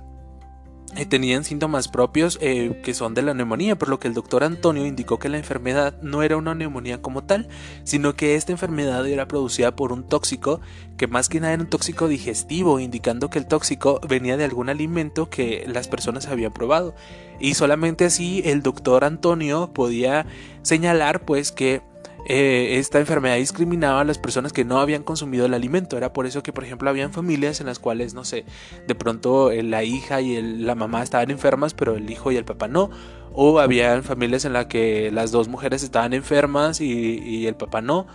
tenían 1.08 1.44
síntomas 1.44 1.88
propios 1.88 2.38
eh, 2.40 2.80
que 2.82 2.94
son 2.94 3.14
de 3.14 3.22
la 3.22 3.34
neumonía, 3.34 3.76
por 3.76 3.88
lo 3.88 4.00
que 4.00 4.08
el 4.08 4.14
doctor 4.14 4.42
Antonio 4.42 4.86
indicó 4.86 5.18
que 5.18 5.28
la 5.28 5.38
enfermedad 5.38 5.94
no 6.02 6.22
era 6.22 6.36
una 6.36 6.54
neumonía 6.54 7.00
como 7.00 7.22
tal, 7.22 7.48
sino 7.84 8.14
que 8.14 8.34
esta 8.34 8.52
enfermedad 8.52 9.06
era 9.06 9.28
producida 9.28 9.76
por 9.76 9.92
un 9.92 10.02
tóxico 10.02 10.60
que 10.96 11.06
más 11.06 11.28
que 11.28 11.40
nada 11.40 11.54
era 11.54 11.62
un 11.62 11.70
tóxico 11.70 12.08
digestivo, 12.08 12.80
indicando 12.80 13.30
que 13.30 13.38
el 13.38 13.46
tóxico 13.46 14.00
venía 14.06 14.36
de 14.36 14.44
algún 14.44 14.68
alimento 14.68 15.30
que 15.30 15.64
las 15.66 15.88
personas 15.88 16.26
habían 16.26 16.52
probado. 16.52 16.94
Y 17.38 17.54
solamente 17.54 18.04
así 18.04 18.42
el 18.44 18.62
doctor 18.62 19.04
Antonio 19.04 19.70
podía 19.72 20.26
señalar 20.62 21.24
pues 21.24 21.52
que 21.52 21.80
eh, 22.26 22.78
esta 22.78 22.98
enfermedad 22.98 23.36
discriminaba 23.36 24.00
a 24.00 24.04
las 24.04 24.18
personas 24.18 24.52
que 24.52 24.64
no 24.64 24.80
habían 24.80 25.02
consumido 25.02 25.46
el 25.46 25.54
alimento. 25.54 25.96
Era 25.96 26.12
por 26.12 26.26
eso 26.26 26.42
que, 26.42 26.52
por 26.52 26.64
ejemplo, 26.64 26.90
habían 26.90 27.12
familias 27.12 27.60
en 27.60 27.66
las 27.66 27.78
cuales, 27.78 28.14
no 28.14 28.24
sé, 28.24 28.44
de 28.86 28.94
pronto 28.94 29.50
eh, 29.50 29.62
la 29.62 29.84
hija 29.84 30.20
y 30.20 30.40
la 30.58 30.74
mamá 30.74 31.02
estaban 31.02 31.30
enfermas, 31.30 31.74
pero 31.74 31.96
el 31.96 32.10
hijo 32.10 32.32
y 32.32 32.36
el 32.36 32.44
papá 32.44 32.68
no 32.68 32.90
o 33.32 33.60
había 33.60 34.02
familias 34.02 34.44
en 34.44 34.52
las 34.52 34.66
que 34.66 35.10
las 35.10 35.30
dos 35.30 35.48
mujeres 35.48 35.82
estaban 35.82 36.12
enfermas 36.12 36.80
y, 36.80 37.46
el 37.46 37.54
papá 37.54 37.80
no, 37.80 38.06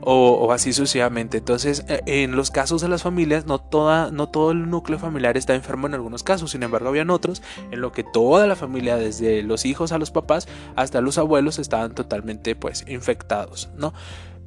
o, 0.00 0.52
así 0.52 0.72
sucesivamente. 0.72 1.38
Entonces, 1.38 1.84
eh, 1.88 2.02
en 2.06 2.36
los 2.36 2.50
casos 2.50 2.82
de 2.82 2.88
las 2.88 3.02
familias, 3.02 3.46
no, 3.46 3.58
toda, 3.58 4.10
no 4.10 4.28
todo 4.28 4.50
el 4.50 4.68
núcleo 4.68 4.98
familiar 4.98 5.36
está 5.36 5.54
enfermo 5.54 5.86
en 5.86 5.94
algunos 5.94 6.22
casos, 6.22 6.50
sin 6.50 6.62
embargo, 6.62 6.88
habían 6.88 7.10
otros 7.10 7.42
en 7.70 7.80
lo 7.80 7.92
que 7.92 8.04
toda 8.04 8.46
la 8.46 8.56
familia, 8.56 8.96
desde 8.96 9.42
los 9.42 9.64
hijos 9.64 9.92
a 9.92 9.98
los 9.98 10.10
papás 10.10 10.48
hasta 10.76 11.00
los 11.00 11.18
abuelos, 11.18 11.58
estaban 11.58 11.94
totalmente 11.94 12.56
pues 12.56 12.84
infectados, 12.88 13.70
¿no? 13.76 13.94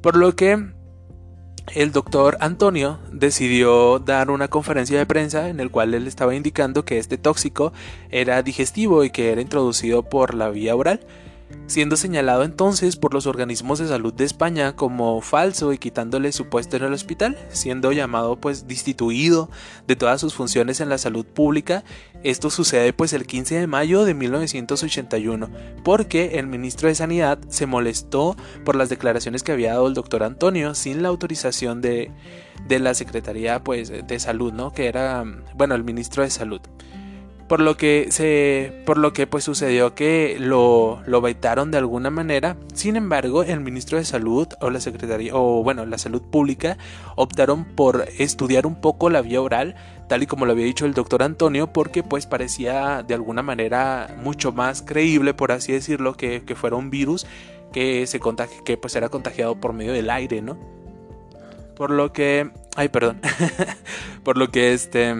Por 0.00 0.16
lo 0.16 0.36
que 0.36 0.77
el 1.74 1.92
doctor 1.92 2.36
Antonio 2.40 2.98
decidió 3.12 3.98
dar 3.98 4.30
una 4.30 4.48
conferencia 4.48 4.98
de 4.98 5.06
prensa 5.06 5.48
en 5.48 5.60
el 5.60 5.70
cual 5.70 5.94
él 5.94 6.06
estaba 6.06 6.34
indicando 6.34 6.84
que 6.84 6.98
este 6.98 7.18
tóxico 7.18 7.72
era 8.10 8.42
digestivo 8.42 9.04
y 9.04 9.10
que 9.10 9.32
era 9.32 9.40
introducido 9.40 10.02
por 10.02 10.34
la 10.34 10.50
vía 10.50 10.74
oral 10.76 11.00
siendo 11.66 11.96
señalado 11.96 12.44
entonces 12.44 12.96
por 12.96 13.12
los 13.12 13.26
organismos 13.26 13.78
de 13.78 13.88
salud 13.88 14.12
de 14.14 14.24
España 14.24 14.74
como 14.74 15.20
falso 15.20 15.72
y 15.72 15.78
quitándole 15.78 16.32
su 16.32 16.46
puesto 16.48 16.76
en 16.76 16.84
el 16.84 16.92
hospital, 16.92 17.36
siendo 17.50 17.92
llamado 17.92 18.36
pues 18.36 18.66
destituido 18.66 19.50
de 19.86 19.96
todas 19.96 20.20
sus 20.20 20.34
funciones 20.34 20.80
en 20.80 20.88
la 20.88 20.98
salud 20.98 21.26
pública. 21.26 21.84
Esto 22.22 22.50
sucede 22.50 22.92
pues 22.92 23.12
el 23.12 23.26
15 23.26 23.60
de 23.60 23.66
mayo 23.66 24.04
de 24.04 24.14
1981, 24.14 25.50
porque 25.84 26.38
el 26.38 26.46
ministro 26.46 26.88
de 26.88 26.94
Sanidad 26.94 27.38
se 27.48 27.66
molestó 27.66 28.36
por 28.64 28.74
las 28.74 28.88
declaraciones 28.88 29.42
que 29.42 29.52
había 29.52 29.72
dado 29.72 29.88
el 29.88 29.94
doctor 29.94 30.22
Antonio 30.22 30.74
sin 30.74 31.02
la 31.02 31.08
autorización 31.08 31.80
de, 31.80 32.10
de 32.66 32.78
la 32.78 32.94
Secretaría 32.94 33.62
pues 33.62 33.90
de 33.90 34.18
Salud, 34.18 34.52
¿no? 34.52 34.72
Que 34.72 34.86
era, 34.86 35.24
bueno, 35.54 35.74
el 35.74 35.84
ministro 35.84 36.22
de 36.22 36.30
Salud 36.30 36.60
por 37.48 37.60
lo 37.60 37.76
que 37.76 38.08
se 38.10 38.82
por 38.84 38.98
lo 38.98 39.12
que 39.12 39.26
pues 39.26 39.44
sucedió 39.44 39.94
que 39.94 40.36
lo, 40.38 41.00
lo 41.06 41.20
vetaron 41.20 41.70
de 41.70 41.78
alguna 41.78 42.10
manera. 42.10 42.56
Sin 42.74 42.96
embargo 42.96 43.42
el 43.42 43.60
ministro 43.60 43.98
de 43.98 44.04
salud 44.04 44.46
o 44.60 44.70
la 44.70 44.80
secretaría 44.80 45.34
o 45.34 45.62
bueno 45.62 45.86
la 45.86 45.98
salud 45.98 46.22
pública 46.22 46.76
optaron 47.16 47.64
por 47.64 48.06
estudiar 48.18 48.66
un 48.66 48.80
poco 48.80 49.10
la 49.10 49.22
vía 49.22 49.40
oral 49.40 49.74
tal 50.08 50.22
y 50.22 50.26
como 50.26 50.46
lo 50.46 50.52
había 50.52 50.66
dicho 50.66 50.86
el 50.86 50.94
doctor 50.94 51.22
Antonio 51.22 51.72
porque 51.72 52.02
pues 52.02 52.26
parecía 52.26 53.02
de 53.02 53.14
alguna 53.14 53.42
manera 53.42 54.14
mucho 54.22 54.52
más 54.52 54.82
creíble 54.82 55.34
por 55.34 55.52
así 55.52 55.72
decirlo 55.72 56.14
que, 56.14 56.44
que 56.44 56.54
fuera 56.54 56.76
un 56.76 56.90
virus 56.90 57.26
que 57.72 58.06
se 58.06 58.20
que 58.64 58.76
pues 58.76 58.96
era 58.96 59.08
contagiado 59.08 59.56
por 59.56 59.72
medio 59.72 59.92
del 59.92 60.10
aire 60.10 60.40
no 60.40 60.58
por 61.76 61.90
lo 61.90 62.12
que 62.12 62.50
ay 62.76 62.88
perdón. 62.88 63.20
Por 64.24 64.36
lo 64.36 64.50
que 64.50 64.74
este 64.74 65.14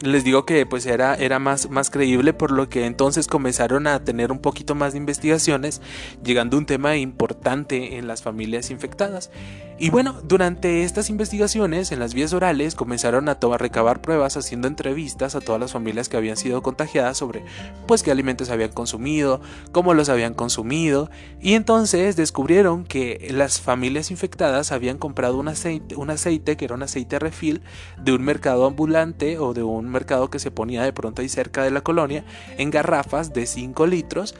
les 0.00 0.24
digo 0.24 0.46
que 0.46 0.64
pues 0.66 0.86
era, 0.86 1.14
era 1.14 1.38
más, 1.38 1.68
más 1.70 1.90
creíble 1.90 2.32
por 2.32 2.50
lo 2.50 2.68
que 2.68 2.86
entonces 2.86 3.26
comenzaron 3.26 3.86
a 3.86 4.02
tener 4.02 4.32
un 4.32 4.38
poquito 4.38 4.74
más 4.74 4.92
de 4.92 4.98
investigaciones 4.98 5.82
llegando 6.24 6.56
a 6.56 6.60
un 6.60 6.66
tema 6.66 6.96
importante 6.96 7.96
en 7.96 8.06
las 8.06 8.22
familias 8.22 8.70
infectadas. 8.70 9.30
Y 9.82 9.88
bueno, 9.88 10.20
durante 10.22 10.82
estas 10.82 11.08
investigaciones 11.08 11.90
en 11.90 12.00
las 12.00 12.12
vías 12.12 12.34
orales 12.34 12.74
comenzaron 12.74 13.30
a 13.30 13.38
recabar 13.56 14.02
pruebas 14.02 14.36
haciendo 14.36 14.68
entrevistas 14.68 15.34
a 15.34 15.40
todas 15.40 15.58
las 15.58 15.72
familias 15.72 16.10
que 16.10 16.18
habían 16.18 16.36
sido 16.36 16.62
contagiadas 16.62 17.16
sobre 17.16 17.44
pues 17.86 18.02
qué 18.02 18.10
alimentos 18.10 18.50
habían 18.50 18.72
consumido, 18.72 19.40
cómo 19.72 19.94
los 19.94 20.10
habían 20.10 20.34
consumido. 20.34 21.10
Y 21.40 21.54
entonces 21.54 22.14
descubrieron 22.14 22.84
que 22.84 23.28
las 23.30 23.62
familias 23.62 24.10
infectadas 24.10 24.70
habían 24.70 24.98
comprado 24.98 25.38
un 25.38 25.48
aceite, 25.48 25.96
un 25.96 26.10
aceite 26.10 26.58
que 26.58 26.66
era 26.66 26.74
un 26.74 26.82
aceite 26.82 27.18
refil 27.18 27.62
de 27.98 28.12
un 28.12 28.20
mercado 28.20 28.66
ambulante 28.66 29.38
o 29.38 29.54
de 29.54 29.62
un 29.62 29.89
mercado 29.90 30.30
que 30.30 30.38
se 30.38 30.50
ponía 30.50 30.82
de 30.82 30.92
pronto 30.92 31.22
ahí 31.22 31.28
cerca 31.28 31.62
de 31.62 31.70
la 31.70 31.82
colonia, 31.82 32.24
en 32.58 32.70
garrafas 32.70 33.32
de 33.32 33.46
5 33.46 33.86
litros 33.86 34.34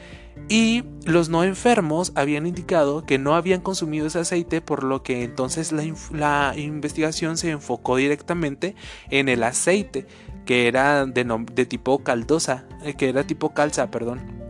y 0.49 0.83
los 1.05 1.29
no 1.29 1.43
enfermos 1.43 2.11
habían 2.15 2.45
indicado 2.45 3.05
que 3.05 3.17
no 3.17 3.35
habían 3.35 3.61
consumido 3.61 4.07
ese 4.07 4.19
aceite, 4.19 4.61
por 4.61 4.83
lo 4.83 5.03
que 5.03 5.23
entonces 5.23 5.71
la, 5.71 6.55
investigación 6.57 7.37
se 7.37 7.51
enfocó 7.51 7.95
directamente 7.95 8.75
en 9.09 9.29
el 9.29 9.43
aceite, 9.43 10.07
que 10.45 10.67
era 10.67 11.05
de, 11.05 11.45
de 11.53 11.65
tipo 11.65 12.03
caldosa, 12.03 12.65
eh, 12.83 12.95
que 12.95 13.09
era 13.09 13.25
tipo 13.25 13.53
calza, 13.53 13.91
perdón. 13.91 14.41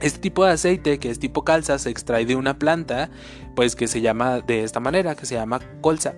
Este 0.00 0.18
tipo 0.18 0.44
de 0.44 0.52
aceite, 0.52 0.98
que 0.98 1.10
es 1.10 1.18
tipo 1.18 1.44
calza, 1.44 1.78
se 1.78 1.90
extrae 1.90 2.26
de 2.26 2.34
una 2.34 2.58
planta, 2.58 3.10
pues 3.54 3.76
que 3.76 3.86
se 3.86 4.00
llama 4.00 4.40
de 4.40 4.64
esta 4.64 4.80
manera, 4.80 5.14
que 5.14 5.26
se 5.26 5.36
llama 5.36 5.60
colza. 5.80 6.14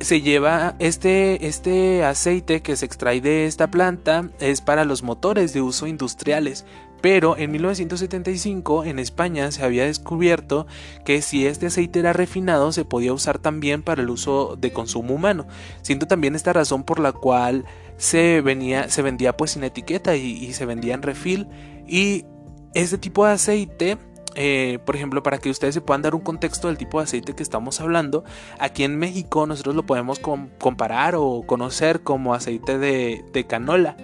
Se 0.00 0.20
lleva 0.20 0.74
este, 0.80 1.46
este 1.46 2.04
aceite 2.04 2.62
que 2.62 2.76
se 2.76 2.84
extrae 2.84 3.20
de 3.20 3.46
esta 3.46 3.70
planta, 3.70 4.30
es 4.40 4.60
para 4.60 4.84
los 4.84 5.02
motores 5.02 5.52
de 5.52 5.62
uso 5.62 5.86
industriales, 5.86 6.64
pero 7.04 7.36
en 7.36 7.52
1975 7.52 8.84
en 8.84 8.98
España 8.98 9.52
se 9.52 9.62
había 9.62 9.84
descubierto 9.84 10.66
que 11.04 11.20
si 11.20 11.46
este 11.46 11.66
aceite 11.66 11.98
era 11.98 12.14
refinado 12.14 12.72
se 12.72 12.86
podía 12.86 13.12
usar 13.12 13.38
también 13.38 13.82
para 13.82 14.00
el 14.00 14.08
uso 14.08 14.56
de 14.58 14.72
consumo 14.72 15.14
humano, 15.14 15.46
siendo 15.82 16.06
también 16.06 16.34
esta 16.34 16.54
razón 16.54 16.82
por 16.82 17.00
la 17.00 17.12
cual 17.12 17.66
se, 17.98 18.40
venía, 18.40 18.88
se 18.88 19.02
vendía 19.02 19.36
pues 19.36 19.50
sin 19.50 19.64
etiqueta 19.64 20.16
y, 20.16 20.32
y 20.32 20.54
se 20.54 20.64
vendía 20.64 20.94
en 20.94 21.02
refil. 21.02 21.46
Y 21.86 22.24
este 22.72 22.96
tipo 22.96 23.26
de 23.26 23.32
aceite, 23.32 23.98
eh, 24.34 24.78
por 24.84 24.96
ejemplo, 24.96 25.22
para 25.22 25.38
que 25.38 25.50
ustedes 25.50 25.74
se 25.74 25.80
puedan 25.80 26.02
dar 26.02 26.14
un 26.14 26.20
contexto 26.20 26.68
del 26.68 26.76
tipo 26.76 26.98
de 26.98 27.04
aceite 27.04 27.34
que 27.34 27.42
estamos 27.42 27.80
hablando, 27.80 28.24
aquí 28.58 28.84
en 28.84 28.98
México 28.98 29.46
nosotros 29.46 29.74
lo 29.74 29.86
podemos 29.86 30.18
comparar 30.18 31.14
o 31.16 31.42
conocer 31.46 32.02
como 32.02 32.34
aceite 32.34 32.78
de, 32.78 33.46
canola. 33.48 33.96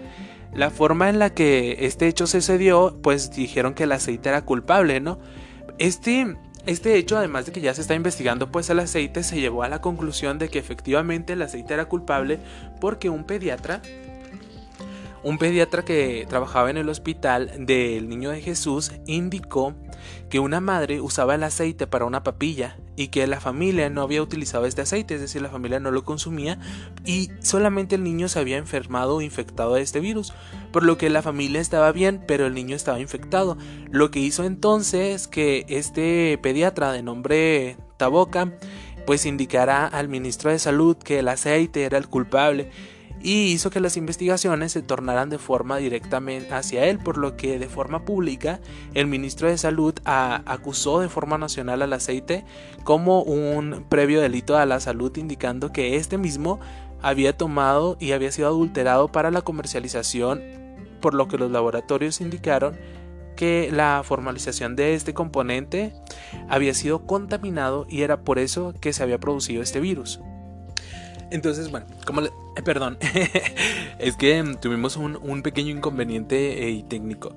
La 0.54 0.70
forma 0.70 1.08
en 1.08 1.18
la 1.18 1.30
que 1.30 1.86
este 1.86 2.08
hecho 2.08 2.26
se 2.26 2.40
sucedió, 2.40 2.98
pues 3.02 3.30
dijeron 3.30 3.74
que 3.74 3.84
el 3.84 3.92
aceite 3.92 4.28
era 4.28 4.44
culpable, 4.44 5.00
¿no? 5.00 5.18
Este, 5.78 6.36
este 6.66 6.96
hecho, 6.96 7.16
además 7.16 7.46
de 7.46 7.52
que 7.52 7.60
ya 7.60 7.72
se 7.72 7.80
está 7.80 7.94
investigando, 7.94 8.50
pues 8.50 8.68
el 8.68 8.80
aceite 8.80 9.22
se 9.22 9.40
llevó 9.40 9.62
a 9.62 9.68
la 9.68 9.80
conclusión 9.80 10.38
de 10.38 10.48
que 10.48 10.58
efectivamente 10.58 11.34
el 11.34 11.42
aceite 11.42 11.74
era 11.74 11.84
culpable 11.86 12.40
porque 12.80 13.08
un 13.08 13.24
pediatra 13.24 13.80
un 15.22 15.38
pediatra 15.38 15.84
que 15.84 16.26
trabajaba 16.28 16.70
en 16.70 16.76
el 16.76 16.88
hospital 16.88 17.66
del 17.66 18.08
Niño 18.08 18.30
de 18.30 18.40
Jesús 18.40 18.92
indicó 19.06 19.74
que 20.30 20.38
una 20.38 20.60
madre 20.60 21.00
usaba 21.00 21.34
el 21.34 21.42
aceite 21.42 21.86
para 21.86 22.06
una 22.06 22.22
papilla 22.22 22.78
y 22.96 23.08
que 23.08 23.26
la 23.26 23.40
familia 23.40 23.90
no 23.90 24.02
había 24.02 24.22
utilizado 24.22 24.64
este 24.64 24.82
aceite, 24.82 25.14
es 25.14 25.20
decir, 25.20 25.42
la 25.42 25.50
familia 25.50 25.80
no 25.80 25.90
lo 25.90 26.04
consumía 26.04 26.58
y 27.04 27.30
solamente 27.40 27.96
el 27.96 28.04
niño 28.04 28.28
se 28.28 28.38
había 28.38 28.56
enfermado 28.56 29.16
o 29.16 29.20
infectado 29.20 29.74
de 29.74 29.82
este 29.82 30.00
virus, 30.00 30.32
por 30.72 30.84
lo 30.84 30.96
que 30.96 31.10
la 31.10 31.22
familia 31.22 31.60
estaba 31.60 31.92
bien, 31.92 32.22
pero 32.26 32.46
el 32.46 32.54
niño 32.54 32.76
estaba 32.76 33.00
infectado. 33.00 33.58
Lo 33.90 34.10
que 34.10 34.20
hizo 34.20 34.44
entonces 34.44 35.28
que 35.28 35.66
este 35.68 36.38
pediatra 36.42 36.92
de 36.92 37.02
nombre 37.02 37.76
Taboca 37.96 38.52
pues 39.06 39.26
indicara 39.26 39.86
al 39.86 40.08
ministro 40.08 40.50
de 40.50 40.58
salud 40.58 40.96
que 40.96 41.18
el 41.18 41.28
aceite 41.28 41.84
era 41.84 41.98
el 41.98 42.08
culpable 42.08 42.70
y 43.22 43.52
hizo 43.52 43.70
que 43.70 43.80
las 43.80 43.96
investigaciones 43.96 44.72
se 44.72 44.82
tornaran 44.82 45.28
de 45.28 45.38
forma 45.38 45.76
directamente 45.76 46.54
hacia 46.54 46.86
él, 46.86 46.98
por 46.98 47.18
lo 47.18 47.36
que 47.36 47.58
de 47.58 47.68
forma 47.68 48.04
pública 48.04 48.60
el 48.94 49.06
ministro 49.06 49.48
de 49.48 49.58
Salud 49.58 49.94
acusó 50.04 51.00
de 51.00 51.08
forma 51.08 51.36
nacional 51.36 51.82
al 51.82 51.92
aceite 51.92 52.44
como 52.84 53.22
un 53.22 53.84
previo 53.88 54.20
delito 54.20 54.56
a 54.56 54.66
la 54.66 54.80
salud, 54.80 55.14
indicando 55.16 55.72
que 55.72 55.96
este 55.96 56.18
mismo 56.18 56.60
había 57.02 57.36
tomado 57.36 57.96
y 58.00 58.12
había 58.12 58.32
sido 58.32 58.48
adulterado 58.48 59.08
para 59.08 59.30
la 59.30 59.42
comercialización, 59.42 60.42
por 61.00 61.14
lo 61.14 61.28
que 61.28 61.38
los 61.38 61.50
laboratorios 61.50 62.20
indicaron 62.20 62.78
que 63.36 63.70
la 63.72 64.02
formalización 64.04 64.76
de 64.76 64.94
este 64.94 65.14
componente 65.14 65.94
había 66.48 66.74
sido 66.74 67.06
contaminado 67.06 67.86
y 67.88 68.02
era 68.02 68.22
por 68.22 68.38
eso 68.38 68.74
que 68.80 68.92
se 68.92 69.02
había 69.02 69.18
producido 69.18 69.62
este 69.62 69.80
virus. 69.80 70.20
Entonces, 71.30 71.70
bueno, 71.70 71.86
como 72.04 72.20
le, 72.20 72.28
eh, 72.56 72.62
perdón, 72.62 72.98
es 73.98 74.16
que 74.16 74.56
tuvimos 74.60 74.96
un, 74.96 75.42
pequeño 75.42 75.70
inconveniente 75.70 76.68
eh, 76.68 76.84
técnico. 76.88 77.32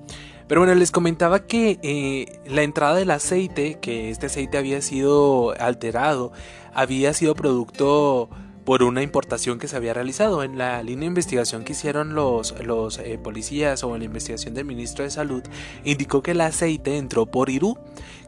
Pero 0.47 0.61
bueno, 0.61 0.75
les 0.75 0.91
comentaba 0.91 1.45
que 1.45 1.79
eh, 1.83 2.39
la 2.45 2.63
entrada 2.63 2.95
del 2.95 3.11
aceite, 3.11 3.77
que 3.79 4.09
este 4.09 4.25
aceite 4.25 4.57
había 4.57 4.81
sido 4.81 5.53
alterado, 5.59 6.31
había 6.73 7.13
sido 7.13 7.33
producto 7.35 8.29
por 8.65 8.83
una 8.83 9.01
importación 9.01 9.59
que 9.59 9.67
se 9.67 9.75
había 9.75 9.93
realizado. 9.93 10.43
En 10.43 10.57
la 10.57 10.81
línea 10.83 11.01
de 11.01 11.07
investigación 11.07 11.63
que 11.63 11.73
hicieron 11.73 12.15
los, 12.15 12.59
los 12.63 12.99
eh, 12.99 13.19
policías 13.21 13.83
o 13.83 13.93
en 13.93 13.99
la 13.99 14.05
investigación 14.05 14.53
del 14.53 14.65
ministro 14.65 15.03
de 15.03 15.11
Salud, 15.11 15.43
indicó 15.83 16.21
que 16.21 16.31
el 16.31 16.41
aceite 16.41 16.97
entró 16.97 17.25
por 17.25 17.49
Irú, 17.49 17.77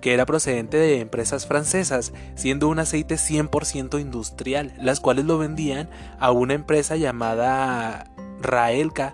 que 0.05 0.13
era 0.13 0.27
procedente 0.27 0.77
de 0.77 0.99
empresas 0.99 1.47
francesas, 1.47 2.13
siendo 2.35 2.67
un 2.67 2.77
aceite 2.77 3.15
100% 3.15 3.99
industrial, 3.99 4.71
las 4.79 4.99
cuales 4.99 5.25
lo 5.25 5.39
vendían 5.39 5.89
a 6.19 6.29
una 6.29 6.53
empresa 6.53 6.95
llamada 6.95 8.05
Raelka 8.39 9.13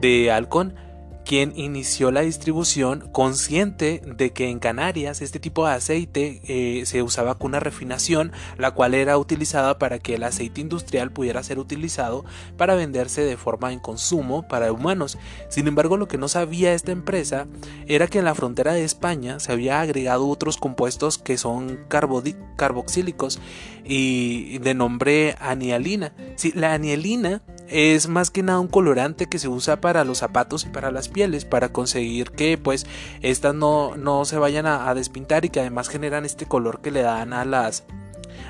de 0.00 0.32
Alcon 0.32 0.74
quien 1.24 1.52
inició 1.56 2.10
la 2.10 2.22
distribución 2.22 3.08
consciente 3.12 4.02
de 4.04 4.32
que 4.32 4.48
en 4.48 4.58
Canarias 4.58 5.22
este 5.22 5.40
tipo 5.40 5.66
de 5.66 5.72
aceite 5.72 6.40
eh, 6.44 6.84
se 6.86 7.02
usaba 7.02 7.38
con 7.38 7.52
una 7.52 7.60
refinación, 7.60 8.32
la 8.58 8.72
cual 8.72 8.94
era 8.94 9.18
utilizada 9.18 9.78
para 9.78 9.98
que 9.98 10.14
el 10.14 10.24
aceite 10.24 10.60
industrial 10.60 11.12
pudiera 11.12 11.42
ser 11.42 11.58
utilizado 11.58 12.24
para 12.56 12.74
venderse 12.74 13.22
de 13.22 13.36
forma 13.36 13.72
en 13.72 13.78
consumo 13.78 14.48
para 14.48 14.72
humanos. 14.72 15.18
Sin 15.48 15.68
embargo, 15.68 15.96
lo 15.96 16.08
que 16.08 16.18
no 16.18 16.28
sabía 16.28 16.74
esta 16.74 16.92
empresa 16.92 17.46
era 17.86 18.06
que 18.06 18.18
en 18.18 18.24
la 18.24 18.34
frontera 18.34 18.72
de 18.72 18.84
España 18.84 19.38
se 19.40 19.52
había 19.52 19.80
agregado 19.80 20.28
otros 20.28 20.56
compuestos 20.56 21.18
que 21.18 21.38
son 21.38 21.78
carboxílicos 21.88 23.38
y 23.84 24.58
de 24.58 24.74
nombre 24.74 25.36
anialina. 25.40 26.12
Sí, 26.36 26.52
la 26.54 26.74
anialina 26.74 27.42
es 27.68 28.08
más 28.08 28.30
que 28.30 28.42
nada 28.42 28.60
un 28.60 28.68
colorante 28.68 29.26
que 29.26 29.38
se 29.38 29.48
usa 29.48 29.80
para 29.80 30.04
los 30.04 30.18
zapatos 30.18 30.66
y 30.66 30.68
para 30.68 30.90
las 30.90 31.08
pieles 31.12 31.44
para 31.44 31.72
conseguir 31.72 32.30
que 32.30 32.58
pues 32.58 32.86
estas 33.20 33.54
no, 33.54 33.96
no 33.96 34.24
se 34.24 34.38
vayan 34.38 34.66
a, 34.66 34.92
despintar 34.94 35.44
y 35.44 35.48
que 35.48 35.60
además 35.60 35.88
generan 35.88 36.24
este 36.24 36.46
color 36.46 36.80
que 36.80 36.90
le 36.90 37.02
dan 37.02 37.32
a 37.32 37.44
las 37.44 37.84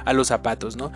a 0.05 0.13
los 0.13 0.29
zapatos, 0.29 0.77
¿no? 0.77 0.91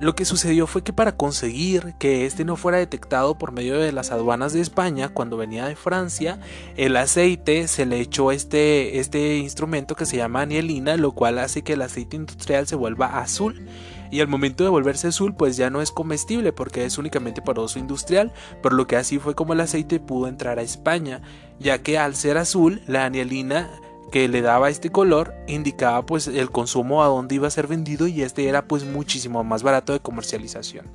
Lo 0.00 0.14
que 0.14 0.24
sucedió 0.24 0.68
fue 0.68 0.82
que 0.82 0.92
para 0.92 1.16
conseguir 1.16 1.94
que 1.98 2.24
este 2.24 2.44
no 2.44 2.54
fuera 2.54 2.78
detectado 2.78 3.36
por 3.36 3.50
medio 3.50 3.78
de 3.78 3.90
las 3.90 4.12
aduanas 4.12 4.52
de 4.52 4.60
España 4.60 5.08
cuando 5.08 5.36
venía 5.36 5.66
de 5.66 5.74
Francia, 5.74 6.38
el 6.76 6.96
aceite 6.96 7.66
se 7.66 7.84
le 7.84 7.98
echó 7.98 8.30
este, 8.30 9.00
este 9.00 9.38
instrumento 9.38 9.96
que 9.96 10.06
se 10.06 10.16
llama 10.16 10.42
anielina, 10.42 10.96
lo 10.96 11.12
cual 11.12 11.38
hace 11.38 11.62
que 11.62 11.72
el 11.72 11.82
aceite 11.82 12.16
industrial 12.16 12.68
se 12.68 12.76
vuelva 12.76 13.18
azul 13.18 13.66
y 14.10 14.20
al 14.20 14.28
momento 14.28 14.64
de 14.64 14.70
volverse 14.70 15.08
azul 15.08 15.34
pues 15.34 15.56
ya 15.56 15.70
no 15.70 15.82
es 15.82 15.90
comestible 15.90 16.52
porque 16.52 16.84
es 16.84 16.98
únicamente 16.98 17.42
para 17.42 17.62
uso 17.62 17.78
industrial, 17.78 18.32
por 18.62 18.72
lo 18.72 18.86
que 18.86 18.96
así 18.96 19.18
fue 19.18 19.34
como 19.34 19.52
el 19.52 19.60
aceite 19.60 20.00
pudo 20.00 20.28
entrar 20.28 20.58
a 20.58 20.62
España, 20.62 21.22
ya 21.58 21.82
que 21.82 21.98
al 21.98 22.14
ser 22.14 22.38
azul 22.38 22.82
la 22.86 23.04
anielina 23.04 23.70
que 24.10 24.28
le 24.28 24.40
daba 24.40 24.70
este 24.70 24.90
color 24.90 25.34
indicaba 25.46 26.04
pues 26.04 26.28
el 26.28 26.50
consumo 26.50 27.02
a 27.02 27.08
dónde 27.08 27.34
iba 27.34 27.46
a 27.46 27.50
ser 27.50 27.66
vendido 27.66 28.06
y 28.06 28.22
este 28.22 28.48
era 28.48 28.66
pues 28.66 28.84
muchísimo 28.84 29.44
más 29.44 29.62
barato 29.62 29.92
de 29.92 30.00
comercialización. 30.00 30.86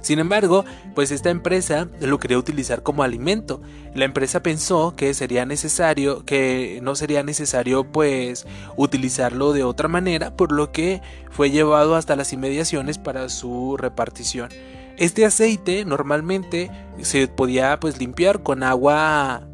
Sin 0.00 0.18
embargo, 0.18 0.64
pues 0.94 1.10
esta 1.10 1.30
empresa 1.30 1.88
lo 2.00 2.18
quería 2.18 2.38
utilizar 2.38 2.82
como 2.82 3.02
alimento. 3.02 3.60
La 3.94 4.04
empresa 4.04 4.42
pensó 4.42 4.94
que 4.96 5.14
sería 5.14 5.46
necesario, 5.46 6.24
que 6.24 6.80
no 6.82 6.94
sería 6.94 7.22
necesario 7.22 7.84
pues 7.90 8.46
utilizarlo 8.76 9.52
de 9.52 9.64
otra 9.64 9.88
manera, 9.88 10.36
por 10.36 10.52
lo 10.52 10.72
que 10.72 11.02
fue 11.30 11.50
llevado 11.50 11.96
hasta 11.96 12.16
las 12.16 12.32
inmediaciones 12.32 12.98
para 12.98 13.28
su 13.28 13.76
repartición. 13.76 14.50
Este 14.96 15.24
aceite 15.24 15.84
normalmente 15.84 16.70
se 17.00 17.26
podía 17.26 17.80
pues 17.80 17.98
limpiar 17.98 18.42
con 18.42 18.62
agua 18.62 19.46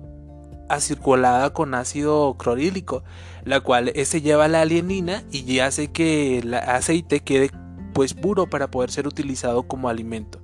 acirculada 0.69 1.53
con 1.53 1.75
ácido 1.75 2.37
clorílico, 2.37 3.05
la 3.45 3.61
cual 3.61 3.93
se 4.05 4.21
lleva 4.21 4.49
la 4.49 4.63
alienina 4.63 5.23
y 5.31 5.61
hace 5.61 5.93
que 5.93 6.39
el 6.39 6.55
aceite 6.55 7.21
quede 7.21 7.51
pues 7.97 8.13
puro 8.13 8.47
para 8.47 8.71
poder 8.71 8.91
ser 8.91 9.09
utilizado 9.09 9.63
como 9.63 9.89
alimento. 9.89 10.39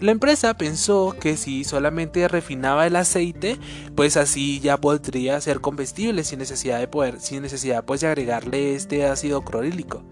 La 0.00 0.12
empresa 0.12 0.52
pensó 0.58 1.16
que 1.18 1.38
si 1.38 1.64
solamente 1.64 2.28
refinaba 2.28 2.86
el 2.86 2.94
aceite, 2.94 3.58
pues 3.94 4.18
así 4.18 4.60
ya 4.60 4.76
podría 4.76 5.40
ser 5.40 5.62
comestible 5.62 6.24
sin 6.24 6.40
necesidad 6.40 6.78
de 6.78 6.88
poder, 6.88 7.18
sin 7.18 7.40
necesidad 7.40 7.86
pues 7.86 8.02
de 8.02 8.08
agregarle 8.08 8.74
este 8.74 9.06
ácido 9.06 9.40
clorílico. 9.40 10.04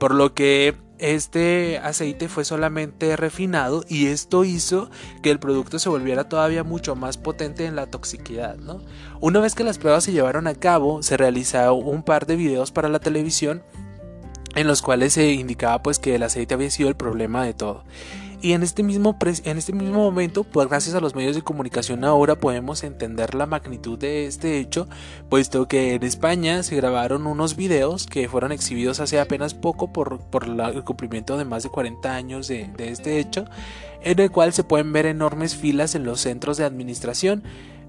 Por 0.00 0.12
lo 0.12 0.34
que 0.34 0.74
este 0.98 1.78
aceite 1.78 2.28
fue 2.28 2.44
solamente 2.44 3.14
refinado 3.14 3.84
y 3.88 4.06
esto 4.06 4.42
hizo 4.42 4.90
que 5.22 5.30
el 5.30 5.38
producto 5.38 5.78
se 5.78 5.88
volviera 5.88 6.28
todavía 6.28 6.64
mucho 6.64 6.96
más 6.96 7.16
potente 7.16 7.64
en 7.64 7.76
la 7.76 7.86
toxicidad. 7.86 8.56
¿no? 8.56 8.80
Una 9.20 9.38
vez 9.38 9.54
que 9.54 9.62
las 9.62 9.78
pruebas 9.78 10.02
se 10.02 10.10
llevaron 10.10 10.48
a 10.48 10.56
cabo, 10.56 11.00
se 11.04 11.16
realizaron 11.16 11.80
un 11.84 12.02
par 12.02 12.26
de 12.26 12.34
videos 12.34 12.72
para 12.72 12.88
la 12.88 12.98
televisión 12.98 13.62
en 14.54 14.66
los 14.66 14.82
cuales 14.82 15.12
se 15.14 15.32
indicaba 15.32 15.82
pues 15.82 15.98
que 15.98 16.14
el 16.14 16.22
aceite 16.22 16.54
había 16.54 16.70
sido 16.70 16.88
el 16.88 16.96
problema 16.96 17.44
de 17.44 17.54
todo. 17.54 17.84
Y 18.44 18.52
en 18.52 18.62
este, 18.62 18.82
mismo 18.82 19.16
en 19.22 19.56
este 19.56 19.72
mismo 19.72 20.00
momento, 20.00 20.44
pues 20.44 20.68
gracias 20.68 20.94
a 20.94 21.00
los 21.00 21.14
medios 21.14 21.34
de 21.34 21.40
comunicación 21.40 22.04
ahora 22.04 22.34
podemos 22.34 22.84
entender 22.84 23.34
la 23.34 23.46
magnitud 23.46 23.98
de 23.98 24.26
este 24.26 24.58
hecho, 24.58 24.86
puesto 25.30 25.66
que 25.66 25.94
en 25.94 26.02
España 26.02 26.62
se 26.62 26.76
grabaron 26.76 27.26
unos 27.26 27.56
videos 27.56 28.06
que 28.06 28.28
fueron 28.28 28.52
exhibidos 28.52 29.00
hace 29.00 29.18
apenas 29.18 29.54
poco 29.54 29.94
por, 29.94 30.20
por 30.20 30.44
el 30.44 30.84
cumplimiento 30.84 31.38
de 31.38 31.46
más 31.46 31.62
de 31.62 31.70
40 31.70 32.14
años 32.14 32.46
de, 32.46 32.68
de 32.76 32.90
este 32.90 33.18
hecho, 33.18 33.46
en 34.02 34.20
el 34.20 34.30
cual 34.30 34.52
se 34.52 34.62
pueden 34.62 34.92
ver 34.92 35.06
enormes 35.06 35.56
filas 35.56 35.94
en 35.94 36.04
los 36.04 36.20
centros 36.20 36.58
de 36.58 36.64
administración 36.64 37.44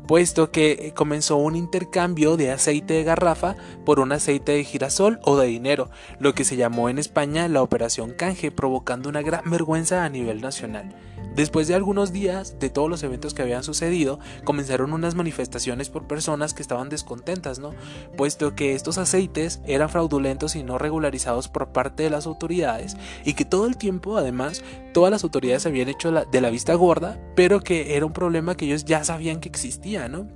puesto 0.07 0.51
que 0.51 0.93
comenzó 0.95 1.37
un 1.37 1.55
intercambio 1.55 2.37
de 2.37 2.51
aceite 2.51 2.93
de 2.93 3.03
garrafa 3.03 3.55
por 3.85 3.99
un 3.99 4.11
aceite 4.11 4.53
de 4.53 4.63
girasol 4.63 5.19
o 5.23 5.37
de 5.37 5.47
dinero, 5.47 5.89
lo 6.19 6.33
que 6.33 6.43
se 6.43 6.57
llamó 6.57 6.89
en 6.89 6.99
España 6.99 7.47
la 7.47 7.61
Operación 7.61 8.11
Canje, 8.11 8.51
provocando 8.51 9.09
una 9.09 9.21
gran 9.21 9.49
vergüenza 9.49 10.03
a 10.03 10.09
nivel 10.09 10.41
nacional. 10.41 10.95
Después 11.35 11.67
de 11.67 11.75
algunos 11.75 12.13
días 12.13 12.57
de 12.59 12.69
todos 12.69 12.89
los 12.89 13.03
eventos 13.03 13.33
que 13.33 13.41
habían 13.41 13.63
sucedido, 13.63 14.19
comenzaron 14.45 14.93
unas 14.93 15.15
manifestaciones 15.15 15.89
por 15.89 16.07
personas 16.07 16.53
que 16.53 16.61
estaban 16.61 16.89
descontentas, 16.89 17.59
¿no? 17.59 17.73
Puesto 18.15 18.55
que 18.55 18.73
estos 18.73 18.97
aceites 18.97 19.59
eran 19.65 19.89
fraudulentos 19.89 20.55
y 20.55 20.63
no 20.63 20.77
regularizados 20.77 21.49
por 21.49 21.73
parte 21.73 22.03
de 22.03 22.09
las 22.09 22.25
autoridades 22.25 22.95
y 23.25 23.33
que 23.33 23.43
todo 23.43 23.65
el 23.65 23.77
tiempo, 23.77 24.17
además, 24.17 24.63
todas 24.93 25.11
las 25.11 25.23
autoridades 25.23 25.65
habían 25.65 25.89
hecho 25.89 26.11
de 26.11 26.41
la 26.41 26.49
vista 26.49 26.73
gorda, 26.75 27.19
pero 27.35 27.59
que 27.59 27.97
era 27.97 28.05
un 28.05 28.13
problema 28.13 28.55
que 28.55 28.65
ellos 28.65 28.85
ya 28.85 29.03
sabían 29.03 29.41
que 29.41 29.49
existía, 29.49 30.07
¿no? 30.07 30.27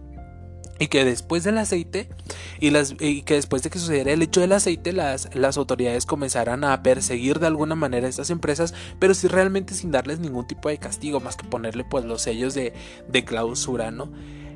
Y 0.79 0.87
que 0.87 1.05
después 1.05 1.43
del 1.43 1.57
aceite 1.57 2.09
y, 2.59 2.71
las, 2.71 2.95
y 2.99 3.21
que 3.23 3.35
después 3.35 3.61
de 3.61 3.69
que 3.69 3.79
sucediera 3.79 4.11
el 4.11 4.21
hecho 4.21 4.41
del 4.41 4.53
aceite 4.53 4.93
las, 4.93 5.33
las 5.35 5.57
autoridades 5.57 6.05
comenzaran 6.05 6.63
a 6.63 6.81
perseguir 6.81 7.39
de 7.39 7.47
alguna 7.47 7.75
manera 7.75 8.07
a 8.07 8.09
estas 8.09 8.29
empresas 8.29 8.73
pero 8.97 9.13
si 9.13 9.27
realmente 9.27 9.73
sin 9.73 9.91
darles 9.91 10.19
ningún 10.19 10.47
tipo 10.47 10.69
de 10.69 10.77
castigo 10.77 11.19
más 11.19 11.35
que 11.35 11.47
ponerle 11.47 11.83
pues 11.83 12.05
los 12.05 12.21
sellos 12.21 12.53
de, 12.53 12.73
de 13.07 13.25
clausura 13.25 13.91
no 13.91 14.09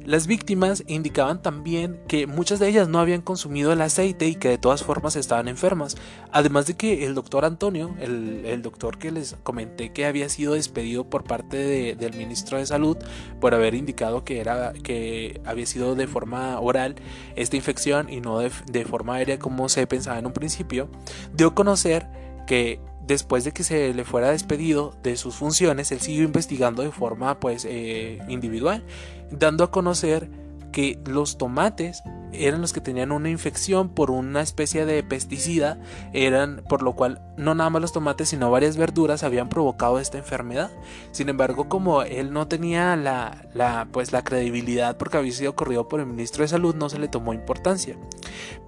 las 0.05 0.27
víctimas 0.27 0.83
indicaban 0.87 1.41
también 1.41 1.99
que 2.07 2.27
muchas 2.27 2.59
de 2.59 2.67
ellas 2.67 2.89
no 2.89 2.99
habían 2.99 3.21
consumido 3.21 3.71
el 3.71 3.81
aceite 3.81 4.27
y 4.27 4.35
que 4.35 4.49
de 4.49 4.57
todas 4.57 4.83
formas 4.83 5.15
estaban 5.15 5.47
enfermas. 5.47 5.95
Además 6.31 6.65
de 6.65 6.75
que 6.75 7.05
el 7.05 7.15
doctor 7.15 7.45
Antonio, 7.45 7.95
el, 7.99 8.61
doctor 8.61 8.97
que 8.97 9.11
les 9.11 9.35
comenté 9.43 9.91
que 9.91 10.05
había 10.05 10.29
sido 10.29 10.53
despedido 10.53 11.09
por 11.09 11.23
parte 11.23 11.95
del 11.95 12.13
ministro 12.15 12.57
de 12.57 12.65
Salud 12.65 12.97
por 13.39 13.53
haber 13.53 13.75
indicado 13.75 14.23
que, 14.23 14.39
era, 14.39 14.73
que 14.73 15.41
había 15.45 15.65
sido 15.65 15.95
de 15.95 16.07
forma 16.07 16.59
oral 16.59 16.95
esta 17.35 17.55
infección 17.55 18.09
y 18.09 18.21
no 18.21 18.39
de, 18.39 18.51
de 18.71 18.85
forma 18.85 19.15
aérea 19.15 19.39
como 19.39 19.69
se 19.69 19.85
pensaba 19.87 20.19
en 20.19 20.25
un 20.25 20.33
principio, 20.33 20.89
dio 21.33 21.49
a 21.49 21.55
conocer 21.55 22.07
que 22.45 22.79
después 23.05 23.43
de 23.43 23.51
que 23.51 23.63
se 23.63 23.93
le 23.93 24.03
fuera 24.03 24.31
despedido 24.31 24.95
de 25.03 25.17
sus 25.17 25.35
funciones, 25.35 25.91
él 25.91 25.99
siguió 25.99 26.23
investigando 26.23 26.83
de 26.83 26.91
forma 26.91 27.39
pues 27.39 27.65
eh, 27.69 28.19
individual, 28.27 28.83
dando 29.31 29.63
a 29.63 29.71
conocer 29.71 30.29
que 30.71 30.99
los 31.05 31.37
tomates 31.37 32.01
eran 32.33 32.59
los 32.59 32.73
que 32.73 32.81
tenían 32.81 33.11
una 33.11 33.29
infección 33.29 33.89
por 33.89 34.09
una 34.09 34.41
especie 34.41 34.85
de 34.85 35.03
pesticida, 35.03 35.77
eran 36.13 36.63
por 36.67 36.81
lo 36.81 36.93
cual 36.95 37.21
no 37.37 37.53
nada 37.53 37.69
más 37.69 37.81
los 37.81 37.93
tomates 37.93 38.29
sino 38.29 38.49
varias 38.49 38.75
verduras 38.75 39.23
habían 39.23 39.49
provocado 39.49 39.99
esta 39.99 40.17
enfermedad. 40.17 40.71
Sin 41.11 41.29
embargo, 41.29 41.69
como 41.69 42.01
él 42.01 42.33
no 42.33 42.47
tenía 42.47 42.95
la, 42.95 43.47
la 43.53 43.87
pues 43.91 44.11
la 44.11 44.23
credibilidad 44.23 44.97
porque 44.97 45.17
había 45.17 45.31
sido 45.31 45.55
corrido 45.55 45.87
por 45.87 45.99
el 45.99 46.07
ministro 46.07 46.41
de 46.41 46.47
salud, 46.47 46.75
no 46.75 46.89
se 46.89 46.99
le 46.99 47.07
tomó 47.07 47.33
importancia. 47.33 47.95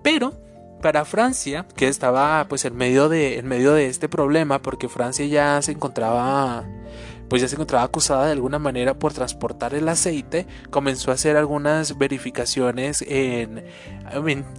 Pero 0.03 0.33
para 0.81 1.05
Francia, 1.05 1.65
que 1.75 1.87
estaba 1.87 2.45
pues 2.47 2.65
en 2.65 2.75
medio 2.75 3.09
de, 3.09 3.37
en 3.37 3.47
medio 3.47 3.73
de 3.73 3.87
este 3.87 4.09
problema, 4.09 4.61
porque 4.61 4.89
Francia 4.89 5.25
ya 5.25 5.61
se 5.61 5.71
encontraba 5.71 6.65
pues 7.27 7.41
ya 7.41 7.47
se 7.47 7.55
encontraba 7.55 7.85
acusada 7.85 8.27
de 8.27 8.33
alguna 8.33 8.59
manera 8.59 8.93
por 8.99 9.13
transportar 9.13 9.73
el 9.73 9.89
aceite, 9.89 10.45
comenzó 10.69 11.11
a 11.11 11.15
hacer 11.15 11.37
algunas 11.37 11.97
verificaciones 11.97 13.01
en, 13.07 13.65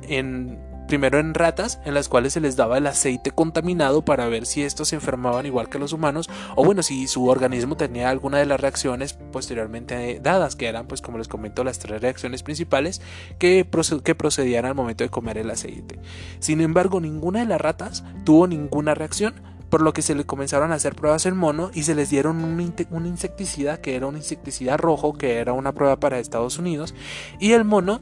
en 0.08 0.58
primero 0.86 1.18
en 1.18 1.34
ratas, 1.34 1.80
en 1.84 1.94
las 1.94 2.08
cuales 2.08 2.32
se 2.32 2.40
les 2.40 2.56
daba 2.56 2.78
el 2.78 2.86
aceite 2.86 3.30
contaminado 3.30 4.04
para 4.04 4.28
ver 4.28 4.46
si 4.46 4.62
estos 4.62 4.88
se 4.88 4.96
enfermaban 4.96 5.46
igual 5.46 5.68
que 5.68 5.78
los 5.78 5.92
humanos, 5.92 6.28
o 6.54 6.64
bueno, 6.64 6.82
si 6.82 7.06
su 7.06 7.26
organismo 7.26 7.76
tenía 7.76 8.10
alguna 8.10 8.38
de 8.38 8.46
las 8.46 8.60
reacciones 8.60 9.14
posteriormente 9.14 10.20
dadas, 10.22 10.56
que 10.56 10.68
eran, 10.68 10.86
pues 10.86 11.02
como 11.02 11.18
les 11.18 11.28
comento, 11.28 11.64
las 11.64 11.78
tres 11.78 12.00
reacciones 12.00 12.42
principales 12.42 13.02
que, 13.38 13.66
que 14.04 14.14
procedían 14.14 14.64
al 14.64 14.74
momento 14.74 15.04
de 15.04 15.10
comer 15.10 15.38
el 15.38 15.50
aceite. 15.50 15.98
Sin 16.38 16.60
embargo, 16.60 17.00
ninguna 17.00 17.40
de 17.40 17.46
las 17.46 17.60
ratas 17.60 18.04
tuvo 18.24 18.46
ninguna 18.46 18.94
reacción, 18.94 19.34
por 19.70 19.82
lo 19.82 19.92
que 19.92 20.02
se 20.02 20.14
le 20.14 20.24
comenzaron 20.24 20.72
a 20.72 20.76
hacer 20.76 20.94
pruebas 20.94 21.26
en 21.26 21.36
mono 21.36 21.70
y 21.74 21.82
se 21.82 21.94
les 21.94 22.08
dieron 22.08 22.44
un, 22.44 22.74
un, 22.90 23.06
insecticida 23.06 23.80
que 23.80 23.96
era 23.96 24.06
un 24.06 24.16
insecticida 24.16 24.76
rojo 24.76 25.14
que 25.14 25.38
era 25.38 25.52
una 25.52 25.72
prueba 25.72 25.98
para 25.98 26.18
Estados 26.20 26.58
Unidos 26.58 26.94
y 27.40 27.52
el 27.52 27.64
mono 27.64 28.00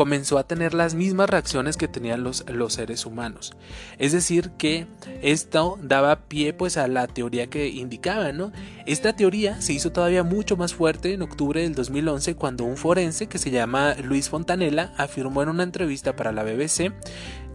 comenzó 0.00 0.38
a 0.38 0.44
tener 0.44 0.72
las 0.72 0.94
mismas 0.94 1.28
reacciones 1.28 1.76
que 1.76 1.86
tenían 1.86 2.22
los, 2.22 2.48
los 2.48 2.72
seres 2.72 3.04
humanos. 3.04 3.52
Es 3.98 4.12
decir, 4.12 4.52
que 4.52 4.86
esto 5.20 5.78
daba 5.82 6.20
pie 6.20 6.54
pues 6.54 6.78
a 6.78 6.88
la 6.88 7.06
teoría 7.06 7.48
que 7.48 7.68
indicaba, 7.68 8.32
¿no? 8.32 8.50
Esta 8.86 9.12
teoría 9.14 9.60
se 9.60 9.74
hizo 9.74 9.92
todavía 9.92 10.22
mucho 10.22 10.56
más 10.56 10.72
fuerte 10.72 11.12
en 11.12 11.20
octubre 11.20 11.60
del 11.60 11.74
2011 11.74 12.34
cuando 12.34 12.64
un 12.64 12.78
forense 12.78 13.26
que 13.26 13.36
se 13.36 13.50
llama 13.50 13.94
Luis 14.02 14.30
Fontanella 14.30 14.94
afirmó 14.96 15.42
en 15.42 15.50
una 15.50 15.64
entrevista 15.64 16.16
para 16.16 16.32
la 16.32 16.44
BBC 16.44 16.94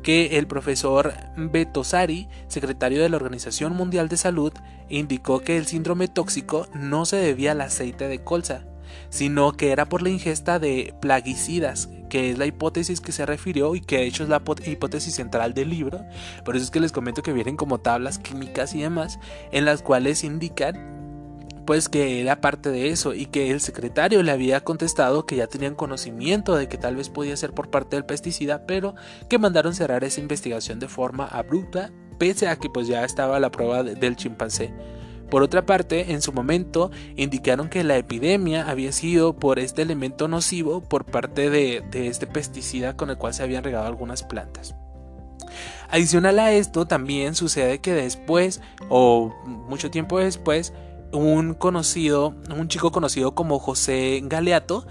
que 0.04 0.38
el 0.38 0.46
profesor 0.46 1.16
Betosari, 1.36 2.28
secretario 2.48 3.02
de 3.02 3.10
la 3.10 3.18
Organización 3.18 3.74
Mundial 3.74 4.08
de 4.08 4.18
Salud, 4.18 4.54
indicó 4.88 5.40
que 5.40 5.58
el 5.58 5.66
síndrome 5.66 6.10
tóxico 6.10 6.68
no 6.76 7.06
se 7.08 7.16
debía 7.16 7.54
al 7.54 7.62
aceite 7.62 8.08
de 8.08 8.24
colza, 8.24 8.66
sino 9.10 9.54
que 9.54 9.72
era 9.72 9.88
por 9.88 10.04
la 10.04 10.10
ingesta 10.10 10.60
de 10.60 10.94
plaguicidas, 11.02 11.90
que 12.16 12.30
es 12.30 12.38
la 12.38 12.46
hipótesis 12.46 13.02
que 13.02 13.12
se 13.12 13.26
refirió 13.26 13.76
y 13.76 13.82
que 13.82 13.98
de 13.98 14.06
hecho 14.06 14.24
es 14.24 14.30
la 14.30 14.42
hipótesis 14.66 15.14
central 15.14 15.54
del 15.54 15.70
libro. 15.70 16.06
Por 16.46 16.56
eso 16.56 16.64
es 16.64 16.72
que 16.72 16.80
les 16.80 16.94
comento 16.94 17.22
que 17.22 17.34
vienen 17.34 17.58
como 17.58 17.82
tablas 17.82 18.20
químicas 18.20 18.74
y 18.74 18.84
demás, 18.84 19.20
en 19.52 19.66
las 19.66 19.82
cuales 19.82 20.24
indican 20.24 20.96
pues 21.66 21.90
que 21.90 22.22
era 22.22 22.40
parte 22.40 22.72
de 22.72 22.88
eso 22.88 23.14
y 23.14 23.26
que 23.26 23.52
el 23.52 23.60
secretario 23.60 24.24
le 24.24 24.32
había 24.32 24.64
contestado 24.64 25.26
que 25.26 25.36
ya 25.36 25.48
tenían 25.48 25.76
conocimiento 25.76 26.56
de 26.56 26.70
que 26.70 26.78
tal 26.78 26.96
vez 26.96 27.10
podía 27.10 27.36
ser 27.36 27.52
por 27.52 27.70
parte 27.70 27.98
del 27.98 28.06
pesticida, 28.06 28.66
pero 28.66 28.96
que 29.28 29.38
mandaron 29.38 29.76
cerrar 29.76 30.06
esa 30.06 30.22
investigación 30.22 30.80
de 30.80 30.88
forma 30.88 31.26
abrupta, 31.26 31.92
pese 32.18 32.48
a 32.48 32.56
que 32.56 32.70
pues 32.70 32.88
ya 32.88 33.04
estaba 33.04 33.42
la 33.42 33.52
prueba 33.52 33.84
del 33.84 34.16
chimpancé. 34.16 34.74
Por 35.30 35.42
otra 35.42 35.66
parte, 35.66 36.12
en 36.14 36.22
su 36.22 36.34
momento 36.34 36.92
indicaron 37.16 37.70
que 37.70 37.84
la 37.84 37.98
epidemia 37.98 38.70
había 38.70 38.92
sido 38.92 39.34
por 39.34 39.60
este 39.60 39.82
elemento 39.82 40.28
nocivo 40.28 40.82
por 40.82 41.06
parte 41.06 41.50
de, 41.50 41.84
este 41.94 42.28
pesticida 42.28 42.96
con 42.96 43.10
el 43.10 43.18
cual 43.18 43.34
se 43.34 43.44
habían 43.44 43.64
regado 43.64 43.88
algunas 43.88 44.24
plantas. 44.24 44.76
Adicional 45.90 46.40
a 46.40 46.52
esto, 46.52 46.86
también 46.86 47.36
sucede 47.36 47.80
que 47.80 47.94
después, 47.94 48.62
o 48.90 49.34
mucho 49.46 49.92
tiempo 49.92 50.20
después, 50.20 50.74
un 51.12 51.54
conocido, 51.54 52.36
un 52.56 52.68
chico 52.68 52.92
conocido 52.92 53.36
como 53.36 53.60
José 53.60 54.22
Galeato, 54.24 54.86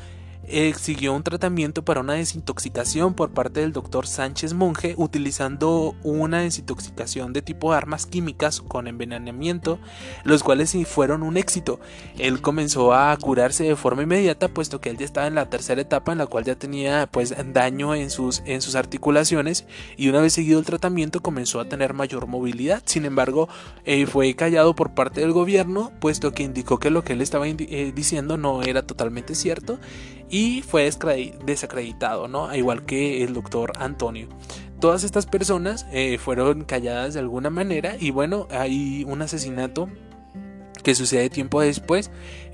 siguió 0.79 1.13
un 1.13 1.23
tratamiento 1.23 1.85
para 1.85 2.01
una 2.01 2.15
desintoxicación 2.15 3.15
por 3.15 3.31
parte 3.31 3.61
del 3.61 3.73
doctor 3.73 4.07
Sánchez 4.07 4.55
Monge 4.55 4.95
utilizando 4.97 5.95
una 6.03 6.41
desintoxicación 6.41 7.33
de 7.33 7.43
tipo 7.43 7.73
armas 7.73 8.07
químicas 8.07 8.61
con 8.61 8.87
envenenamiento, 8.87 9.79
los 10.25 10.43
cuales 10.43 10.71
sí 10.71 10.85
fueron 10.85 11.23
un 11.23 11.37
éxito. 11.37 11.81
Él 12.19 12.41
comenzó 12.41 12.95
a 12.95 13.17
curarse 13.17 13.65
de 13.65 13.77
forma 13.77 14.03
inmediata 14.03 14.49
puesto 14.49 14.81
que 14.81 14.91
él 14.91 14.99
ya 14.99 15.05
estaba 15.05 15.27
en 15.27 15.35
la 15.35 15.49
tercera 15.51 15.81
etapa 15.81 16.13
en 16.13 16.19
la 16.19 16.27
cual 16.27 16.45
ya 16.45 16.57
tenía 16.57 17.09
pues 17.11 17.35
daño 17.53 17.95
en 17.95 18.11
sus, 18.11 18.43
en 18.47 18.61
sus 18.63 18.75
articulaciones 18.75 19.67
y 19.97 20.09
una 20.09 20.21
vez 20.21 20.33
seguido 20.35 20.59
el 20.59 20.67
tratamiento 20.67 21.21
comenzó 21.21 21.61
a 21.61 21.69
tener 21.69 21.95
mayor 21.95 22.27
movilidad. 22.27 22.83
Sin 22.85 23.05
embargo, 23.05 23.49
eh, 23.85 24.07
fue 24.07 24.35
callado 24.35 24.75
por 24.75 24.95
parte 24.95 25.21
del 25.21 25.33
gobierno 25.33 25.93
puesto 26.01 26.33
que 26.33 26.43
indicó 26.43 26.79
que 26.79 26.91
lo 26.91 27.05
que 27.05 27.15
él 27.15 27.21
estaba 27.21 27.47
eh, 27.49 27.93
diciendo 27.95 28.37
no 28.37 28.63
era 28.63 28.87
totalmente 28.87 29.35
cierto 29.35 29.79
y 30.31 30.63
fue 30.63 30.91
desacreditado, 31.45 32.29
¿no? 32.29 32.55
Igual 32.55 32.85
que 32.85 33.23
el 33.23 33.35
doctor 33.35 33.73
Antonio. 33.79 34.29
Todas 34.81 35.05
estas 35.05 35.27
personas 35.27 35.87
eh, 35.93 36.19
fueron 36.19 36.65
calladas 36.65 37.15
de 37.15 37.21
alguna 37.21 37.51
manera 37.51 37.97
y 37.99 38.11
bueno, 38.11 38.47
hay 38.51 39.05
un 39.09 39.23
asesinato 39.23 39.89
que 40.83 40.95
sucede 40.95 41.31
tiempo 41.31 41.61
después, 41.61 42.11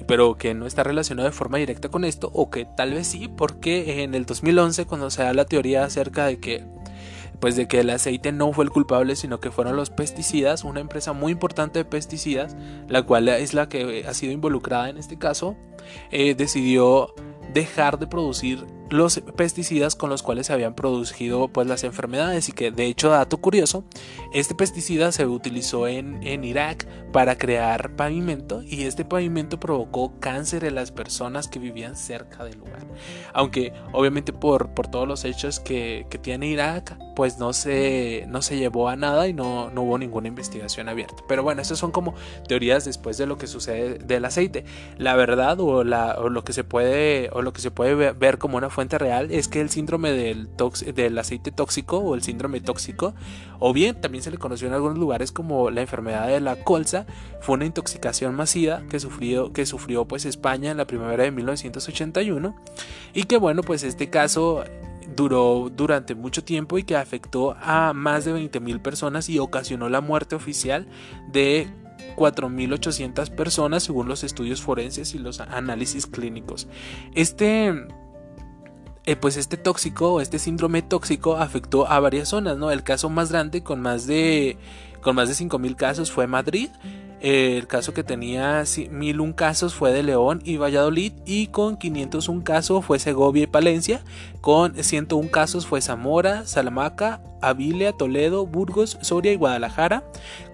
pero 0.06 0.38
que 0.38 0.54
no 0.54 0.66
está 0.66 0.84
relacionado 0.84 1.28
de 1.28 1.32
forma 1.32 1.58
directa 1.58 1.88
con 1.88 2.04
esto, 2.04 2.30
o 2.32 2.48
que 2.48 2.64
tal 2.64 2.92
vez 2.94 3.08
sí, 3.08 3.28
porque 3.28 4.02
en 4.02 4.14
el 4.14 4.24
2011 4.24 4.86
cuando 4.86 5.10
se 5.10 5.22
da 5.22 5.34
la 5.34 5.44
teoría 5.44 5.84
acerca 5.84 6.26
de 6.26 6.38
que 6.38 6.64
pues 7.40 7.56
de 7.56 7.66
que 7.66 7.80
el 7.80 7.90
aceite 7.90 8.32
no 8.32 8.52
fue 8.52 8.64
el 8.64 8.70
culpable, 8.70 9.16
sino 9.16 9.40
que 9.40 9.50
fueron 9.50 9.74
los 9.74 9.88
pesticidas, 9.88 10.62
una 10.62 10.80
empresa 10.80 11.14
muy 11.14 11.32
importante 11.32 11.78
de 11.78 11.84
pesticidas, 11.86 12.54
la 12.86 13.02
cual 13.02 13.28
es 13.28 13.54
la 13.54 13.68
que 13.68 14.04
ha 14.06 14.12
sido 14.12 14.32
involucrada 14.32 14.90
en 14.90 14.98
este 14.98 15.18
caso, 15.18 15.56
eh, 16.10 16.34
decidió 16.34 17.14
dejar 17.52 17.98
de 17.98 18.06
producir 18.06 18.66
los 18.90 19.20
pesticidas 19.36 19.94
con 19.94 20.10
los 20.10 20.22
cuales 20.22 20.48
se 20.48 20.52
habían 20.52 20.74
producido 20.74 21.48
pues 21.48 21.66
las 21.66 21.84
enfermedades. 21.84 22.48
Y 22.48 22.52
que 22.52 22.70
de 22.70 22.86
hecho 22.86 23.10
dato 23.10 23.38
curioso 23.38 23.84
Este 24.32 24.54
pesticida 24.54 25.10
se 25.10 25.26
utilizó 25.26 25.88
en, 25.88 26.22
en 26.22 26.44
Irak 26.44 26.86
para 27.12 27.36
crear 27.36 27.96
pavimento 27.96 28.62
y 28.62 28.84
este 28.84 29.04
pavimento 29.04 29.58
provocó 29.58 30.20
cáncer 30.20 30.64
en 30.64 30.76
las 30.76 30.92
personas 30.92 31.48
que 31.48 31.58
vivían 31.58 31.96
cerca 31.96 32.44
del 32.44 32.58
lugar. 32.58 32.86
Aunque 33.32 33.72
obviamente 33.92 34.32
por, 34.32 34.70
por 34.70 34.86
todos 34.86 35.08
los 35.08 35.24
hechos 35.24 35.58
que, 35.58 36.06
que, 36.10 36.18
tiene 36.18 36.46
Irak, 36.46 36.96
pues 37.16 37.38
no 37.38 37.52
se, 37.52 38.26
no 38.28 38.40
se 38.40 38.56
llevó 38.56 38.88
a 38.88 38.94
nada 38.94 39.26
y 39.26 39.32
no, 39.32 39.70
no 39.70 39.82
hubo 39.82 39.98
ninguna 39.98 40.28
investigación 40.28 40.88
abierta. 40.88 41.24
Pero 41.26 41.42
bueno, 41.42 41.60
esas 41.60 41.78
son 41.78 41.90
como 41.90 42.14
teorías 42.46 42.84
después 42.84 43.18
de 43.18 43.26
lo 43.26 43.36
que 43.36 43.48
sucede 43.48 43.98
del 43.98 44.24
aceite. 44.24 44.64
La 44.96 45.16
verdad 45.16 45.58
o, 45.58 45.82
la, 45.82 46.16
o 46.18 46.28
lo 46.28 46.44
que 46.44 46.52
se 46.52 46.62
puede 46.62 47.30
o 47.32 47.42
lo 47.42 47.52
que 47.52 47.60
se 47.60 47.72
puede 47.72 48.12
ver 48.12 48.38
como 48.38 48.58
una 48.58 48.70
fuente 48.70 48.96
real 48.96 49.32
es 49.32 49.48
que 49.48 49.60
el 49.60 49.70
síndrome 49.70 50.12
del, 50.12 50.48
del 50.94 51.18
aceite 51.18 51.50
tóxico 51.50 51.98
o 51.98 52.14
el 52.14 52.22
síndrome 52.22 52.60
tóxico, 52.60 53.14
o 53.58 53.72
bien 53.72 54.00
también 54.00 54.19
se 54.22 54.30
le 54.30 54.38
conoció 54.38 54.68
en 54.68 54.74
algunos 54.74 54.98
lugares 54.98 55.32
como 55.32 55.70
la 55.70 55.80
enfermedad 55.80 56.28
de 56.28 56.40
la 56.40 56.56
colza, 56.56 57.06
fue 57.40 57.54
una 57.54 57.66
intoxicación 57.66 58.34
masiva 58.34 58.82
que 58.88 59.00
sufrió, 59.00 59.52
que 59.52 59.66
sufrió 59.66 60.06
pues 60.06 60.24
España 60.24 60.70
en 60.70 60.76
la 60.76 60.86
primavera 60.86 61.24
de 61.24 61.30
1981 61.30 62.56
y 63.14 63.24
que 63.24 63.36
bueno 63.36 63.62
pues 63.62 63.82
este 63.82 64.10
caso 64.10 64.64
duró 65.16 65.70
durante 65.74 66.14
mucho 66.14 66.44
tiempo 66.44 66.78
y 66.78 66.84
que 66.84 66.96
afectó 66.96 67.56
a 67.60 67.92
más 67.92 68.24
de 68.24 68.34
20.000 68.34 68.80
personas 68.80 69.28
y 69.28 69.38
ocasionó 69.38 69.88
la 69.88 70.00
muerte 70.00 70.36
oficial 70.36 70.86
de 71.32 71.68
4.800 72.16 73.30
personas 73.30 73.82
según 73.82 74.08
los 74.08 74.24
estudios 74.24 74.62
forenses 74.62 75.14
y 75.14 75.18
los 75.18 75.40
análisis 75.40 76.06
clínicos. 76.06 76.68
Este 77.14 77.86
eh, 79.06 79.16
pues 79.16 79.36
este 79.36 79.56
tóxico, 79.56 80.20
este 80.20 80.38
síndrome 80.38 80.82
tóxico 80.82 81.36
afectó 81.36 81.88
a 81.88 82.00
varias 82.00 82.28
zonas, 82.28 82.56
¿no? 82.58 82.70
El 82.70 82.82
caso 82.82 83.08
más 83.08 83.30
grande 83.30 83.62
con 83.62 83.80
más 83.80 84.06
de 84.06 84.58
con 85.00 85.16
más 85.16 85.28
de 85.28 85.34
5000 85.34 85.76
casos 85.76 86.12
fue 86.12 86.26
Madrid. 86.26 86.68
El 87.20 87.66
caso 87.66 87.92
que 87.92 88.02
tenía 88.02 88.64
1001 88.90 89.36
casos 89.36 89.74
fue 89.74 89.92
de 89.92 90.02
León 90.02 90.40
y 90.42 90.56
Valladolid 90.56 91.12
y 91.26 91.48
con 91.48 91.76
501 91.76 92.44
casos 92.44 92.84
fue 92.84 92.98
Segovia 92.98 93.42
y 93.42 93.46
Palencia, 93.46 94.02
con 94.40 94.74
101 94.74 95.30
casos 95.30 95.66
fue 95.66 95.82
Zamora, 95.82 96.46
Salamanca, 96.46 97.22
Avilia, 97.42 97.92
Toledo, 97.92 98.46
Burgos, 98.46 98.96
Soria 99.02 99.32
y 99.32 99.36
Guadalajara, 99.36 100.02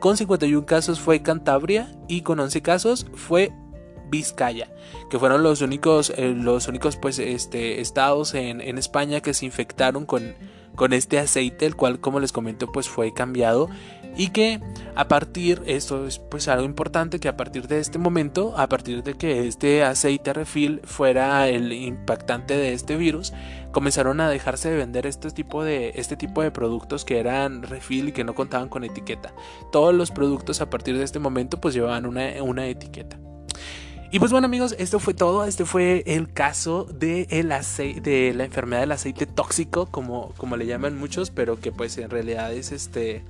con 0.01 0.17
51 0.17 0.67
casos 0.67 0.99
fue 0.99 1.23
Cantabria 1.23 1.89
y 2.09 2.23
con 2.23 2.41
11 2.41 2.63
casos 2.63 3.07
fue 3.15 3.53
Vizcaya, 4.09 4.69
que 5.11 5.19
fueron 5.19 5.43
los 5.43 5.61
únicos, 5.61 6.13
eh, 6.17 6.35
los 6.37 6.69
únicos 6.69 6.97
pues, 6.97 7.19
este, 7.19 7.81
estados 7.81 8.35
en, 8.35 8.61
en, 8.61 8.79
España 8.79 9.21
que 9.21 9.35
se 9.35 9.47
infectaron 9.47 10.07
con, 10.07 10.35
con 10.75 10.93
este 10.93 11.19
aceite, 11.19 11.67
el 11.67 11.77
cual 11.77 12.01
como 12.01 12.21
les 12.21 12.33
comento 12.33 12.71
pues 12.71 12.89
fue 12.89 13.13
cambiado 13.13 13.69
y 14.17 14.29
que 14.29 14.61
a 14.95 15.09
partir, 15.09 15.63
esto 15.67 16.07
es 16.07 16.19
pues 16.19 16.49
algo 16.49 16.65
importante, 16.65 17.21
que 17.21 17.29
a 17.29 17.37
partir 17.37 17.69
de 17.69 17.81
este 17.81 17.99
momento, 17.99 18.55
a 18.57 18.67
partir 18.67 19.03
de 19.03 19.15
que 19.15 19.47
este 19.47 19.85
aceite 19.85 20.33
refill 20.33 20.81
fuera 20.85 21.49
el 21.49 21.71
impactante 21.73 22.57
de 22.57 22.73
este 22.73 22.97
virus, 22.97 23.35
comenzaron 23.73 24.21
a 24.21 24.31
dejarse 24.31 24.71
de 24.71 24.77
vender 24.77 25.07
este 25.07 25.31
tipo 25.31 25.63
de, 25.63 25.93
este 25.97 26.17
tipo 26.17 26.43
de 26.43 26.51
productos 26.51 27.05
que 27.05 27.19
eran 27.19 27.63
refill 27.63 28.09
y 28.09 28.13
que 28.13 28.25
no 28.25 28.35
contaban 28.35 28.71
con 28.71 28.85
etiqueta. 28.85 29.35
Todos 29.71 29.95
los 29.95 30.11
productos 30.11 30.63
a 30.63 30.71
partir 30.71 30.97
de 30.97 31.05
este 31.05 31.19
momento 31.19 31.61
pues 31.61 31.75
llevaban 31.75 32.07
una, 32.07 32.43
una 32.43 32.67
etiqueta. 32.67 33.19
Y 34.17 34.19
pues 34.19 34.33
bueno 34.33 34.47
amigos, 34.47 34.75
esto 34.79 34.99
fue 34.99 35.13
todo, 35.13 35.45
este 35.45 35.67
fue 35.67 36.03
el 36.07 36.33
caso 36.33 36.85
de, 36.85 37.27
el 37.29 37.51
de 38.03 38.33
la 38.35 38.45
enfermedad 38.47 38.81
del 38.81 38.93
aceite 38.93 39.27
tóxico, 39.27 39.85
como, 39.91 40.33
como 40.39 40.57
le 40.57 40.65
llaman 40.65 40.97
muchos, 40.97 41.29
pero 41.29 41.61
que 41.61 41.71
pues 41.71 41.99
en 41.99 42.09
realidad 42.09 42.51
es 42.55 42.73
este... 42.73 43.23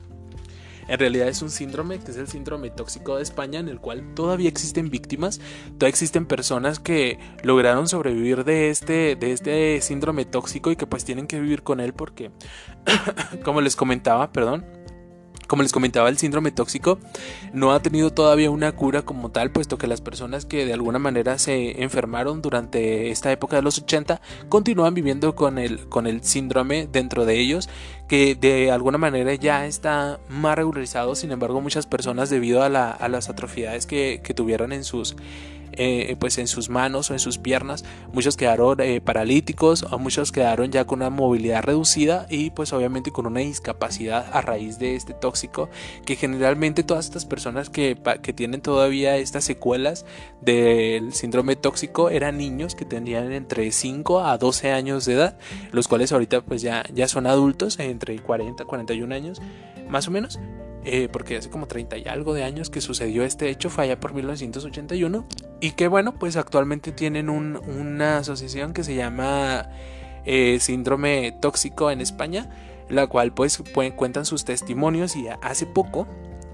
En 0.86 1.00
realidad 1.00 1.26
es 1.26 1.42
un 1.42 1.50
síndrome 1.50 1.98
que 1.98 2.12
es 2.12 2.16
el 2.16 2.28
síndrome 2.28 2.70
tóxico 2.70 3.16
de 3.16 3.24
España 3.24 3.58
en 3.58 3.68
el 3.68 3.80
cual 3.80 4.14
todavía 4.14 4.48
existen 4.48 4.88
víctimas, 4.88 5.40
todavía 5.70 5.88
existen 5.88 6.24
personas 6.24 6.78
que 6.78 7.18
lograron 7.42 7.88
sobrevivir 7.88 8.44
de 8.44 8.70
este, 8.70 9.16
de 9.16 9.32
este 9.32 9.80
síndrome 9.80 10.24
tóxico 10.24 10.70
y 10.70 10.76
que 10.76 10.86
pues 10.86 11.04
tienen 11.04 11.26
que 11.26 11.40
vivir 11.40 11.64
con 11.64 11.80
él 11.80 11.94
porque, 11.94 12.30
como 13.44 13.60
les 13.60 13.74
comentaba, 13.74 14.30
perdón, 14.30 14.64
como 15.46 15.62
les 15.62 15.72
comentaba, 15.72 16.08
el 16.08 16.18
síndrome 16.18 16.50
tóxico 16.50 16.98
no 17.52 17.72
ha 17.72 17.80
tenido 17.80 18.12
todavía 18.12 18.50
una 18.50 18.72
cura 18.72 19.02
como 19.02 19.30
tal, 19.30 19.50
puesto 19.50 19.78
que 19.78 19.86
las 19.86 20.00
personas 20.00 20.44
que 20.44 20.66
de 20.66 20.72
alguna 20.72 20.98
manera 20.98 21.38
se 21.38 21.82
enfermaron 21.82 22.42
durante 22.42 23.10
esta 23.10 23.32
época 23.32 23.56
de 23.56 23.62
los 23.62 23.78
80 23.78 24.20
continúan 24.48 24.94
viviendo 24.94 25.34
con 25.34 25.58
el, 25.58 25.88
con 25.88 26.06
el 26.06 26.22
síndrome 26.22 26.88
dentro 26.90 27.24
de 27.24 27.38
ellos, 27.38 27.68
que 28.08 28.34
de 28.34 28.70
alguna 28.70 28.98
manera 28.98 29.34
ya 29.34 29.66
está 29.66 30.20
más 30.28 30.56
regularizado, 30.56 31.14
sin 31.14 31.32
embargo 31.32 31.60
muchas 31.60 31.86
personas 31.86 32.30
debido 32.30 32.62
a, 32.62 32.68
las 32.68 33.28
atrofiedades 33.28 33.86
que, 33.86 34.20
que 34.22 34.34
tuvieron 34.34 34.72
en 34.72 34.84
sus 34.84 35.16
eh, 35.76 36.16
pues 36.18 36.38
en 36.38 36.46
sus 36.46 36.68
manos 36.68 37.10
o 37.10 37.14
en 37.14 37.18
sus 37.18 37.38
piernas. 37.38 37.84
Muchos 38.12 38.36
quedaron 38.36 38.80
eh, 38.80 39.00
paralíticos 39.00 39.84
o 39.90 39.98
muchos 39.98 40.32
quedaron 40.32 40.70
ya 40.70 40.84
con 40.84 41.00
una 41.00 41.10
movilidad 41.10 41.62
reducida 41.62 42.26
y 42.28 42.50
pues 42.50 42.72
obviamente 42.72 43.12
con 43.12 43.26
una 43.26 43.40
discapacidad 43.40 44.26
a 44.32 44.40
raíz 44.40 44.78
de 44.78 44.96
este 44.96 45.14
tóxico 45.14 45.68
que 46.04 46.16
generalmente 46.16 46.82
todas 46.82 47.06
estas 47.06 47.24
personas 47.24 47.70
que, 47.70 47.98
que 48.22 48.32
tienen 48.32 48.60
todavía 48.60 49.16
estas 49.16 49.44
secuelas 49.44 50.06
del 50.40 51.12
síndrome 51.12 51.56
tóxico 51.56 52.10
eran 52.10 52.38
niños 52.38 52.74
que 52.74 52.84
tenían 52.84 53.32
entre 53.32 53.70
5 53.70 54.20
a 54.20 54.38
12 54.38 54.72
años 54.72 55.04
de 55.04 55.14
edad, 55.14 55.38
los 55.72 55.88
cuales 55.88 56.12
ahorita 56.12 56.42
pues 56.42 56.62
ya, 56.62 56.84
ya 56.92 57.08
son 57.08 57.26
adultos 57.26 57.78
entre 57.78 58.18
40 58.18 58.62
y 58.62 58.66
41 58.66 59.14
años 59.14 59.40
más 59.88 60.08
o 60.08 60.10
menos 60.10 60.38
eh, 60.88 61.08
porque 61.10 61.36
hace 61.36 61.50
como 61.50 61.66
30 61.66 61.98
y 61.98 62.04
algo 62.06 62.32
de 62.32 62.44
años 62.44 62.70
que 62.70 62.80
sucedió 62.80 63.24
este 63.24 63.50
hecho, 63.50 63.70
fue 63.70 63.84
allá 63.84 63.98
por 63.98 64.14
1981, 64.14 65.26
y 65.60 65.72
que 65.72 65.88
bueno, 65.88 66.14
pues 66.14 66.36
actualmente 66.36 66.92
tienen 66.92 67.28
una 67.28 68.18
asociación 68.18 68.72
que 68.72 68.84
se 68.84 68.94
llama 68.94 69.68
eh, 70.24 70.58
Síndrome 70.60 71.36
Tóxico 71.42 71.90
en 71.90 72.00
España, 72.00 72.48
la 72.88 73.08
cual 73.08 73.34
pues 73.34 73.60
cuentan 73.96 74.24
sus 74.24 74.44
testimonios 74.44 75.16
y 75.16 75.26
hace 75.42 75.66
poco, 75.66 76.06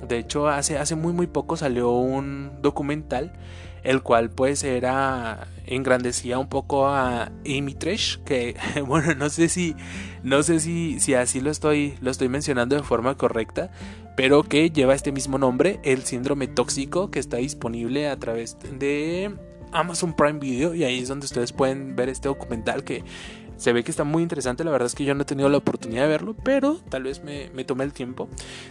de 0.09 0.21
hecho 0.21 0.49
hace, 0.49 0.79
hace 0.79 0.97
muy 0.97 1.12
muy 1.12 1.27
poco 1.27 1.59
salió 1.59 1.90
un 1.90 2.53
documental 2.62 3.35
el 3.83 4.03
cual 4.03 4.31
pues 4.31 4.64
era 4.64 5.49
engrandecía 5.66 6.38
un 6.38 6.49
poco 6.49 6.87
a 6.87 7.33
Amy 7.47 7.75
que 8.25 8.57
bueno, 8.87 9.14
no 9.14 9.31
sé 9.31 9.49
si 9.49 9.75
no 10.23 10.42
sé 10.42 10.61
si, 10.61 11.01
si 11.01 11.14
así 11.14 11.40
lo 11.40 11.51
estoy 11.51 11.95
lo 12.01 12.11
estoy 12.11 12.29
mencionando 12.29 12.77
de 12.77 12.83
forma 12.83 13.16
correcta, 13.16 13.71
pero 14.16 14.42
que 14.42 14.71
lleva 14.71 14.95
este 14.95 15.12
mismo 15.12 15.38
nombre, 15.38 15.81
el 15.85 16.03
síndrome 16.03 16.47
tóxico 16.47 17.11
que 17.11 17.18
está 17.18 17.38
disponible 17.38 18.09
a 18.09 18.16
través 18.18 18.57
de 18.79 19.35
Amazon 19.73 20.15
Prime 20.15 20.39
Video 20.39 20.75
y 20.75 20.85
ahí 20.85 21.01
es 21.01 21.09
donde 21.09 21.27
ustedes 21.27 21.53
pueden 21.53 21.97
ver 21.97 22.09
este 22.09 22.29
documental 22.29 22.85
que 22.85 23.05
se 23.63 23.73
ve 23.73 23.85
que 23.85 23.93
está 23.93 24.03
muy 24.03 24.25
interesante, 24.25 24.65
la 24.65 24.73
verdad 24.73 24.87
es 24.87 24.97
que 24.97 25.05
yo 25.05 25.15
no 25.15 25.23
he 25.23 25.25
tenido 25.25 25.49
la 25.49 25.59
oportunidad 25.59 26.03
de 26.03 26.09
verlo, 26.09 26.35
pero 26.43 26.81
tal 26.89 27.05
vez 27.05 27.23
me, 27.23 27.49
me 27.55 27.65
tomé 27.65 27.85
el 27.85 27.93
tiempo. 27.93 28.29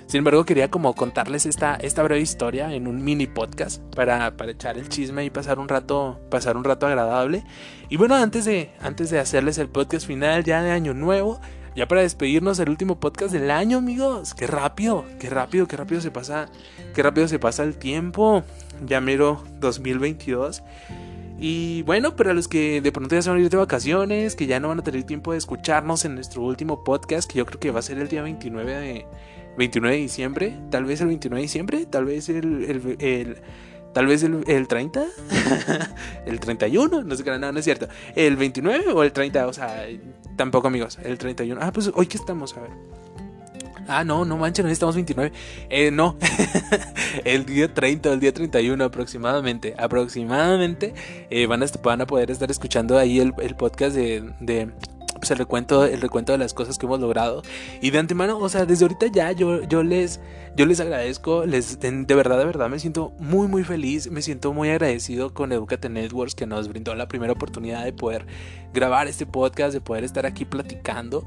Sin 0.07 0.17
embargo, 0.17 0.43
quería 0.43 0.69
como 0.69 0.93
contarles 0.95 1.45
esta, 1.45 1.75
esta 1.75 2.03
breve 2.03 2.19
historia 2.19 2.73
en 2.73 2.87
un 2.87 3.01
mini 3.01 3.25
podcast 3.25 3.81
para, 3.95 4.35
para 4.35 4.51
echar 4.51 4.77
el 4.77 4.89
chisme 4.89 5.23
y 5.23 5.29
pasar 5.29 5.59
un 5.59 5.69
rato, 5.69 6.19
pasar 6.29 6.57
un 6.57 6.65
rato 6.65 6.87
agradable. 6.87 7.45
Y 7.87 7.95
bueno, 7.95 8.15
antes 8.15 8.43
de, 8.43 8.73
antes 8.81 9.09
de 9.11 9.19
hacerles 9.19 9.57
el 9.59 9.69
podcast 9.69 10.05
final 10.05 10.43
ya 10.43 10.61
de 10.61 10.71
año 10.71 10.93
nuevo, 10.93 11.39
ya 11.73 11.87
para 11.87 12.01
despedirnos 12.01 12.59
el 12.59 12.69
último 12.69 12.99
podcast 12.99 13.31
del 13.31 13.49
año, 13.49 13.77
amigos. 13.77 14.33
Qué 14.33 14.45
rápido, 14.45 15.05
qué 15.19 15.29
rápido, 15.29 15.67
qué 15.67 15.77
rápido 15.77 16.01
se 16.01 16.11
pasa, 16.11 16.49
qué 16.93 17.01
rápido 17.01 17.29
se 17.29 17.39
pasa 17.39 17.63
el 17.63 17.77
tiempo. 17.77 18.43
Ya 18.85 19.01
miro 19.01 19.43
2022. 19.59 20.63
Y 21.39 21.81
bueno, 21.83 22.15
para 22.15 22.35
los 22.35 22.47
que 22.47 22.81
de 22.81 22.91
pronto 22.91 23.15
ya 23.15 23.21
se 23.23 23.29
van 23.31 23.39
a 23.39 23.41
ir 23.41 23.49
de 23.49 23.57
vacaciones, 23.57 24.35
que 24.35 24.45
ya 24.45 24.59
no 24.59 24.67
van 24.67 24.79
a 24.79 24.83
tener 24.83 25.03
tiempo 25.03 25.31
de 25.31 25.39
escucharnos 25.39 26.05
en 26.05 26.13
nuestro 26.13 26.43
último 26.43 26.83
podcast, 26.83 27.29
que 27.29 27.39
yo 27.39 27.47
creo 27.47 27.59
que 27.59 27.71
va 27.71 27.79
a 27.79 27.81
ser 27.81 27.97
el 27.97 28.07
día 28.09 28.21
29 28.21 28.71
de, 28.71 29.07
29 29.57 29.95
de 29.95 30.01
diciembre, 30.03 30.57
tal 30.69 30.85
vez 30.85 31.01
el 31.01 31.07
29 31.07 31.39
de 31.39 31.41
diciembre, 31.41 31.85
tal 31.87 32.05
vez 32.05 32.29
el, 32.29 32.95
el, 32.99 33.37
tal 33.91 34.05
vez 34.05 34.23
el, 34.23 34.67
30, 34.67 35.03
el 36.27 36.39
31, 36.39 37.01
no 37.05 37.15
sé 37.15 37.23
qué, 37.23 37.31
no, 37.37 37.51
no 37.51 37.57
es 37.59 37.65
cierto, 37.65 37.87
el 38.15 38.37
29 38.37 38.91
o 38.93 39.03
el 39.03 39.11
30, 39.11 39.47
o 39.47 39.53
sea, 39.53 39.87
tampoco 40.37 40.67
amigos, 40.67 40.99
el 41.03 41.17
31. 41.17 41.59
Ah, 41.61 41.71
pues 41.71 41.91
hoy 41.93 42.05
que 42.05 42.17
estamos, 42.17 42.55
a 42.55 42.61
ver. 42.61 43.00
Ah, 43.93 44.05
no, 44.05 44.23
no 44.23 44.37
manches, 44.37 44.63
no 44.63 44.71
estamos 44.71 44.95
29. 44.95 45.33
Eh, 45.69 45.91
no, 45.91 46.15
el 47.25 47.45
día 47.45 47.73
30 47.73 48.13
el 48.13 48.19
día 48.21 48.33
31 48.33 48.83
aproximadamente. 48.83 49.75
Aproximadamente 49.77 50.93
eh, 51.29 51.45
van, 51.45 51.61
a, 52.01 52.07
poder 52.07 52.31
estar 52.31 52.49
escuchando 52.49 52.97
ahí 52.97 53.19
el, 53.19 53.33
podcast 53.55 53.95
de 53.95 54.71
pues 55.21 55.31
el 55.31 55.37
recuento, 55.37 55.85
el 55.85 56.01
recuento 56.01 56.31
de 56.31 56.39
las 56.39 56.53
cosas 56.53 56.79
que 56.79 56.87
hemos 56.87 56.99
logrado. 56.99 57.43
Y 57.79 57.91
de 57.91 57.99
antemano, 57.99 58.39
o 58.39 58.49
sea, 58.49 58.65
desde 58.65 58.85
ahorita 58.85 59.05
ya 59.07 59.31
yo, 59.31 59.63
yo 59.63 59.83
les, 59.83 60.19
yo 60.57 60.65
les 60.65 60.79
agradezco, 60.79 61.45
les, 61.45 61.79
de, 61.79 62.15
verdad, 62.15 62.39
de 62.39 62.45
verdad 62.45 62.69
me 62.69 62.79
siento 62.79 63.11
muy, 63.19 63.47
muy 63.47 63.63
feliz, 63.63 64.09
me 64.09 64.23
siento 64.23 64.51
muy 64.51 64.69
agradecido 64.69 65.33
con 65.33 65.51
Educate 65.51 65.89
Networks 65.89 66.33
que 66.33 66.47
nos 66.47 66.67
brindó 66.67 66.95
la 66.95 67.07
primera 67.07 67.33
oportunidad 67.33 67.85
de 67.85 67.93
poder 67.93 68.25
grabar 68.73 69.07
este 69.07 69.27
podcast, 69.27 69.73
de 69.73 69.81
poder 69.81 70.03
estar 70.03 70.25
aquí 70.25 70.43
platicando. 70.43 71.23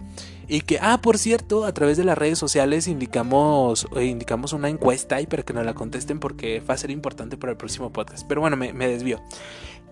Y 0.49 0.61
que, 0.63 0.79
ah, 0.83 1.01
por 1.01 1.17
cierto, 1.17 1.65
a 1.65 1.73
través 1.73 1.97
de 1.97 2.05
las 2.05 2.19
redes 2.19 2.39
sociales 2.39 2.89
indicamos, 2.89 3.87
eh, 3.97 4.05
indicamos 4.07 4.53
una 4.53 4.69
encuesta 4.69 5.21
y 5.21 5.27
para 5.27 5.45
que 5.45 5.55
nos 5.55 5.65
la 5.65 5.75
contesten 5.75 6.19
porque 6.19 6.61
va 6.61 6.75
a 6.75 6.79
ser 6.79 6.91
importante 6.91 7.37
para 7.37 7.53
el 7.53 7.57
próximo 7.57 7.93
podcast. 7.93 8.27
Pero 8.29 8.41
bueno, 8.41 8.57
me, 8.57 8.73
me 8.73 8.89
desvío. 8.89 9.21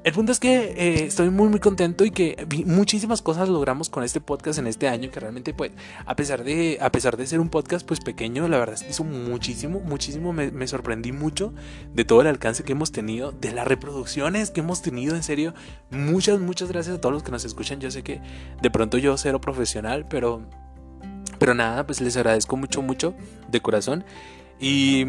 El 0.04 0.12
punto 0.12 0.32
es 0.32 0.40
que 0.40 0.74
eh, 0.76 1.04
estoy 1.04 1.30
muy 1.30 1.48
muy 1.48 1.60
contento 1.60 2.04
y 2.04 2.10
que 2.10 2.44
muchísimas 2.66 3.22
cosas 3.22 3.48
logramos 3.48 3.88
con 3.88 4.02
este 4.02 4.20
podcast 4.20 4.58
en 4.58 4.66
este 4.66 4.88
año 4.88 5.12
que 5.12 5.20
realmente 5.20 5.54
pues 5.54 5.70
a 6.06 6.16
pesar 6.16 6.42
de 6.42 6.78
a 6.80 6.90
pesar 6.90 7.16
de 7.16 7.24
ser 7.24 7.38
un 7.38 7.48
podcast 7.48 7.86
pues 7.86 8.00
pequeño 8.00 8.48
la 8.48 8.58
verdad 8.58 8.74
es 8.74 8.82
que 8.82 8.90
hizo 8.90 9.04
muchísimo 9.04 9.78
muchísimo. 9.80 10.32
Me, 10.32 10.50
me, 10.50 10.66
sorprendí 10.66 11.12
mucho 11.12 11.54
de 11.94 12.04
todo 12.04 12.20
el 12.20 12.26
alcance 12.26 12.64
que 12.64 12.72
hemos 12.72 12.90
tenido 12.90 13.30
de 13.30 13.52
las 13.52 13.66
reproducciones 13.66 14.50
que 14.50 14.60
hemos 14.60 14.82
tenido 14.82 15.14
en 15.14 15.22
serio. 15.22 15.54
Muchas 15.90 16.40
muchas 16.40 16.68
gracias 16.68 16.96
a 16.96 17.00
todos 17.00 17.12
los 17.12 17.22
que 17.22 17.30
nos 17.30 17.44
escuchan. 17.44 17.78
Yo 17.78 17.92
sé 17.92 18.02
que 18.02 18.20
de 18.60 18.70
pronto 18.72 18.98
yo 18.98 19.16
cero 19.16 19.40
profesional 19.40 20.06
pero 20.08 20.42
pero 21.38 21.54
nada 21.54 21.86
pues 21.86 22.00
les 22.00 22.16
agradezco 22.16 22.56
mucho 22.56 22.82
mucho 22.82 23.14
de 23.48 23.60
corazón 23.60 24.04
y, 24.60 25.04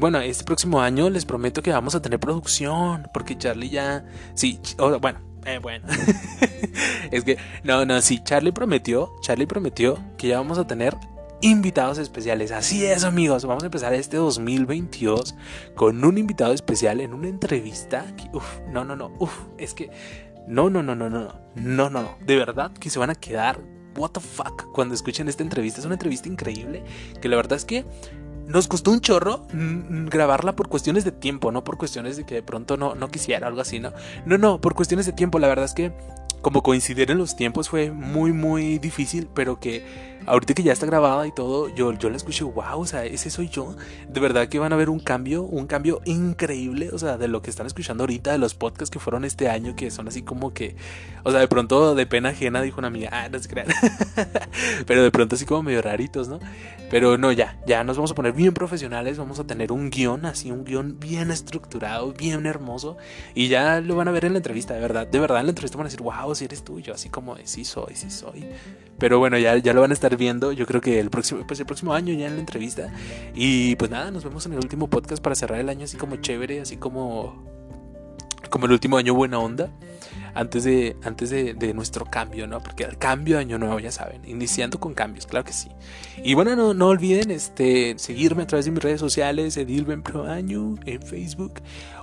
bueno, 0.00 0.20
este 0.20 0.44
próximo 0.44 0.80
año 0.80 1.08
les 1.10 1.24
prometo 1.24 1.62
que 1.62 1.70
vamos 1.70 1.94
a 1.94 2.02
tener 2.02 2.18
producción, 2.18 3.08
porque 3.12 3.38
Charlie 3.38 3.70
ya... 3.70 4.04
Sí, 4.34 4.60
bueno, 5.00 5.20
eh, 5.44 5.58
bueno. 5.58 5.86
es 7.12 7.24
que, 7.24 7.38
no, 7.62 7.86
no, 7.86 8.00
sí, 8.00 8.20
Charlie 8.24 8.52
prometió, 8.52 9.12
Charlie 9.20 9.46
prometió 9.46 9.98
que 10.18 10.28
ya 10.28 10.38
vamos 10.38 10.58
a 10.58 10.66
tener 10.66 10.96
invitados 11.40 11.98
especiales. 11.98 12.50
Así 12.52 12.84
es, 12.84 13.04
amigos. 13.04 13.44
Vamos 13.44 13.62
a 13.62 13.66
empezar 13.66 13.94
este 13.94 14.16
2022 14.16 15.34
con 15.74 16.04
un 16.04 16.18
invitado 16.18 16.52
especial 16.52 17.00
en 17.00 17.14
una 17.14 17.28
entrevista. 17.28 18.06
uf, 18.32 18.44
no, 18.68 18.84
no, 18.84 18.96
no. 18.96 19.12
Uf, 19.18 19.32
es 19.58 19.74
que. 19.74 19.90
No, 20.48 20.70
no, 20.70 20.82
no, 20.82 20.94
no, 20.94 21.10
no. 21.10 21.32
No, 21.54 21.90
no, 21.90 22.02
no. 22.02 22.16
De 22.24 22.36
verdad 22.36 22.72
que 22.72 22.90
se 22.90 22.98
van 22.98 23.10
a 23.10 23.14
quedar. 23.14 23.60
What 23.96 24.10
the 24.10 24.20
fuck. 24.20 24.72
Cuando 24.72 24.94
escuchen 24.94 25.28
esta 25.28 25.42
entrevista. 25.42 25.80
Es 25.80 25.86
una 25.86 25.94
entrevista 25.94 26.28
increíble. 26.28 26.84
Que 27.20 27.28
la 27.28 27.36
verdad 27.36 27.56
es 27.56 27.64
que 27.64 27.84
nos 28.46 28.68
costó 28.68 28.90
un 28.90 29.00
chorro 29.00 29.46
grabarla 29.52 30.54
por 30.54 30.68
cuestiones 30.68 31.04
de 31.04 31.12
tiempo, 31.12 31.52
no 31.52 31.64
por 31.64 31.76
cuestiones 31.76 32.16
de 32.16 32.24
que 32.24 32.36
de 32.36 32.42
pronto 32.42 32.76
no, 32.76 32.94
no 32.94 33.08
quisiera 33.08 33.46
algo 33.46 33.60
así, 33.60 33.80
¿no? 33.80 33.92
No, 34.24 34.38
no, 34.38 34.60
por 34.60 34.74
cuestiones 34.74 35.06
de 35.06 35.12
tiempo, 35.12 35.38
la 35.38 35.48
verdad 35.48 35.64
es 35.64 35.74
que 35.74 35.92
como 36.46 36.62
coincidir 36.62 37.10
en 37.10 37.18
los 37.18 37.34
tiempos 37.34 37.68
fue 37.68 37.90
muy, 37.90 38.32
muy 38.32 38.78
difícil, 38.78 39.26
pero 39.34 39.58
que 39.58 39.84
ahorita 40.26 40.54
que 40.54 40.62
ya 40.62 40.72
está 40.72 40.86
grabada 40.86 41.26
y 41.26 41.32
todo, 41.32 41.68
yo, 41.74 41.92
yo 41.92 42.08
la 42.08 42.16
escuché, 42.16 42.44
wow, 42.44 42.80
o 42.80 42.86
sea, 42.86 43.04
ese 43.04 43.30
soy 43.30 43.48
yo. 43.48 43.74
De 44.08 44.20
verdad 44.20 44.48
que 44.48 44.58
van 44.58 44.72
a 44.72 44.76
ver 44.76 44.90
un 44.90 45.00
cambio, 45.00 45.42
un 45.42 45.66
cambio 45.66 46.00
increíble, 46.04 46.90
o 46.92 46.98
sea, 46.98 47.16
de 47.16 47.28
lo 47.28 47.42
que 47.42 47.50
están 47.50 47.66
escuchando 47.66 48.04
ahorita, 48.04 48.32
de 48.32 48.38
los 48.38 48.54
podcasts 48.54 48.90
que 48.90 48.98
fueron 48.98 49.24
este 49.24 49.48
año, 49.48 49.74
que 49.74 49.90
son 49.90 50.08
así 50.08 50.22
como 50.22 50.52
que, 50.52 50.76
o 51.24 51.30
sea, 51.30 51.40
de 51.40 51.48
pronto 51.48 51.94
de 51.94 52.06
pena 52.06 52.28
ajena, 52.28 52.62
dijo 52.62 52.78
una 52.78 52.88
amiga, 52.88 53.10
ah, 53.12 53.28
no 53.28 53.38
se 53.38 53.48
crean. 53.48 53.68
pero 54.86 55.02
de 55.02 55.10
pronto 55.10 55.36
así 55.36 55.44
como 55.44 55.64
medio 55.64 55.82
raritos, 55.82 56.28
¿no? 56.28 56.38
Pero 56.90 57.18
no, 57.18 57.32
ya, 57.32 57.58
ya 57.66 57.82
nos 57.82 57.96
vamos 57.96 58.12
a 58.12 58.14
poner 58.14 58.32
bien 58.32 58.54
profesionales, 58.54 59.18
vamos 59.18 59.40
a 59.40 59.44
tener 59.44 59.72
un 59.72 59.90
guion, 59.90 60.24
así, 60.24 60.52
un 60.52 60.64
guion 60.64 61.00
bien 61.00 61.32
estructurado, 61.32 62.12
bien 62.12 62.46
hermoso, 62.46 62.96
y 63.34 63.48
ya 63.48 63.80
lo 63.80 63.96
van 63.96 64.06
a 64.06 64.12
ver 64.12 64.24
en 64.24 64.34
la 64.34 64.38
entrevista, 64.38 64.74
de 64.74 64.80
verdad, 64.80 65.06
de 65.06 65.18
verdad 65.18 65.40
en 65.40 65.46
la 65.46 65.50
entrevista 65.50 65.76
van 65.76 65.86
a 65.86 65.90
decir, 65.90 66.02
wow, 66.02 66.30
si 66.36 66.44
eres 66.44 66.62
tú, 66.62 66.80
yo 66.80 66.94
así 66.94 67.08
como 67.08 67.34
de 67.34 67.46
sí 67.46 67.64
soy, 67.64 67.94
sí 67.94 68.10
soy. 68.10 68.46
Pero 68.98 69.18
bueno, 69.18 69.38
ya, 69.38 69.56
ya 69.56 69.72
lo 69.72 69.80
van 69.80 69.90
a 69.90 69.94
estar 69.94 70.16
viendo, 70.16 70.52
yo 70.52 70.66
creo 70.66 70.80
que 70.80 71.00
el 71.00 71.10
próximo, 71.10 71.46
pues 71.46 71.60
el 71.60 71.66
próximo 71.66 71.92
año 71.92 72.14
ya 72.14 72.26
en 72.26 72.34
la 72.34 72.40
entrevista. 72.40 72.92
Y 73.34 73.76
pues 73.76 73.90
nada, 73.90 74.10
nos 74.10 74.24
vemos 74.24 74.46
en 74.46 74.52
el 74.52 74.58
último 74.58 74.88
podcast 74.88 75.22
para 75.22 75.34
cerrar 75.34 75.60
el 75.60 75.68
año 75.68 75.84
así 75.84 75.96
como 75.96 76.16
chévere, 76.16 76.60
así 76.60 76.76
como, 76.76 77.44
como 78.50 78.66
el 78.66 78.72
último 78.72 78.96
año 78.96 79.14
buena 79.14 79.38
onda 79.38 79.70
antes 80.36 80.64
de, 80.64 80.96
antes 81.02 81.30
de, 81.30 81.74
nuestro 81.74 82.04
cambio, 82.04 82.46
¿no? 82.46 82.60
Porque 82.60 82.84
el 82.84 82.98
cambio 82.98 83.36
de 83.36 83.40
año 83.40 83.58
nuevo, 83.58 83.80
ya 83.80 83.90
saben, 83.90 84.22
iniciando 84.26 84.78
con 84.78 84.92
cambios, 84.92 85.26
claro 85.26 85.44
que 85.46 85.54
sí. 85.54 85.70
Y 86.22 86.34
bueno, 86.34 86.54
no, 86.54 86.74
no 86.74 86.88
olviden 86.88 87.30
este, 87.30 87.94
seguirme 87.98 88.42
a 88.42 88.46
través 88.46 88.66
de 88.66 88.70
mis 88.70 88.82
redes 88.82 89.00
sociales, 89.00 89.56
Edilben 89.56 90.02
Pro 90.02 90.26
Año, 90.26 90.74
en 90.84 91.00
Facebook, 91.00 91.54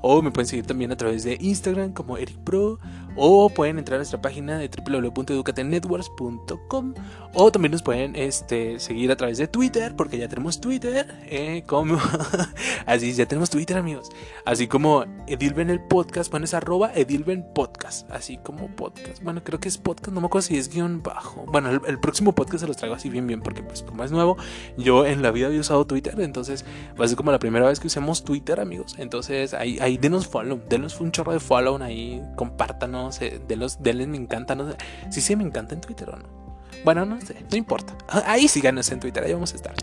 o 0.02 0.22
me 0.24 0.32
pueden 0.32 0.48
seguir 0.48 0.66
también 0.66 0.92
a 0.92 0.98
través 0.98 1.24
de 1.24 1.38
Instagram 1.40 1.94
como 1.94 2.18
Eric 2.18 2.38
Pro, 2.40 2.80
o 3.16 3.50
pueden 3.50 3.80
entrar 3.80 3.96
a 3.96 4.00
nuestra 4.00 4.22
página 4.22 4.58
de 4.58 4.70
www.educatenetworks.com, 4.70 6.94
o 7.34 7.52
también 7.52 7.72
nos 7.72 7.82
pueden 7.82 8.16
este, 8.16 8.80
seguir 8.80 9.12
a 9.12 9.16
través 9.16 9.38
de 9.38 9.48
Twitter, 9.48 9.96
porque 9.96 10.18
ya 10.18 10.28
tenemos 10.28 10.60
Twitter, 10.62 11.20
eh, 11.26 11.64
como, 11.68 11.98
así, 12.86 13.14
ya 13.14 13.26
tenemos 13.26 13.50
Twitter, 13.50 13.78
amigos, 13.78 14.10
así 14.46 14.68
como 14.68 15.06
Edilben 15.28 15.70
el 15.70 15.82
podcast, 15.82 16.32
pones 16.32 16.54
arroba 16.54 16.92
Edilben 16.94 17.46
Podcast, 17.54 18.10
así 18.12 18.38
como 18.38 18.68
podcast. 18.68 19.24
Bueno, 19.24 19.44
creo 19.44 19.60
que 19.60 19.70
es 19.70 19.78
podcast, 19.78 20.14
no 20.14 20.22
me 20.22 20.28
acuerdo 20.28 20.48
si 20.48 20.58
es 20.58 20.70
guion 20.70 21.02
bajo. 21.04 21.46
Bueno, 21.48 21.70
el, 21.70 22.00
próximo 22.00 22.34
podcast 22.34 22.62
se 22.62 22.68
los 22.68 22.78
traigo 22.78 22.96
así 22.96 23.10
bien, 23.10 23.28
bien, 23.28 23.42
porque 23.42 23.64
pues 23.64 23.84
como 23.84 24.04
es 24.04 24.12
nuevo, 24.12 24.38
yo 24.78 25.06
en 25.06 25.22
la 25.22 25.32
vida 25.32 25.48
había 25.48 25.60
usado 25.60 25.86
Twitter, 25.86 26.20
entonces 26.20 26.66
va 27.00 27.06
a 27.06 27.08
ser 27.08 27.18
como 27.18 27.32
la 27.32 27.40
primera 27.40 27.68
vez 27.68 27.80
que 27.80 27.88
usemos 27.88 28.24
Twitter, 28.24 28.60
amigos. 28.60 28.96
Entonces 28.98 29.54
ahí, 29.54 29.78
ahí 29.80 29.98
denos 29.98 30.28
follow, 30.28 30.60
denos 30.70 31.00
un 31.00 31.12
chorro 31.12 31.32
de 31.32 31.40
follow 31.40 31.82
ahí, 31.82 32.22
compártanos, 32.36 33.03
eh, 33.22 33.42
denos, 33.48 33.82
denles 33.82 34.08
me 34.08 34.18
encanta, 34.18 34.56
no 34.56 34.72
sé. 34.72 35.22
Sí, 35.22 35.36
me 35.36 35.44
encanta 35.44 35.74
en 35.76 35.82
Twitter 35.82 36.10
o 36.10 36.18
no. 36.18 36.44
Bueno, 36.84 37.06
no 37.06 37.20
sé, 37.22 37.36
no 37.50 37.58
importa. 37.58 37.96
Ahí 38.26 38.48
síganos 38.48 38.92
en 38.92 39.00
Twitter, 39.00 39.24
ahí 39.24 39.34
vamos 39.34 39.54
a 39.54 39.56
estar. 39.56 39.74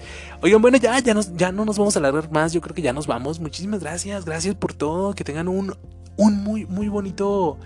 Oigan, 0.42 0.60
bueno, 0.60 0.76
ya, 0.76 0.98
ya, 0.98 1.14
nos, 1.14 1.34
ya 1.36 1.50
no 1.50 1.64
nos 1.64 1.78
vamos 1.78 1.96
a 1.96 1.98
alargar 1.98 2.30
más. 2.30 2.52
Yo 2.52 2.60
creo 2.60 2.74
que 2.74 2.82
ya 2.82 2.92
nos 2.92 3.06
vamos. 3.06 3.40
Muchísimas 3.40 3.80
gracias, 3.80 4.24
gracias 4.24 4.54
por 4.54 4.74
todo. 4.74 5.14
Que 5.14 5.24
tengan 5.24 5.48
un, 5.48 5.74
un 6.16 6.44
muy, 6.44 6.66
muy 6.66 6.88
bonito 6.88 7.58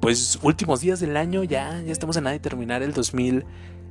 pues 0.00 0.38
últimos 0.42 0.80
días 0.80 1.00
del 1.00 1.16
año, 1.16 1.44
ya, 1.44 1.82
ya 1.82 1.92
estamos 1.92 2.16
a 2.16 2.20
nada 2.20 2.32
de 2.32 2.40
terminar 2.40 2.82
el 2.82 2.92
2000, 2.92 3.44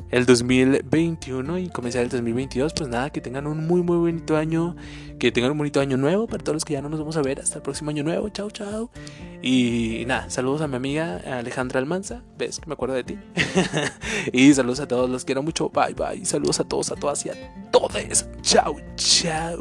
el 0.10 0.26
2021 0.26 1.60
y 1.60 1.70
comenzar 1.70 2.04
el 2.04 2.10
2022, 2.10 2.74
pues 2.74 2.90
nada, 2.90 3.10
que 3.10 3.22
tengan 3.22 3.48
un 3.48 3.68
muy 3.68 3.82
muy 3.82 3.98
bonito 3.98 4.38
año, 4.38 4.76
que 5.20 5.32
tengan 5.32 5.52
un 5.52 5.58
bonito 5.58 5.80
año 5.80 5.98
nuevo 5.98 6.28
para 6.28 6.44
todos 6.44 6.56
los 6.56 6.66
que 6.66 6.74
ya 6.74 6.82
no 6.82 6.90
nos 6.90 7.00
vamos 7.00 7.18
a 7.18 7.22
ver. 7.22 7.40
Hasta 7.40 7.58
el 7.58 7.62
próximo 7.62 7.90
año 7.90 8.04
nuevo, 8.04 8.30
chao 8.30 8.50
chao. 8.50 8.90
Y 9.42 10.04
nada, 10.08 10.30
saludos 10.30 10.62
a 10.62 10.68
mi 10.68 10.76
amiga 10.76 11.18
Alejandra 11.18 11.80
Almanza, 11.80 12.24
ves 12.38 12.60
que 12.60 12.68
me 12.68 12.74
acuerdo 12.74 12.96
de 12.96 13.04
ti. 13.04 13.18
y 14.32 14.54
saludos 14.54 14.80
a 14.80 14.88
todos, 14.88 15.10
los 15.10 15.26
quiero 15.26 15.44
mucho, 15.44 15.70
bye 15.70 15.94
bye, 15.94 16.26
saludos 16.26 16.60
a 16.60 16.64
todos, 16.64 16.92
a 16.92 16.96
todas 16.96 17.26
y 17.26 17.30
a 17.30 17.54
todos, 17.72 18.26
chao 18.42 18.76
chao. 18.96 19.58